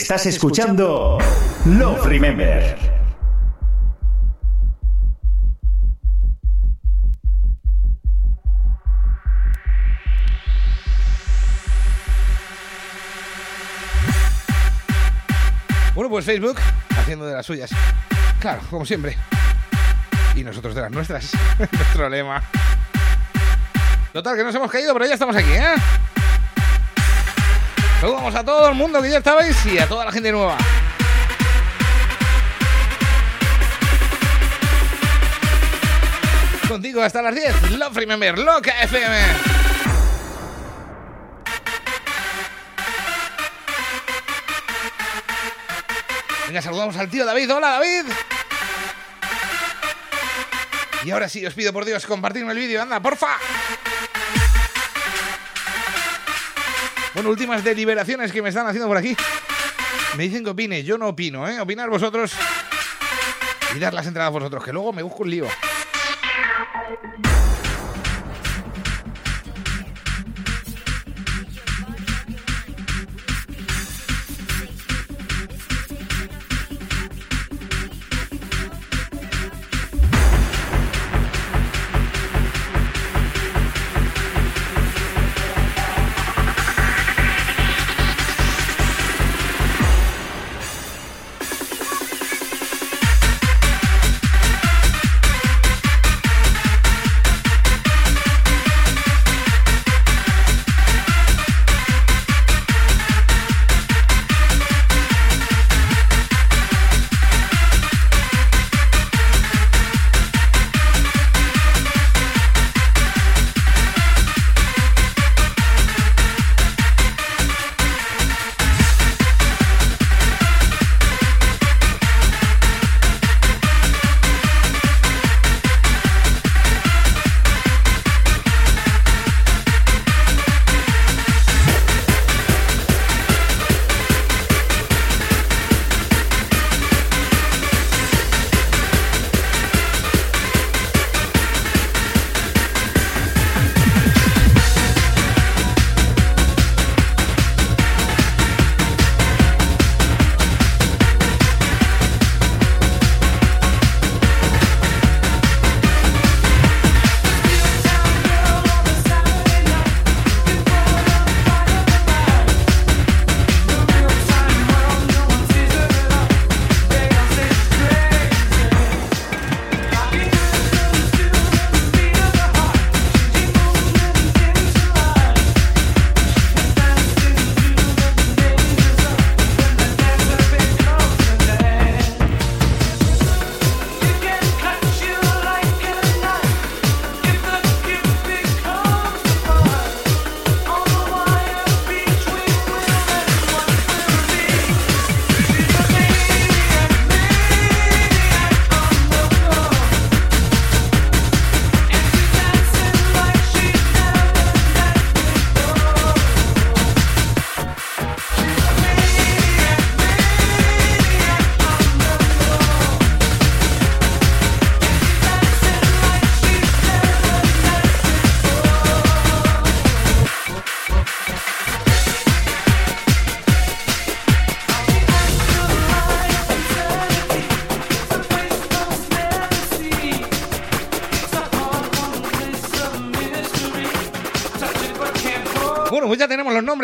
Estás 0.09 0.25
escuchando 0.25 1.19
Love 1.65 2.05
Remember. 2.07 2.75
Bueno, 15.93 16.09
pues 16.09 16.25
Facebook 16.25 16.57
haciendo 16.97 17.27
de 17.27 17.33
las 17.33 17.45
suyas. 17.45 17.69
Claro, 18.39 18.61
como 18.71 18.87
siempre. 18.87 19.15
Y 20.35 20.43
nosotros 20.43 20.73
de 20.73 20.81
las 20.81 20.89
nuestras. 20.89 21.33
Nuestro 21.59 22.09
lema. 22.09 22.41
Total, 24.11 24.35
que 24.35 24.43
nos 24.43 24.55
hemos 24.55 24.71
caído, 24.71 24.91
pero 24.93 25.05
ya 25.05 25.13
estamos 25.13 25.35
aquí, 25.35 25.51
¿eh? 25.51 25.75
Saludamos 27.99 28.33
a 28.33 28.45
todo 28.45 28.69
el 28.69 28.75
mundo 28.75 29.01
que 29.01 29.09
ya 29.09 29.17
estabais 29.17 29.65
y 29.65 29.77
a 29.77 29.85
toda 29.85 30.05
la 30.05 30.11
gente 30.13 30.31
nueva. 30.31 30.57
Contigo 36.65 37.01
hasta 37.01 37.21
las 37.21 37.35
10. 37.35 37.71
Love 37.71 37.97
Remember, 37.97 38.39
Loca 38.39 38.71
FM. 38.83 39.17
Venga, 46.47 46.61
saludamos 46.61 46.95
al 46.95 47.09
tío 47.09 47.25
David. 47.25 47.53
Hola, 47.53 47.67
David. 47.71 48.05
Y 51.03 51.11
ahora 51.11 51.27
sí, 51.27 51.45
os 51.45 51.53
pido 51.53 51.73
por 51.73 51.83
Dios 51.83 52.05
compartirme 52.05 52.53
el 52.53 52.59
vídeo. 52.59 52.81
Anda, 52.81 53.01
porfa. 53.01 53.37
Bueno, 57.19 57.31
últimas 57.31 57.65
deliberaciones 57.65 58.31
que 58.31 58.41
me 58.41 58.47
están 58.47 58.65
haciendo 58.65 58.87
por 58.87 58.95
aquí. 58.95 59.13
Me 60.15 60.23
dicen 60.23 60.41
que 60.41 60.51
opine. 60.51 60.85
Yo 60.85 60.97
no 60.97 61.09
opino, 61.09 61.49
¿eh? 61.49 61.59
Opinar 61.59 61.89
vosotros 61.89 62.31
y 63.75 63.79
dar 63.79 63.93
las 63.93 64.07
entradas 64.07 64.31
vosotros, 64.31 64.63
que 64.63 64.71
luego 64.71 64.93
me 64.93 65.03
busco 65.03 65.23
un 65.23 65.31
lío. 65.31 65.45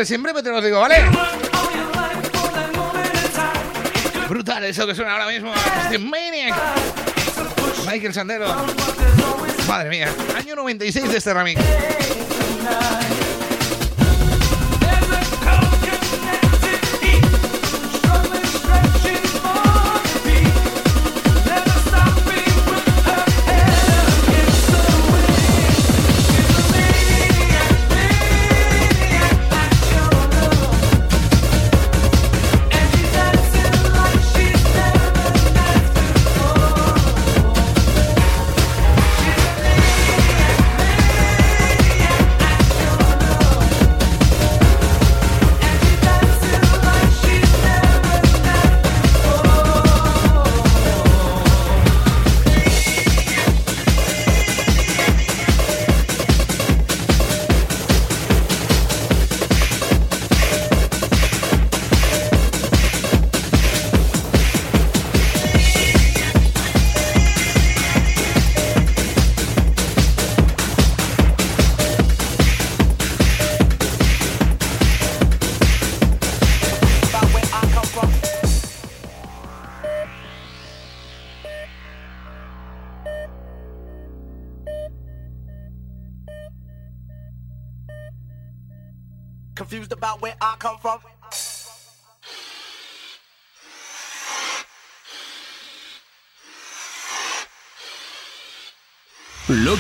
Nombres, 0.06 0.12
en 0.12 0.24
breve 0.24 0.44
te 0.44 0.50
los 0.50 0.64
digo, 0.64 0.80
¿vale? 0.80 0.96
Brutal 4.30 4.64
eso 4.64 4.86
que 4.86 4.96
suena 4.96 5.14
ahora 5.14 5.28
mismo. 5.28 5.52
Este 5.84 6.00
Maniac. 6.00 6.56
Michael 7.88 8.14
Sandero. 8.14 8.48
Madre 9.68 9.90
mía, 9.90 10.14
año 10.36 10.56
96 10.56 11.10
de 11.10 11.18
este 11.18 11.34
remix. 11.34 11.62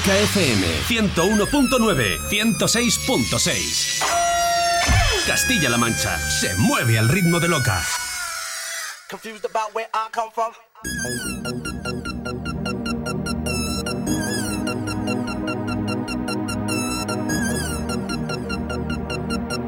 Loca 0.05 0.19
FM 0.19 0.61
101.9, 0.87 2.19
106.6. 2.29 4.03
Castilla-La 5.25 5.77
Mancha 5.79 6.19
se 6.29 6.53
mueve 6.57 6.99
al 6.99 7.09
ritmo 7.09 7.39
de 7.39 7.47
Loca. 7.47 7.81
Confused 9.09 9.45
about 9.45 9.73
where 9.73 9.89
I 9.95 10.11
come 10.11 10.29
from. 10.31 10.53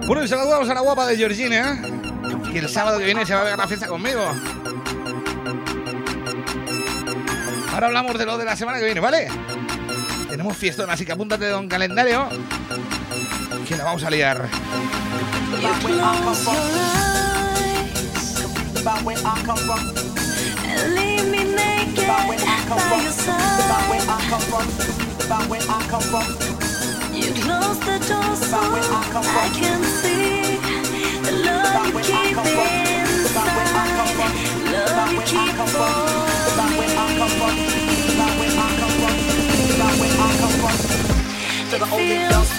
Bueno, 0.05 0.23
y 0.23 0.27
saludamos 0.27 0.69
a 0.69 0.75
la 0.75 0.81
guapa 0.81 1.07
de 1.07 1.17
Georgina, 1.17 1.81
que 2.51 2.59
el 2.59 2.69
sábado 2.69 2.99
que 2.99 3.05
viene 3.05 3.25
se 3.25 3.33
va 3.33 3.41
a 3.41 3.45
ver 3.45 3.57
la 3.57 3.67
fiesta 3.67 3.87
conmigo. 3.87 4.21
Ahora 7.73 7.87
hablamos 7.87 8.19
de 8.19 8.25
lo 8.27 8.37
de 8.37 8.45
la 8.45 8.55
semana 8.55 8.77
que 8.77 8.85
viene, 8.85 8.99
¿vale? 8.99 9.29
Así 10.89 11.05
que 11.05 11.11
apúntate 11.11 11.45
de 11.45 11.55
un 11.55 11.67
calendario, 11.67 12.27
que 13.67 13.75
la 13.75 13.83
vamos 13.83 14.03
a 14.03 14.09
liar. 14.09 14.47
You 27.13 27.33
close 27.33 27.79
the 27.79 27.97
door 28.07 28.35
I 29.25 29.49
can 29.59 29.83
see 29.83 30.59
the 31.23 31.31
love 31.43 31.93
you 31.93 32.01
keep 32.03 32.37
inside. 37.17 37.76
To 41.69 41.77
the 41.77 41.85
only 41.91 42.56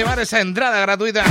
llevar 0.00 0.18
esa 0.18 0.40
entrada 0.40 0.80
gratuita. 0.80 1.22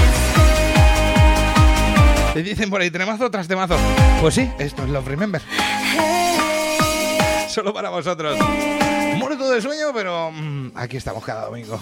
Te 2.36 2.44
dicen 2.44 2.70
por 2.70 2.80
ahí, 2.80 2.92
temazo 2.92 3.32
tras 3.32 3.48
temazo. 3.48 3.76
Pues 4.22 4.36
sí, 4.36 4.48
esto 4.60 4.84
es 4.84 4.90
Love 4.90 5.08
Remember. 5.08 5.42
Solo 7.48 7.74
para 7.74 7.90
vosotros. 7.90 8.38
Muerto 9.18 9.50
de 9.50 9.60
sueño, 9.60 9.88
pero 9.92 10.30
mm, 10.32 10.74
aquí 10.76 10.98
estamos 10.98 11.26
cada 11.26 11.46
domingo. 11.46 11.80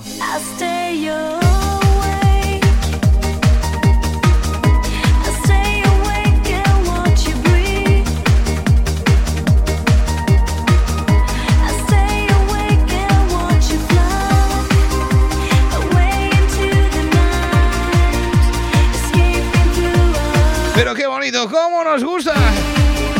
Cómo 21.50 21.84
nos 21.84 22.04
gusta. 22.04 22.34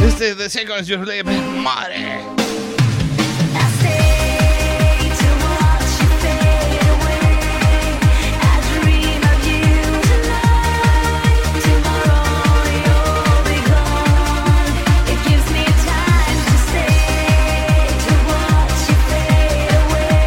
Este 0.06 0.30
es 0.30 0.38
The 0.38 0.50
Seconds 0.50 0.88
You 0.88 1.04
Sleep. 1.04 1.26
Madre. 1.26 2.20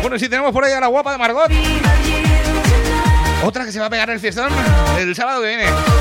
Bueno, 0.01 0.19
si 0.19 0.29
tenemos 0.29 0.53
por 0.53 0.65
ahí 0.65 0.73
a 0.73 0.81
la 0.81 0.89
guapa 0.89 1.13
de 1.13 1.19
Margot. 1.19 1.51
Otra 3.45 3.65
que 3.65 3.73
se 3.73 3.81
va 3.81 3.87
a 3.87 3.91
pegar 3.91 4.11
el 4.11 4.21
fiestón 4.21 4.53
el 4.99 5.15
sábado 5.15 5.41
que 5.43 5.49
viene. 5.49 6.00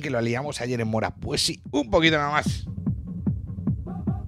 Que 0.00 0.10
lo 0.10 0.20
liamos 0.20 0.60
ayer 0.60 0.80
en 0.80 0.88
Mora. 0.88 1.14
Pues 1.14 1.44
sí, 1.44 1.60
un 1.70 1.90
poquito 1.90 2.16
nada 2.16 2.30
más. 2.30 2.66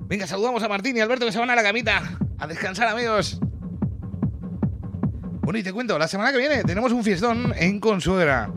Venga, 0.00 0.26
saludamos 0.26 0.62
a 0.62 0.68
Martín 0.68 0.96
y 0.96 1.00
Alberto 1.00 1.26
que 1.26 1.32
se 1.32 1.38
van 1.38 1.50
a 1.50 1.54
la 1.54 1.62
camita. 1.62 2.02
A 2.38 2.46
descansar, 2.46 2.88
amigos. 2.88 3.38
Bueno, 5.42 5.58
y 5.58 5.62
te 5.62 5.72
cuento, 5.72 5.98
la 5.98 6.08
semana 6.08 6.32
que 6.32 6.38
viene 6.38 6.64
tenemos 6.64 6.92
un 6.92 7.04
fiestón 7.04 7.52
en 7.56 7.80
Consuegra. 7.80 8.50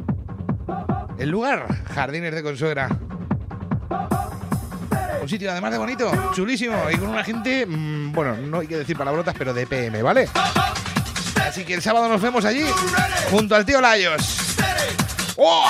El 1.18 1.30
lugar, 1.30 1.68
Jardines 1.86 2.34
de 2.34 2.44
Consuegra. 2.44 2.90
Un 5.22 5.30
sitio 5.30 5.52
además 5.52 5.72
de 5.72 5.78
bonito, 5.78 6.12
chulísimo 6.34 6.76
y 6.92 6.98
con 6.98 7.10
una 7.10 7.24
gente, 7.24 7.66
mm, 7.66 8.12
bueno, 8.12 8.36
no 8.36 8.60
hay 8.60 8.68
que 8.68 8.78
decir 8.78 8.98
palabrotas, 8.98 9.34
pero 9.38 9.54
de 9.54 9.66
PM, 9.66 10.02
¿vale? 10.02 10.28
Así 11.48 11.64
que 11.64 11.76
el 11.76 11.82
sábado 11.82 12.10
nos 12.10 12.22
vemos 12.22 12.44
allí, 12.46 12.66
junto 13.32 13.56
al 13.56 13.66
tío 13.66 13.80
Layos. 13.80 14.56
¡Oh! 15.38 15.70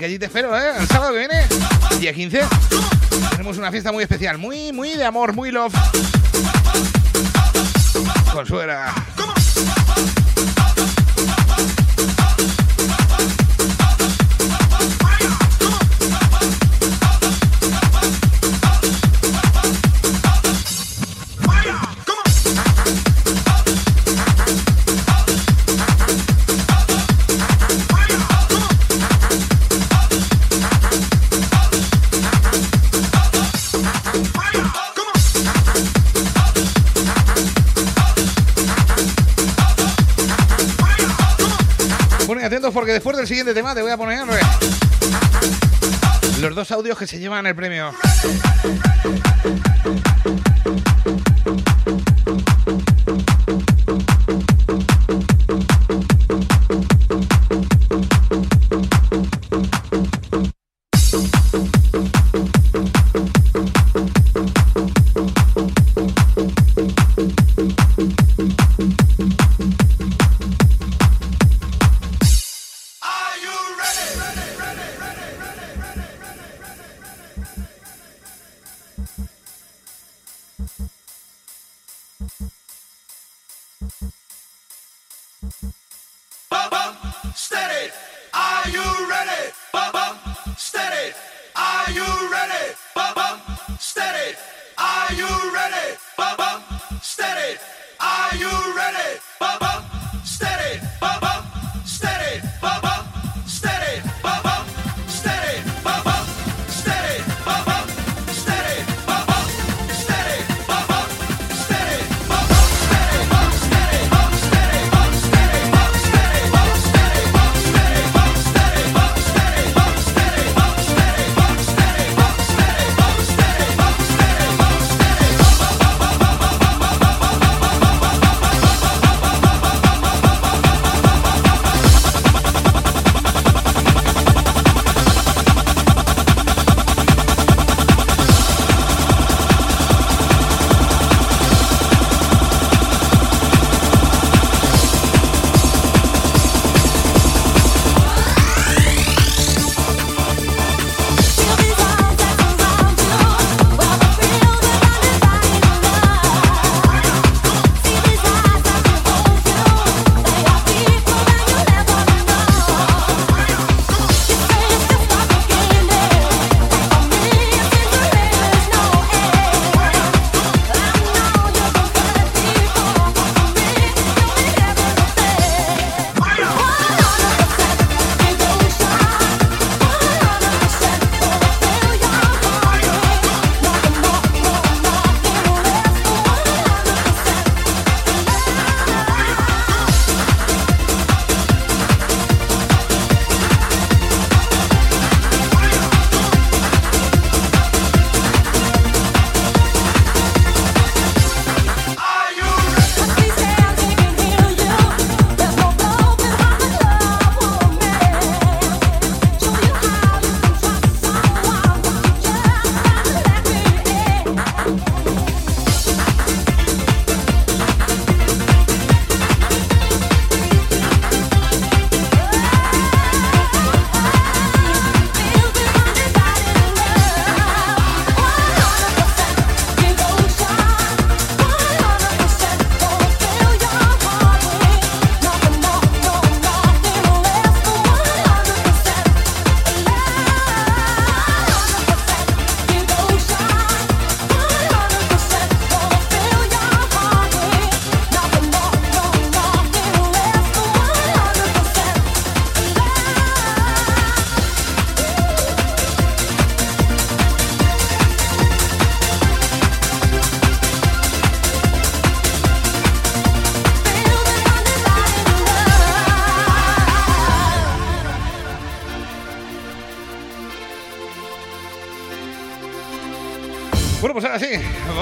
Que 0.00 0.06
allí 0.06 0.18
te 0.18 0.24
espero, 0.26 0.58
¿eh? 0.58 0.72
El 0.80 0.88
sábado 0.88 1.12
que 1.12 1.18
viene, 1.18 1.46
día 1.98 2.14
15, 2.14 2.40
tenemos 3.32 3.58
una 3.58 3.70
fiesta 3.70 3.92
muy 3.92 4.02
especial, 4.02 4.38
muy, 4.38 4.72
muy 4.72 4.94
de 4.94 5.04
amor, 5.04 5.34
muy 5.34 5.50
love. 5.50 5.74
Consuegra. 8.32 8.94
Atentos 42.50 42.74
porque 42.74 42.90
después 42.90 43.16
del 43.16 43.28
siguiente 43.28 43.54
tema 43.54 43.76
te 43.76 43.82
voy 43.82 43.92
a 43.92 43.96
poner 43.96 44.26
los 46.40 46.52
dos 46.52 46.72
audios 46.72 46.98
que 46.98 47.06
se 47.06 47.20
llevan 47.20 47.46
el 47.46 47.54
premio. 47.54 47.92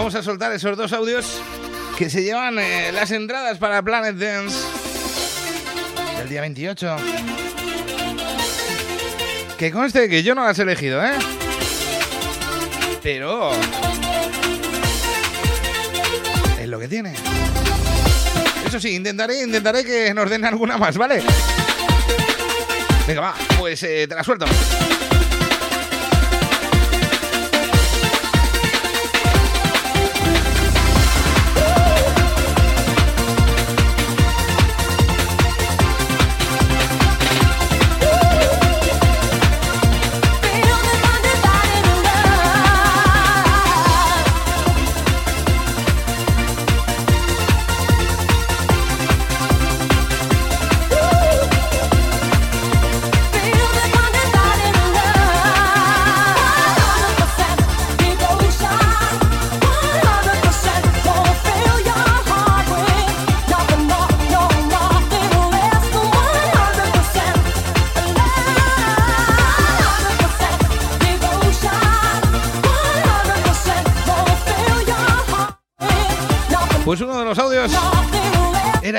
Vamos 0.09 0.21
a 0.21 0.23
soltar 0.23 0.51
esos 0.53 0.75
dos 0.75 0.91
audios 0.95 1.39
que 1.99 2.09
se 2.09 2.23
llevan 2.23 2.59
eh, 2.59 2.93
las 2.93 3.11
entradas 3.11 3.59
para 3.59 3.83
Planet 3.83 4.17
Dance 4.17 4.57
del 6.17 6.31
día 6.31 6.41
28. 6.41 6.97
Que 9.59 9.71
conste 9.71 10.09
que 10.09 10.23
yo 10.23 10.35
no 10.35 10.47
las 10.47 10.59
he 10.59 10.63
elegido, 10.63 11.05
¿eh? 11.05 11.13
Pero... 13.03 13.51
Es 16.59 16.67
lo 16.67 16.81
que 16.81 16.89
tiene. 16.89 17.13
Eso 18.67 18.81
sí, 18.81 18.95
intentaré, 18.95 19.43
intentaré 19.43 19.85
que 19.85 20.15
nos 20.15 20.31
den 20.31 20.47
alguna 20.47 20.79
más, 20.79 20.97
¿vale? 20.97 21.23
Venga, 23.07 23.21
va, 23.21 23.35
pues 23.59 23.83
eh, 23.83 24.07
te 24.09 24.15
la 24.15 24.25
suelto. 24.25 24.47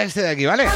Este 0.09 0.23
de 0.23 0.29
aquí, 0.29 0.45
¿vale? 0.47 0.67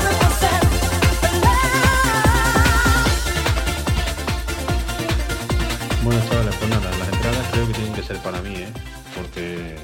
Bueno, 6.03 6.21
chavales, 6.29 6.55
pues 6.55 6.69
nada, 6.69 6.97
las 6.99 7.07
entradas 7.07 7.47
creo 7.51 7.67
que 7.67 7.73
tienen 7.73 7.93
que 7.93 8.03
ser 8.03 8.17
para 8.17 8.41
mí, 8.41 8.55
¿eh? 8.57 8.67
Porque 9.15 9.75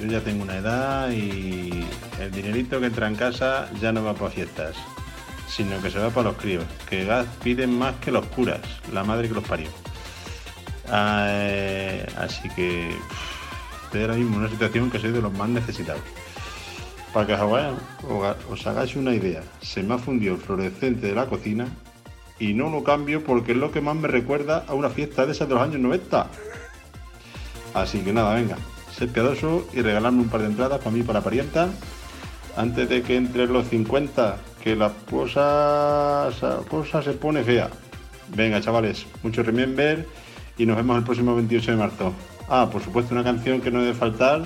yo 0.00 0.06
ya 0.06 0.20
tengo 0.20 0.42
una 0.42 0.56
edad 0.56 1.10
y 1.10 1.86
el 2.18 2.30
dinerito 2.32 2.80
que 2.80 2.86
entra 2.86 3.06
en 3.06 3.16
casa 3.16 3.68
ya 3.78 3.92
no 3.92 4.02
va 4.02 4.14
para 4.14 4.30
fiestas, 4.30 4.74
sino 5.48 5.82
que 5.82 5.90
se 5.90 5.98
va 5.98 6.08
para 6.08 6.30
los 6.30 6.38
críos, 6.38 6.64
que 6.88 7.04
gas 7.04 7.26
piden 7.42 7.78
más 7.78 7.96
que 7.96 8.10
los 8.10 8.24
curas, 8.28 8.60
la 8.90 9.04
madre 9.04 9.28
que 9.28 9.34
los 9.34 9.44
parió. 9.44 9.68
Ah, 10.88 11.26
eh, 11.28 12.06
así 12.16 12.48
que 12.50 12.96
ahora 13.92 14.14
mismo 14.14 14.36
en 14.36 14.40
una 14.44 14.50
situación 14.50 14.90
que 14.90 14.98
soy 14.98 15.12
de 15.12 15.20
los 15.20 15.32
más 15.34 15.50
necesitados. 15.50 16.02
Para 17.14 17.26
que 17.28 17.32
os 18.50 18.66
hagáis, 18.66 18.96
una 18.96 19.14
idea, 19.14 19.40
se 19.62 19.84
me 19.84 19.94
ha 19.94 19.98
fundido 19.98 20.34
el 20.34 20.40
fluorescente 20.40 21.06
de 21.06 21.14
la 21.14 21.26
cocina 21.26 21.68
y 22.40 22.54
no 22.54 22.68
lo 22.70 22.82
cambio 22.82 23.22
porque 23.22 23.52
es 23.52 23.58
lo 23.58 23.70
que 23.70 23.80
más 23.80 23.94
me 23.94 24.08
recuerda 24.08 24.64
a 24.66 24.74
una 24.74 24.90
fiesta 24.90 25.24
de 25.24 25.30
esas 25.30 25.46
de 25.46 25.54
los 25.54 25.62
años 25.62 25.80
90. 25.80 26.26
Así 27.72 28.00
que 28.00 28.12
nada, 28.12 28.34
venga, 28.34 28.56
ser 28.92 29.10
piadoso 29.10 29.64
y 29.72 29.80
regalarme 29.80 30.22
un 30.22 30.28
par 30.28 30.40
de 30.40 30.48
entradas 30.48 30.78
para 30.80 30.90
mí 30.90 31.04
para 31.04 31.20
parienta 31.20 31.68
antes 32.56 32.88
de 32.88 33.02
que 33.02 33.14
entre 33.16 33.46
los 33.46 33.68
50, 33.68 34.36
que 34.60 34.74
la 34.74 34.90
cosa, 35.08 36.30
la 36.42 36.56
cosa 36.68 37.00
se 37.00 37.12
pone 37.12 37.44
fea. 37.44 37.70
Venga, 38.34 38.60
chavales, 38.60 39.06
mucho 39.22 39.44
remember 39.44 40.04
y 40.58 40.66
nos 40.66 40.76
vemos 40.76 40.98
el 40.98 41.04
próximo 41.04 41.36
28 41.36 41.70
de 41.70 41.76
marzo. 41.76 42.12
Ah, 42.48 42.68
por 42.72 42.82
supuesto, 42.82 43.14
una 43.14 43.22
canción 43.22 43.60
que 43.60 43.70
no 43.70 43.80
debe 43.80 43.94
faltar 43.94 44.42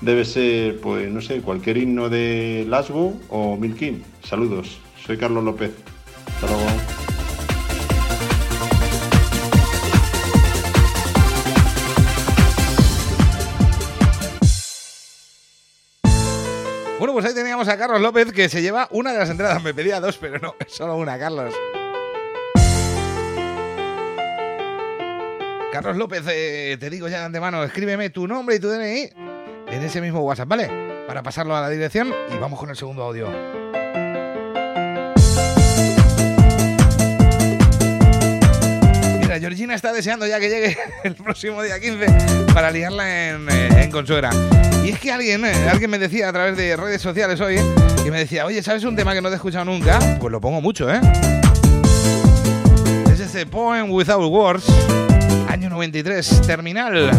debe 0.00 0.24
ser, 0.24 0.80
pues 0.80 1.10
no 1.10 1.20
sé, 1.20 1.40
cualquier 1.40 1.78
himno 1.78 2.08
de 2.08 2.64
Lasgo 2.68 3.14
o 3.28 3.56
Milkin. 3.56 4.04
Saludos, 4.22 4.78
soy 5.04 5.16
Carlos 5.16 5.44
López. 5.44 5.72
Hasta 6.26 6.46
luego. 6.46 6.66
Bueno, 16.98 17.12
pues 17.12 17.26
ahí 17.26 17.34
teníamos 17.34 17.68
a 17.68 17.76
Carlos 17.76 18.00
López 18.00 18.32
que 18.32 18.48
se 18.48 18.62
lleva 18.62 18.88
una 18.90 19.12
de 19.12 19.18
las 19.18 19.30
entradas. 19.30 19.62
Me 19.62 19.74
pedía 19.74 20.00
dos, 20.00 20.16
pero 20.18 20.38
no, 20.38 20.54
solo 20.66 20.96
una, 20.96 21.18
Carlos. 21.18 21.54
Carlos 25.72 25.98
López, 25.98 26.24
eh, 26.30 26.78
te 26.80 26.88
digo 26.88 27.06
ya 27.06 27.18
de 27.18 27.24
antemano, 27.26 27.62
escríbeme 27.62 28.08
tu 28.08 28.26
nombre 28.26 28.56
y 28.56 28.60
tu 28.60 28.68
DNI 28.68 29.35
en 29.68 29.82
ese 29.82 30.00
mismo 30.00 30.20
WhatsApp, 30.20 30.48
¿vale? 30.48 30.70
Para 31.06 31.22
pasarlo 31.22 31.56
a 31.56 31.60
la 31.60 31.68
dirección 31.68 32.12
y 32.34 32.38
vamos 32.38 32.58
con 32.58 32.70
el 32.70 32.76
segundo 32.76 33.02
audio. 33.02 33.28
Mira, 39.20 39.38
Georgina 39.38 39.74
está 39.74 39.92
deseando 39.92 40.26
ya 40.26 40.38
que 40.38 40.48
llegue 40.48 40.76
el 41.04 41.14
próximo 41.14 41.62
día 41.62 41.80
15 41.80 42.06
para 42.54 42.70
liarla 42.70 43.30
en, 43.30 43.48
eh, 43.50 43.84
en 43.84 43.90
Consuegra. 43.90 44.30
Y 44.84 44.90
es 44.90 45.00
que 45.00 45.10
alguien, 45.10 45.44
eh, 45.44 45.68
alguien 45.68 45.90
me 45.90 45.98
decía 45.98 46.28
a 46.28 46.32
través 46.32 46.56
de 46.56 46.76
redes 46.76 47.02
sociales 47.02 47.40
hoy, 47.40 47.56
eh, 47.56 47.64
y 48.06 48.10
me 48.10 48.18
decía, 48.18 48.46
oye, 48.46 48.62
¿sabes 48.62 48.84
un 48.84 48.94
tema 48.94 49.14
que 49.14 49.20
no 49.20 49.28
te 49.28 49.34
he 49.34 49.36
escuchado 49.36 49.64
nunca? 49.64 49.98
Pues 50.20 50.30
lo 50.30 50.40
pongo 50.40 50.60
mucho, 50.60 50.88
¿eh? 50.88 51.00
Es 53.12 53.18
ese 53.18 53.46
Poem 53.46 53.90
Without 53.90 54.30
Words, 54.30 54.66
año 55.48 55.68
93, 55.70 56.42
terminal. 56.46 57.10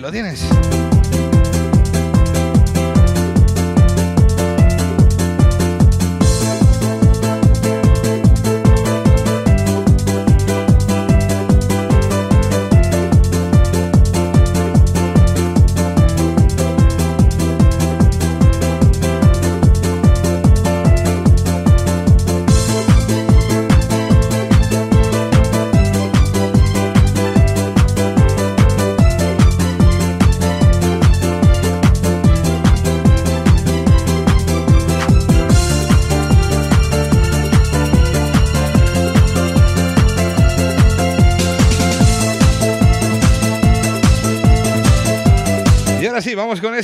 Lo 0.00 0.10
tienes. 0.10 0.46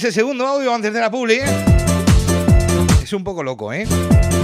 Con 0.03 0.09
ese 0.09 0.19
segundo 0.19 0.49
audio 0.49 0.75
antes 0.75 0.93
de 0.93 0.99
la 0.99 1.13
publi. 1.13 1.35
¿eh? 1.35 1.45
Es 3.05 3.13
un 3.13 3.23
poco 3.23 3.45
loco, 3.45 3.73
¿eh? 3.73 3.87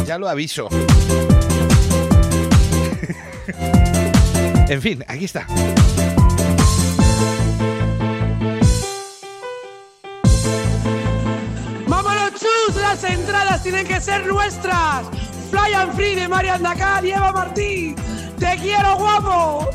Ya 0.06 0.16
lo 0.16 0.28
aviso. 0.28 0.68
en 4.68 4.80
fin, 4.80 5.04
aquí 5.08 5.24
está. 5.24 5.48
¡Vámonos, 11.88 12.34
chus! 12.34 12.76
Las 12.80 13.02
entradas 13.02 13.60
tienen 13.64 13.84
que 13.84 14.00
ser 14.00 14.24
nuestras. 14.26 15.08
Fly 15.50 15.74
and 15.74 15.96
Free 15.96 16.14
de 16.14 16.28
Marian 16.28 16.62
Dakar 16.62 17.04
y 17.04 17.10
Eva 17.10 17.32
Martí. 17.32 17.96
¡Te 18.38 18.56
quiero, 18.58 18.96
guapo! 18.96 19.68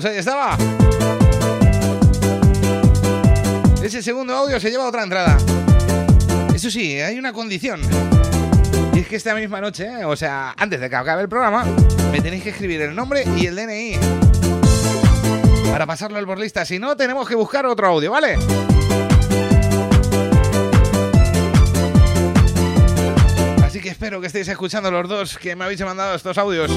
pues 0.00 0.12
ahí 0.12 0.18
estaba. 0.18 0.56
Ese 3.82 4.00
segundo 4.00 4.32
audio 4.32 4.60
se 4.60 4.70
lleva 4.70 4.84
a 4.84 4.88
otra 4.88 5.02
entrada. 5.02 5.36
Eso 6.54 6.70
sí, 6.70 7.00
hay 7.00 7.18
una 7.18 7.32
condición. 7.32 7.80
Y 8.94 9.00
es 9.00 9.08
que 9.08 9.16
esta 9.16 9.34
misma 9.34 9.60
noche, 9.60 10.04
o 10.04 10.14
sea, 10.14 10.54
antes 10.56 10.80
de 10.80 10.88
que 10.88 10.94
acabe 10.94 11.22
el 11.22 11.28
programa, 11.28 11.64
me 12.12 12.20
tenéis 12.20 12.44
que 12.44 12.50
escribir 12.50 12.80
el 12.82 12.94
nombre 12.94 13.24
y 13.36 13.46
el 13.46 13.56
DNI. 13.56 13.98
Para 15.72 15.84
pasarlo 15.84 16.18
al 16.18 16.26
borlista. 16.26 16.64
Si 16.64 16.78
no, 16.78 16.96
tenemos 16.96 17.28
que 17.28 17.34
buscar 17.34 17.66
otro 17.66 17.88
audio, 17.88 18.12
¿vale? 18.12 18.38
Así 23.64 23.80
que 23.80 23.88
espero 23.88 24.20
que 24.20 24.28
estéis 24.28 24.46
escuchando 24.46 24.92
los 24.92 25.08
dos 25.08 25.38
que 25.38 25.56
me 25.56 25.64
habéis 25.64 25.80
mandado 25.80 26.14
estos 26.14 26.38
audios. 26.38 26.70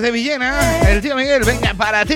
desde 0.00 0.12
Villena, 0.12 0.80
el 0.88 1.00
tío 1.00 1.16
Miguel, 1.16 1.42
venga 1.42 1.74
para 1.74 2.04
ti. 2.04 2.14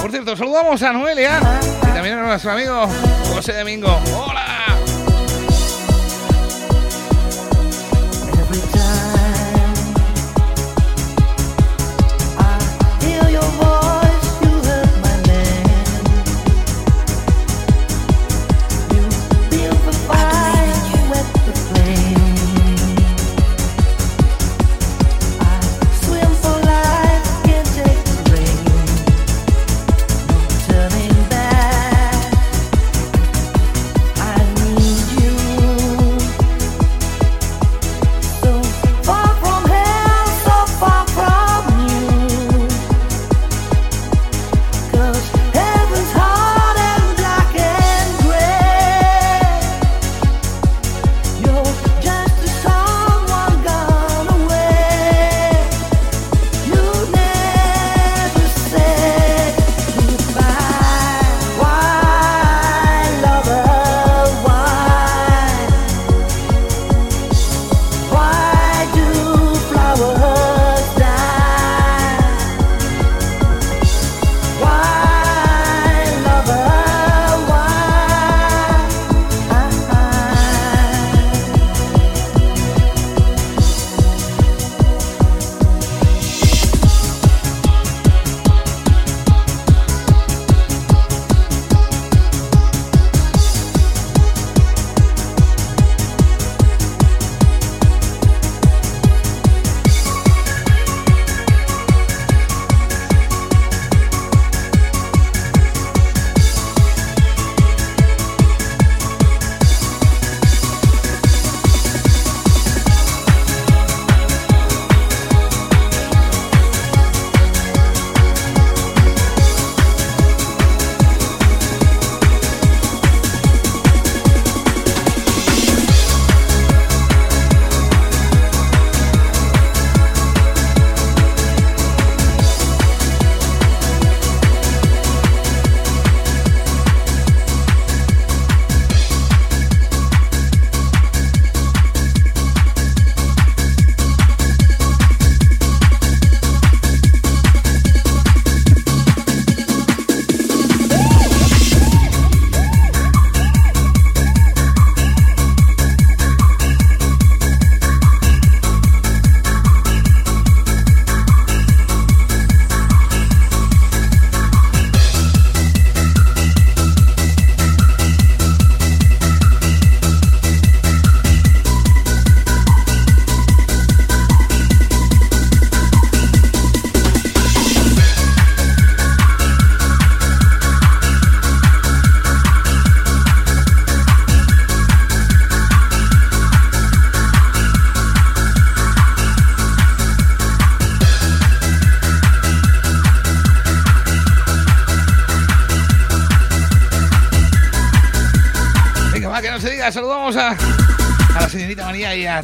Por 0.00 0.10
cierto, 0.10 0.36
saludamos 0.36 0.82
a 0.82 0.92
Noelia 0.92 1.40
y 1.82 1.92
también 1.92 2.18
a 2.18 2.22
nuestro 2.22 2.50
amigo 2.50 2.88
José 3.32 3.56
Domingo. 3.58 4.17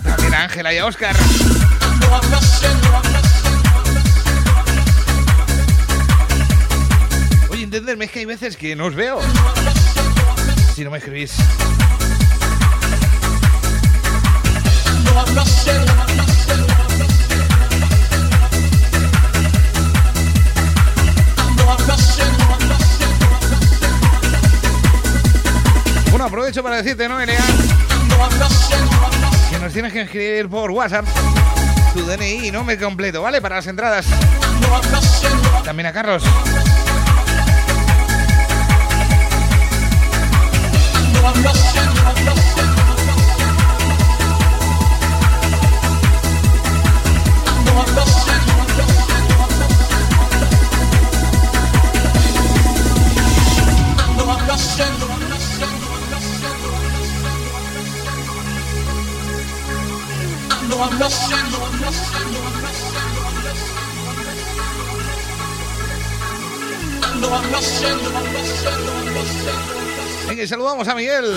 También 0.02 0.34
a 0.34 0.44
Ángela 0.44 0.74
y 0.74 0.78
a 0.78 0.86
Oscar. 0.86 1.14
Oye, 7.48 7.62
entenderme, 7.62 8.06
es 8.06 8.10
que 8.10 8.18
hay 8.20 8.24
veces 8.24 8.56
que 8.56 8.74
no 8.74 8.86
os 8.86 8.94
veo. 8.94 9.20
Si 10.74 10.82
no 10.82 10.90
me 10.90 10.98
escribís. 10.98 11.36
Bueno, 26.10 26.24
aprovecho 26.24 26.62
para 26.64 26.76
decirte, 26.78 27.08
¿no, 27.08 27.20
Elia? 27.20 27.38
Tienes 29.74 29.92
que 29.92 30.02
escribir 30.02 30.48
por 30.48 30.70
WhatsApp 30.70 31.04
tu 31.94 32.06
DNI 32.06 32.46
y 32.46 32.50
nombre 32.52 32.78
completo, 32.78 33.22
¿vale? 33.22 33.42
Para 33.42 33.56
las 33.56 33.66
entradas. 33.66 34.06
También 35.64 35.86
a 35.86 35.92
Carlos. 35.92 36.22
Saludamos 70.46 70.88
a 70.88 70.94
Miguel. 70.94 71.36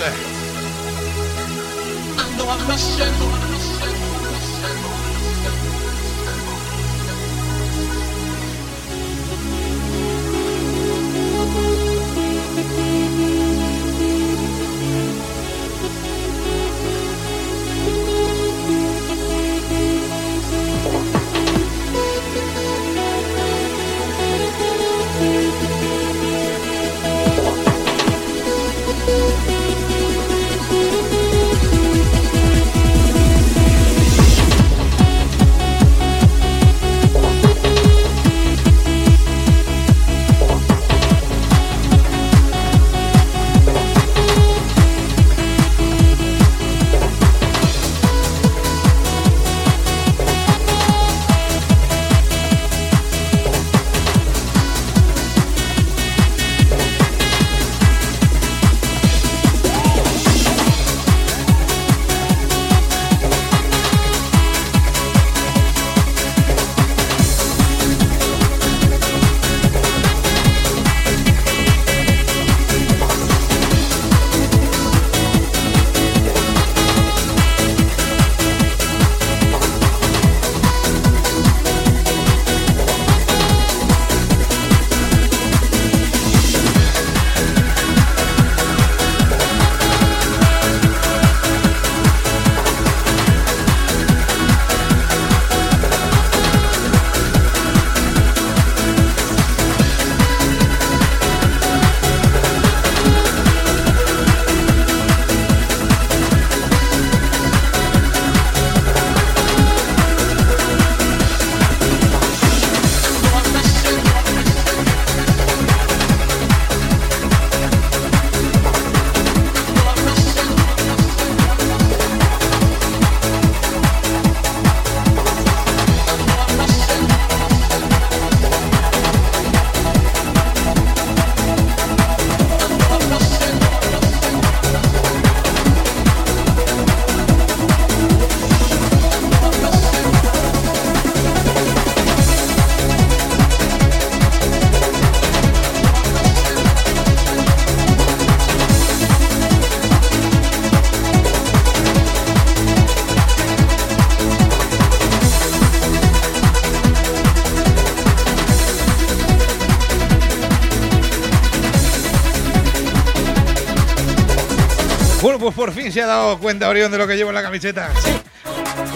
Se 165.90 166.02
ha 166.02 166.06
dado 166.06 166.38
cuenta 166.38 166.68
Orión 166.68 166.92
de 166.92 166.98
lo 166.98 167.06
que 167.06 167.16
llevo 167.16 167.30
en 167.30 167.34
la 167.34 167.42
camiseta. 167.42 167.90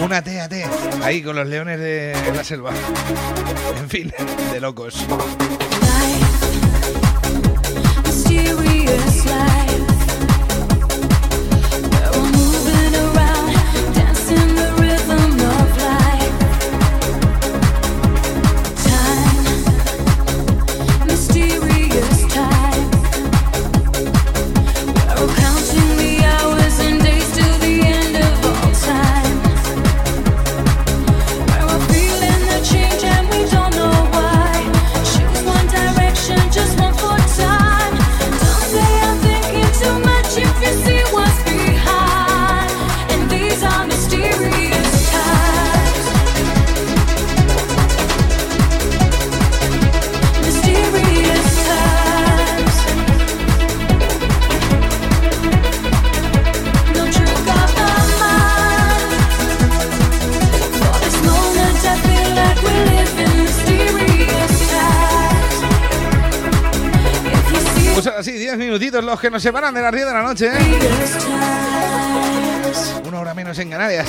Una 0.02 0.23
T 0.23 0.40
a 0.40 0.48
T, 0.48 0.64
ahí 1.02 1.23
con 1.23 1.35
los 1.35 1.47
leones 1.47 1.81
de 1.81 2.14
la 2.35 2.44
selva. 2.44 2.70
En 3.78 3.89
fin, 3.89 4.12
de 4.52 4.60
locos. 4.60 5.06
Life. 9.24 9.72
Que 69.23 69.31
nos 69.31 69.40
separan 69.40 69.73
de 69.73 69.81
las 69.81 69.93
10 69.93 70.05
de 70.05 70.12
la 70.12 70.23
noche. 70.23 70.49
¿eh? 70.49 70.59
Una 73.07 73.20
hora 73.20 73.35
menos 73.35 73.57
en 73.61 73.70
Canarias. 73.70 74.09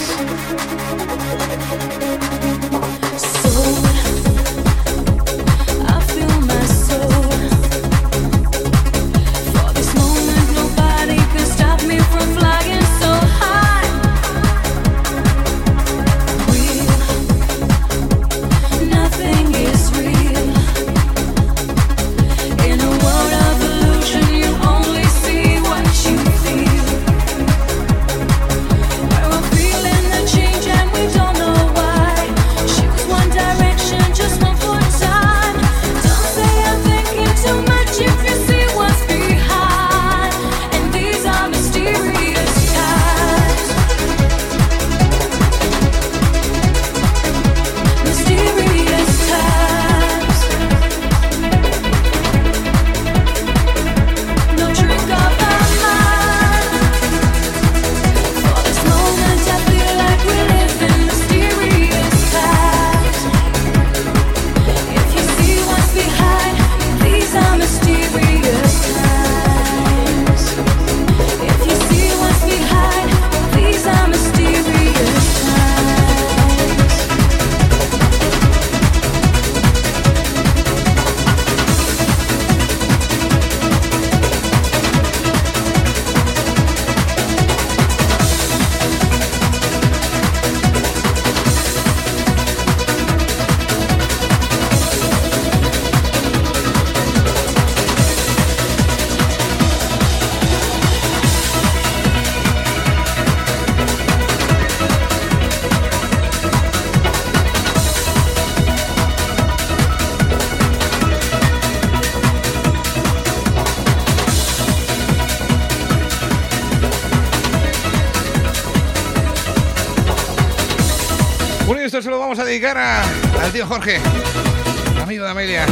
Amigo 125.01 125.25
de 125.25 125.29
Amelia. 125.29 125.65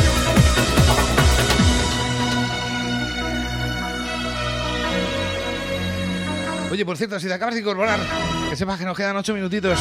Oye, 6.69 6.85
por 6.85 6.97
cierto, 6.97 7.17
si 7.21 7.27
te 7.27 7.33
acabas 7.33 7.53
de 7.55 7.61
incorporar, 7.61 7.99
que 8.49 8.57
sepas 8.57 8.77
que 8.77 8.83
nos 8.83 8.97
quedan 8.97 9.15
ocho 9.15 9.33
minutitos 9.33 9.79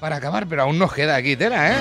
para 0.00 0.16
acabar, 0.16 0.46
pero 0.46 0.62
aún 0.62 0.78
nos 0.78 0.94
queda 0.94 1.16
aquí 1.16 1.36
tela, 1.36 1.72
¿eh? 1.72 1.76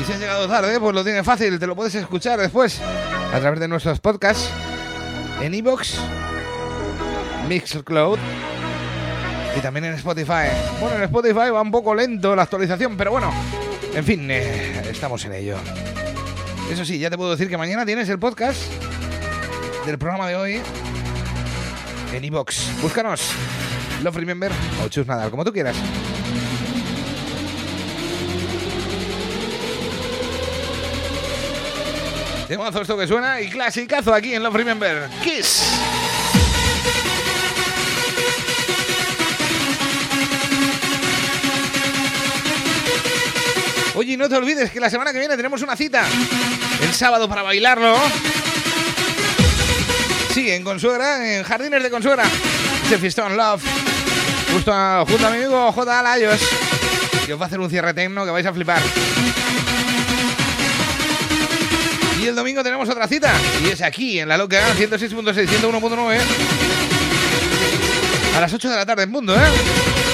Y 0.00 0.04
si 0.04 0.12
has 0.12 0.20
llegado 0.20 0.46
tarde, 0.46 0.78
pues 0.78 0.94
lo 0.94 1.02
tienes 1.02 1.26
fácil, 1.26 1.58
te 1.58 1.66
lo 1.66 1.74
puedes 1.74 1.96
escuchar 1.96 2.38
después 2.38 2.80
a 2.80 3.40
través 3.40 3.58
de 3.58 3.66
nuestros 3.66 3.98
podcasts 3.98 4.48
en 5.40 5.52
iBox 5.52 5.98
Mixcloud 7.48 8.20
y 9.60 9.62
también 9.62 9.84
en 9.84 9.94
Spotify. 9.94 10.48
Bueno, 10.80 10.96
en 10.96 11.02
Spotify 11.02 11.50
va 11.50 11.60
un 11.60 11.70
poco 11.70 11.94
lento 11.94 12.34
la 12.34 12.42
actualización, 12.42 12.96
pero 12.96 13.10
bueno, 13.10 13.30
en 13.94 14.04
fin, 14.04 14.30
eh, 14.30 14.82
estamos 14.90 15.22
en 15.26 15.34
ello. 15.34 15.56
Eso 16.70 16.84
sí, 16.84 16.98
ya 16.98 17.10
te 17.10 17.16
puedo 17.16 17.32
decir 17.32 17.48
que 17.48 17.58
mañana 17.58 17.84
tienes 17.84 18.08
el 18.08 18.18
podcast 18.18 18.60
del 19.84 19.98
programa 19.98 20.28
de 20.28 20.36
hoy 20.36 20.60
en 22.14 22.24
iBox. 22.24 22.80
Búscanos, 22.80 23.32
Love 24.02 24.16
Remember 24.16 24.50
o 24.84 24.88
Chus 24.88 25.06
Nadal, 25.06 25.30
como 25.30 25.44
tú 25.44 25.52
quieras. 25.52 25.76
Temazo 32.48 32.80
esto 32.82 32.96
que 32.98 33.06
suena 33.06 33.40
y 33.40 33.50
clasicazo 33.50 34.12
aquí 34.14 34.34
en 34.34 34.42
Love 34.42 34.56
Remember. 34.56 35.08
Kiss. 35.22 35.62
Oye, 44.00 44.16
no 44.16 44.30
te 44.30 44.34
olvides 44.34 44.70
que 44.70 44.80
la 44.80 44.88
semana 44.88 45.12
que 45.12 45.18
viene 45.18 45.36
tenemos 45.36 45.60
una 45.60 45.76
cita. 45.76 46.02
El 46.80 46.94
sábado 46.94 47.28
para 47.28 47.42
bailarlo. 47.42 47.94
Sí, 50.32 50.50
en 50.50 50.64
Consuegra, 50.64 51.36
en 51.36 51.44
Jardines 51.44 51.82
de 51.82 51.90
Consuegra. 51.90 52.24
Ese 52.86 52.96
Fistón 52.96 53.36
Love. 53.36 53.62
Junto 54.54 54.72
a 54.72 55.04
mi 55.04 55.36
amigo 55.36 55.70
J. 55.70 56.02
Layos. 56.02 56.40
Que 57.26 57.34
os 57.34 57.38
va 57.38 57.44
a 57.44 57.48
hacer 57.48 57.60
un 57.60 57.68
cierre 57.68 57.92
tecno 57.92 58.24
que 58.24 58.30
vais 58.30 58.46
a 58.46 58.54
flipar. 58.54 58.80
Y 62.22 62.26
el 62.26 62.34
domingo 62.34 62.62
tenemos 62.62 62.88
otra 62.88 63.06
cita. 63.06 63.34
Y 63.62 63.68
es 63.68 63.82
aquí, 63.82 64.18
en 64.18 64.30
la 64.30 64.38
loca, 64.38 64.62
106.6, 64.78 65.46
101.9. 65.46 66.20
A 68.34 68.40
las 68.40 68.50
8 68.50 68.70
de 68.70 68.76
la 68.76 68.86
tarde 68.86 69.02
en 69.02 69.10
mundo, 69.10 69.36
¿eh? 69.36 69.48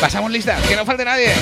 Pasamos 0.00 0.32
lista, 0.32 0.58
que 0.68 0.74
no 0.74 0.84
falte 0.84 1.04
nadie. 1.04 1.32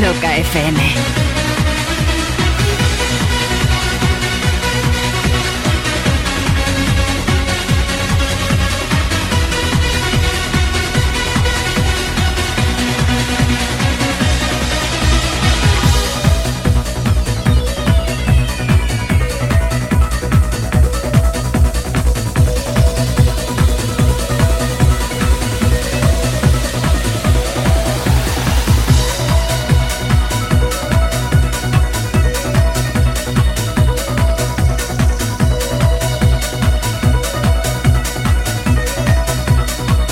Loca 0.00 0.28
FM. 0.28 1.39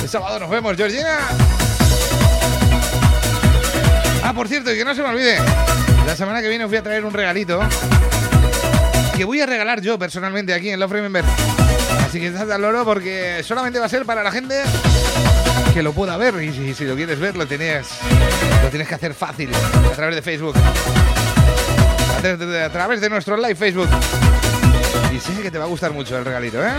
Sábado 0.09 0.39
nos 0.39 0.49
vemos, 0.49 0.75
Georgina. 0.75 1.19
Ah, 4.25 4.33
por 4.33 4.49
cierto, 4.49 4.73
y 4.73 4.79
que 4.79 4.85
no 4.85 4.95
se 4.95 5.03
me 5.03 5.09
olvide. 5.09 5.37
La 6.07 6.17
semana 6.17 6.41
que 6.41 6.49
viene 6.49 6.65
os 6.65 6.71
voy 6.71 6.79
a 6.79 6.83
traer 6.83 7.05
un 7.05 7.13
regalito 7.13 7.61
que 9.15 9.25
voy 9.25 9.41
a 9.41 9.47
regalar 9.47 9.83
yo 9.83 9.99
personalmente 9.99 10.55
aquí 10.55 10.71
en 10.71 10.81
Love 10.81 10.93
Remember. 10.93 11.25
Así 12.07 12.21
que 12.21 12.29
estás 12.29 12.49
al 12.49 12.63
loro 12.63 12.87
porque 12.87 13.43
solamente 13.43 13.79
va 13.79 13.85
a 13.85 13.89
ser 13.91 14.07
para 14.07 14.23
la 14.23 14.33
gente 14.33 14.63
que 15.75 15.83
lo 15.83 15.93
pueda 15.93 16.17
ver. 16.17 16.43
Y 16.43 16.75
si, 16.75 16.85
lo 16.85 16.97
quieres 16.97 17.19
ver, 17.19 17.37
lo 17.37 17.47
tienes, 17.47 17.89
lo 18.63 18.71
tienes 18.71 18.89
que 18.89 18.95
hacer 18.95 19.13
fácil 19.13 19.51
a 19.55 19.95
través 19.95 20.15
de 20.15 20.23
Facebook. 20.23 20.55
A 22.17 22.65
a 22.65 22.71
través 22.71 23.03
de 23.03 23.11
nuestro 23.11 23.37
live 23.37 23.57
Facebook. 23.57 23.89
Y 25.13 25.19
sé 25.19 25.43
que 25.43 25.51
te 25.51 25.59
va 25.59 25.65
a 25.65 25.69
gustar 25.69 25.93
mucho 25.93 26.17
el 26.17 26.25
regalito, 26.25 26.65
¿eh? 26.65 26.71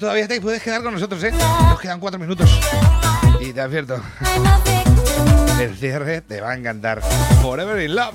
Todavía 0.00 0.26
te 0.26 0.40
puedes 0.40 0.62
quedar 0.62 0.82
con 0.82 0.94
nosotros, 0.94 1.22
¿eh? 1.22 1.30
Nos 1.30 1.78
quedan 1.78 2.00
cuatro 2.00 2.18
minutos. 2.18 2.50
Y 3.38 3.52
te 3.52 3.60
advierto, 3.60 4.00
el 5.60 5.76
cierre 5.76 6.22
te 6.22 6.40
va 6.40 6.52
a 6.52 6.54
encantar. 6.56 7.02
Forever 7.42 7.80
in 7.82 7.94
Love. 7.94 8.14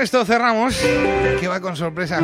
Esto 0.00 0.24
cerramos. 0.24 0.76
Que 1.38 1.48
va 1.48 1.60
con 1.60 1.76
sorpresa. 1.76 2.20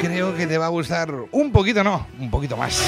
Creo 0.00 0.34
que 0.34 0.46
te 0.46 0.58
va 0.58 0.66
a 0.66 0.70
gustar 0.70 1.12
un 1.32 1.52
poquito, 1.52 1.84
no, 1.84 2.06
un 2.18 2.30
poquito 2.30 2.56
más. 2.56 2.82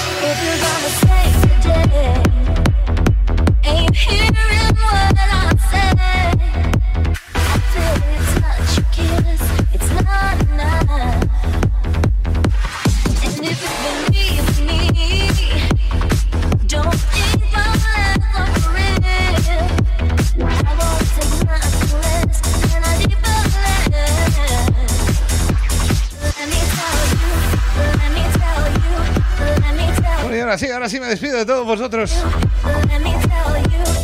De 31.39 31.47
todos 31.47 31.65
vosotros. 31.65 32.13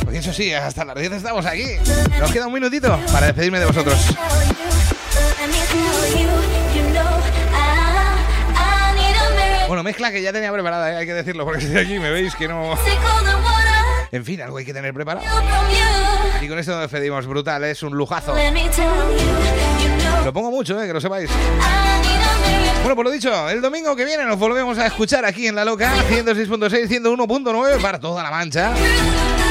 Porque 0.04 0.18
eso 0.18 0.32
sí, 0.32 0.52
hasta 0.52 0.84
las 0.84 0.94
10 0.94 1.12
estamos 1.12 1.44
aquí. 1.44 1.64
Nos 2.18 2.30
queda 2.30 2.46
un 2.46 2.52
minutito 2.52 2.98
para 3.12 3.26
despedirme 3.26 3.58
de 3.58 3.66
vosotros. 3.66 3.98
Bueno, 9.66 9.82
mezcla 9.82 10.12
que 10.12 10.22
ya 10.22 10.32
tenía 10.32 10.52
preparada, 10.52 10.92
¿eh? 10.92 10.96
hay 10.96 11.06
que 11.06 11.14
decirlo, 11.14 11.44
porque 11.44 11.64
estoy 11.64 11.82
aquí, 11.82 11.98
me 11.98 12.10
veis 12.10 12.34
que 12.36 12.46
no... 12.46 12.78
En 14.12 14.24
fin, 14.24 14.40
algo 14.42 14.58
hay 14.58 14.64
que 14.64 14.72
tener 14.72 14.94
preparado. 14.94 15.26
Y 16.40 16.48
con 16.48 16.58
esto 16.58 16.72
nos 16.72 16.82
despedimos, 16.82 17.26
brutal, 17.26 17.64
es 17.64 17.82
un 17.82 17.94
lujazo. 17.94 18.36
Lo 20.24 20.32
pongo 20.32 20.50
mucho, 20.50 20.80
¿eh? 20.82 20.86
que 20.86 20.92
lo 20.92 21.00
sepáis. 21.00 21.30
Bueno, 22.80 22.96
por 22.96 23.04
lo 23.04 23.10
dicho, 23.10 23.48
el 23.48 23.60
domingo 23.60 23.94
que 23.94 24.04
viene 24.04 24.24
nos 24.24 24.38
volvemos 24.38 24.78
a 24.78 24.86
escuchar 24.86 25.24
aquí 25.24 25.46
en 25.46 25.54
La 25.54 25.64
Loca, 25.64 25.92
106.6, 26.08 26.88
101.9 26.88 27.80
para 27.80 28.00
toda 28.00 28.22
la 28.22 28.30
mancha. 28.30 28.72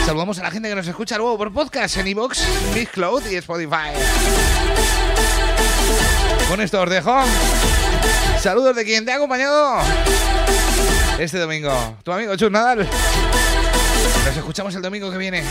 Saludamos 0.06 0.38
a 0.40 0.44
la 0.44 0.52
gente 0.52 0.70
que 0.70 0.76
nos 0.76 0.88
escucha 0.88 1.18
luego 1.18 1.38
por 1.38 1.54
podcast 1.54 1.98
en 1.98 2.08
iVoox, 2.08 2.40
Mixcloud 2.76 3.24
y 3.28 3.36
Spotify. 3.36 3.92
Con 6.50 6.60
esto 6.60 6.82
os 6.82 6.90
dejo. 6.90 7.22
Saludos 8.40 8.76
de 8.76 8.84
quien 8.84 9.06
te 9.06 9.12
ha 9.12 9.16
acompañado 9.16 9.78
este 11.20 11.38
domingo. 11.38 11.72
Tu 12.04 12.12
amigo 12.12 12.36
Chus 12.36 12.52
Nadal. 12.52 12.88
Escuchamos 14.36 14.74
el 14.76 14.82
domingo 14.82 15.12
que 15.12 15.18
viene. 15.18 15.44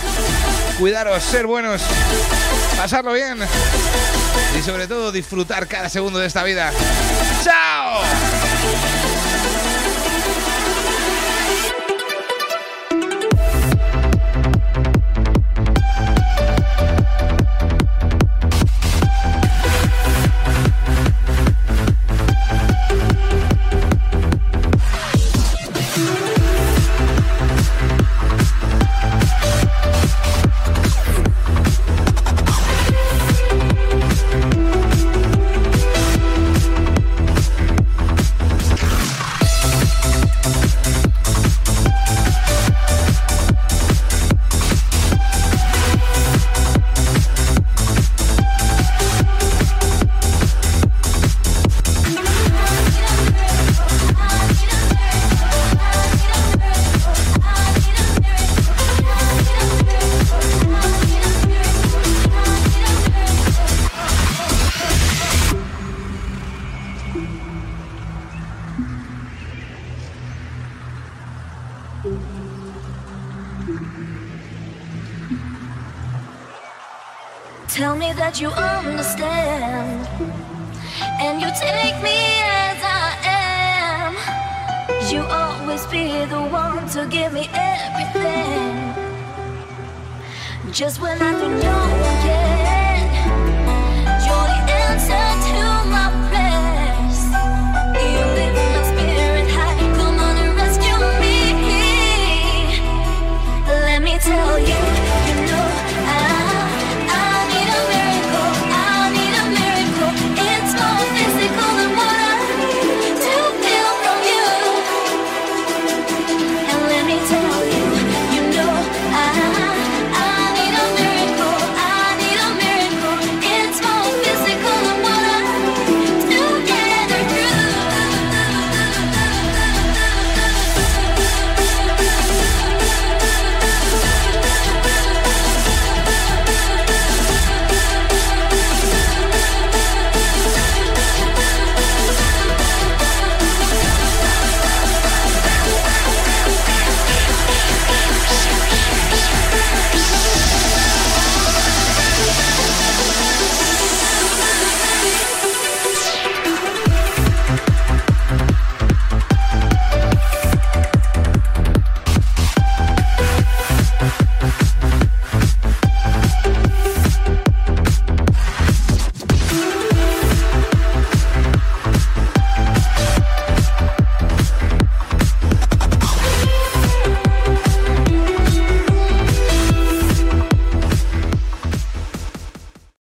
Cuidaros, 0.79 1.23
ser 1.23 1.47
buenos, 1.47 1.83
pasarlo 2.77 3.13
bien 3.13 3.39
y 4.59 4.63
sobre 4.63 4.87
todo 4.87 5.13
disfrutar 5.13 5.67
cada 5.67 5.89
segundo 5.89 6.19
de 6.19 6.27
esta 6.27 6.43
vida. 6.43 6.73
¡Chao! 7.43 8.03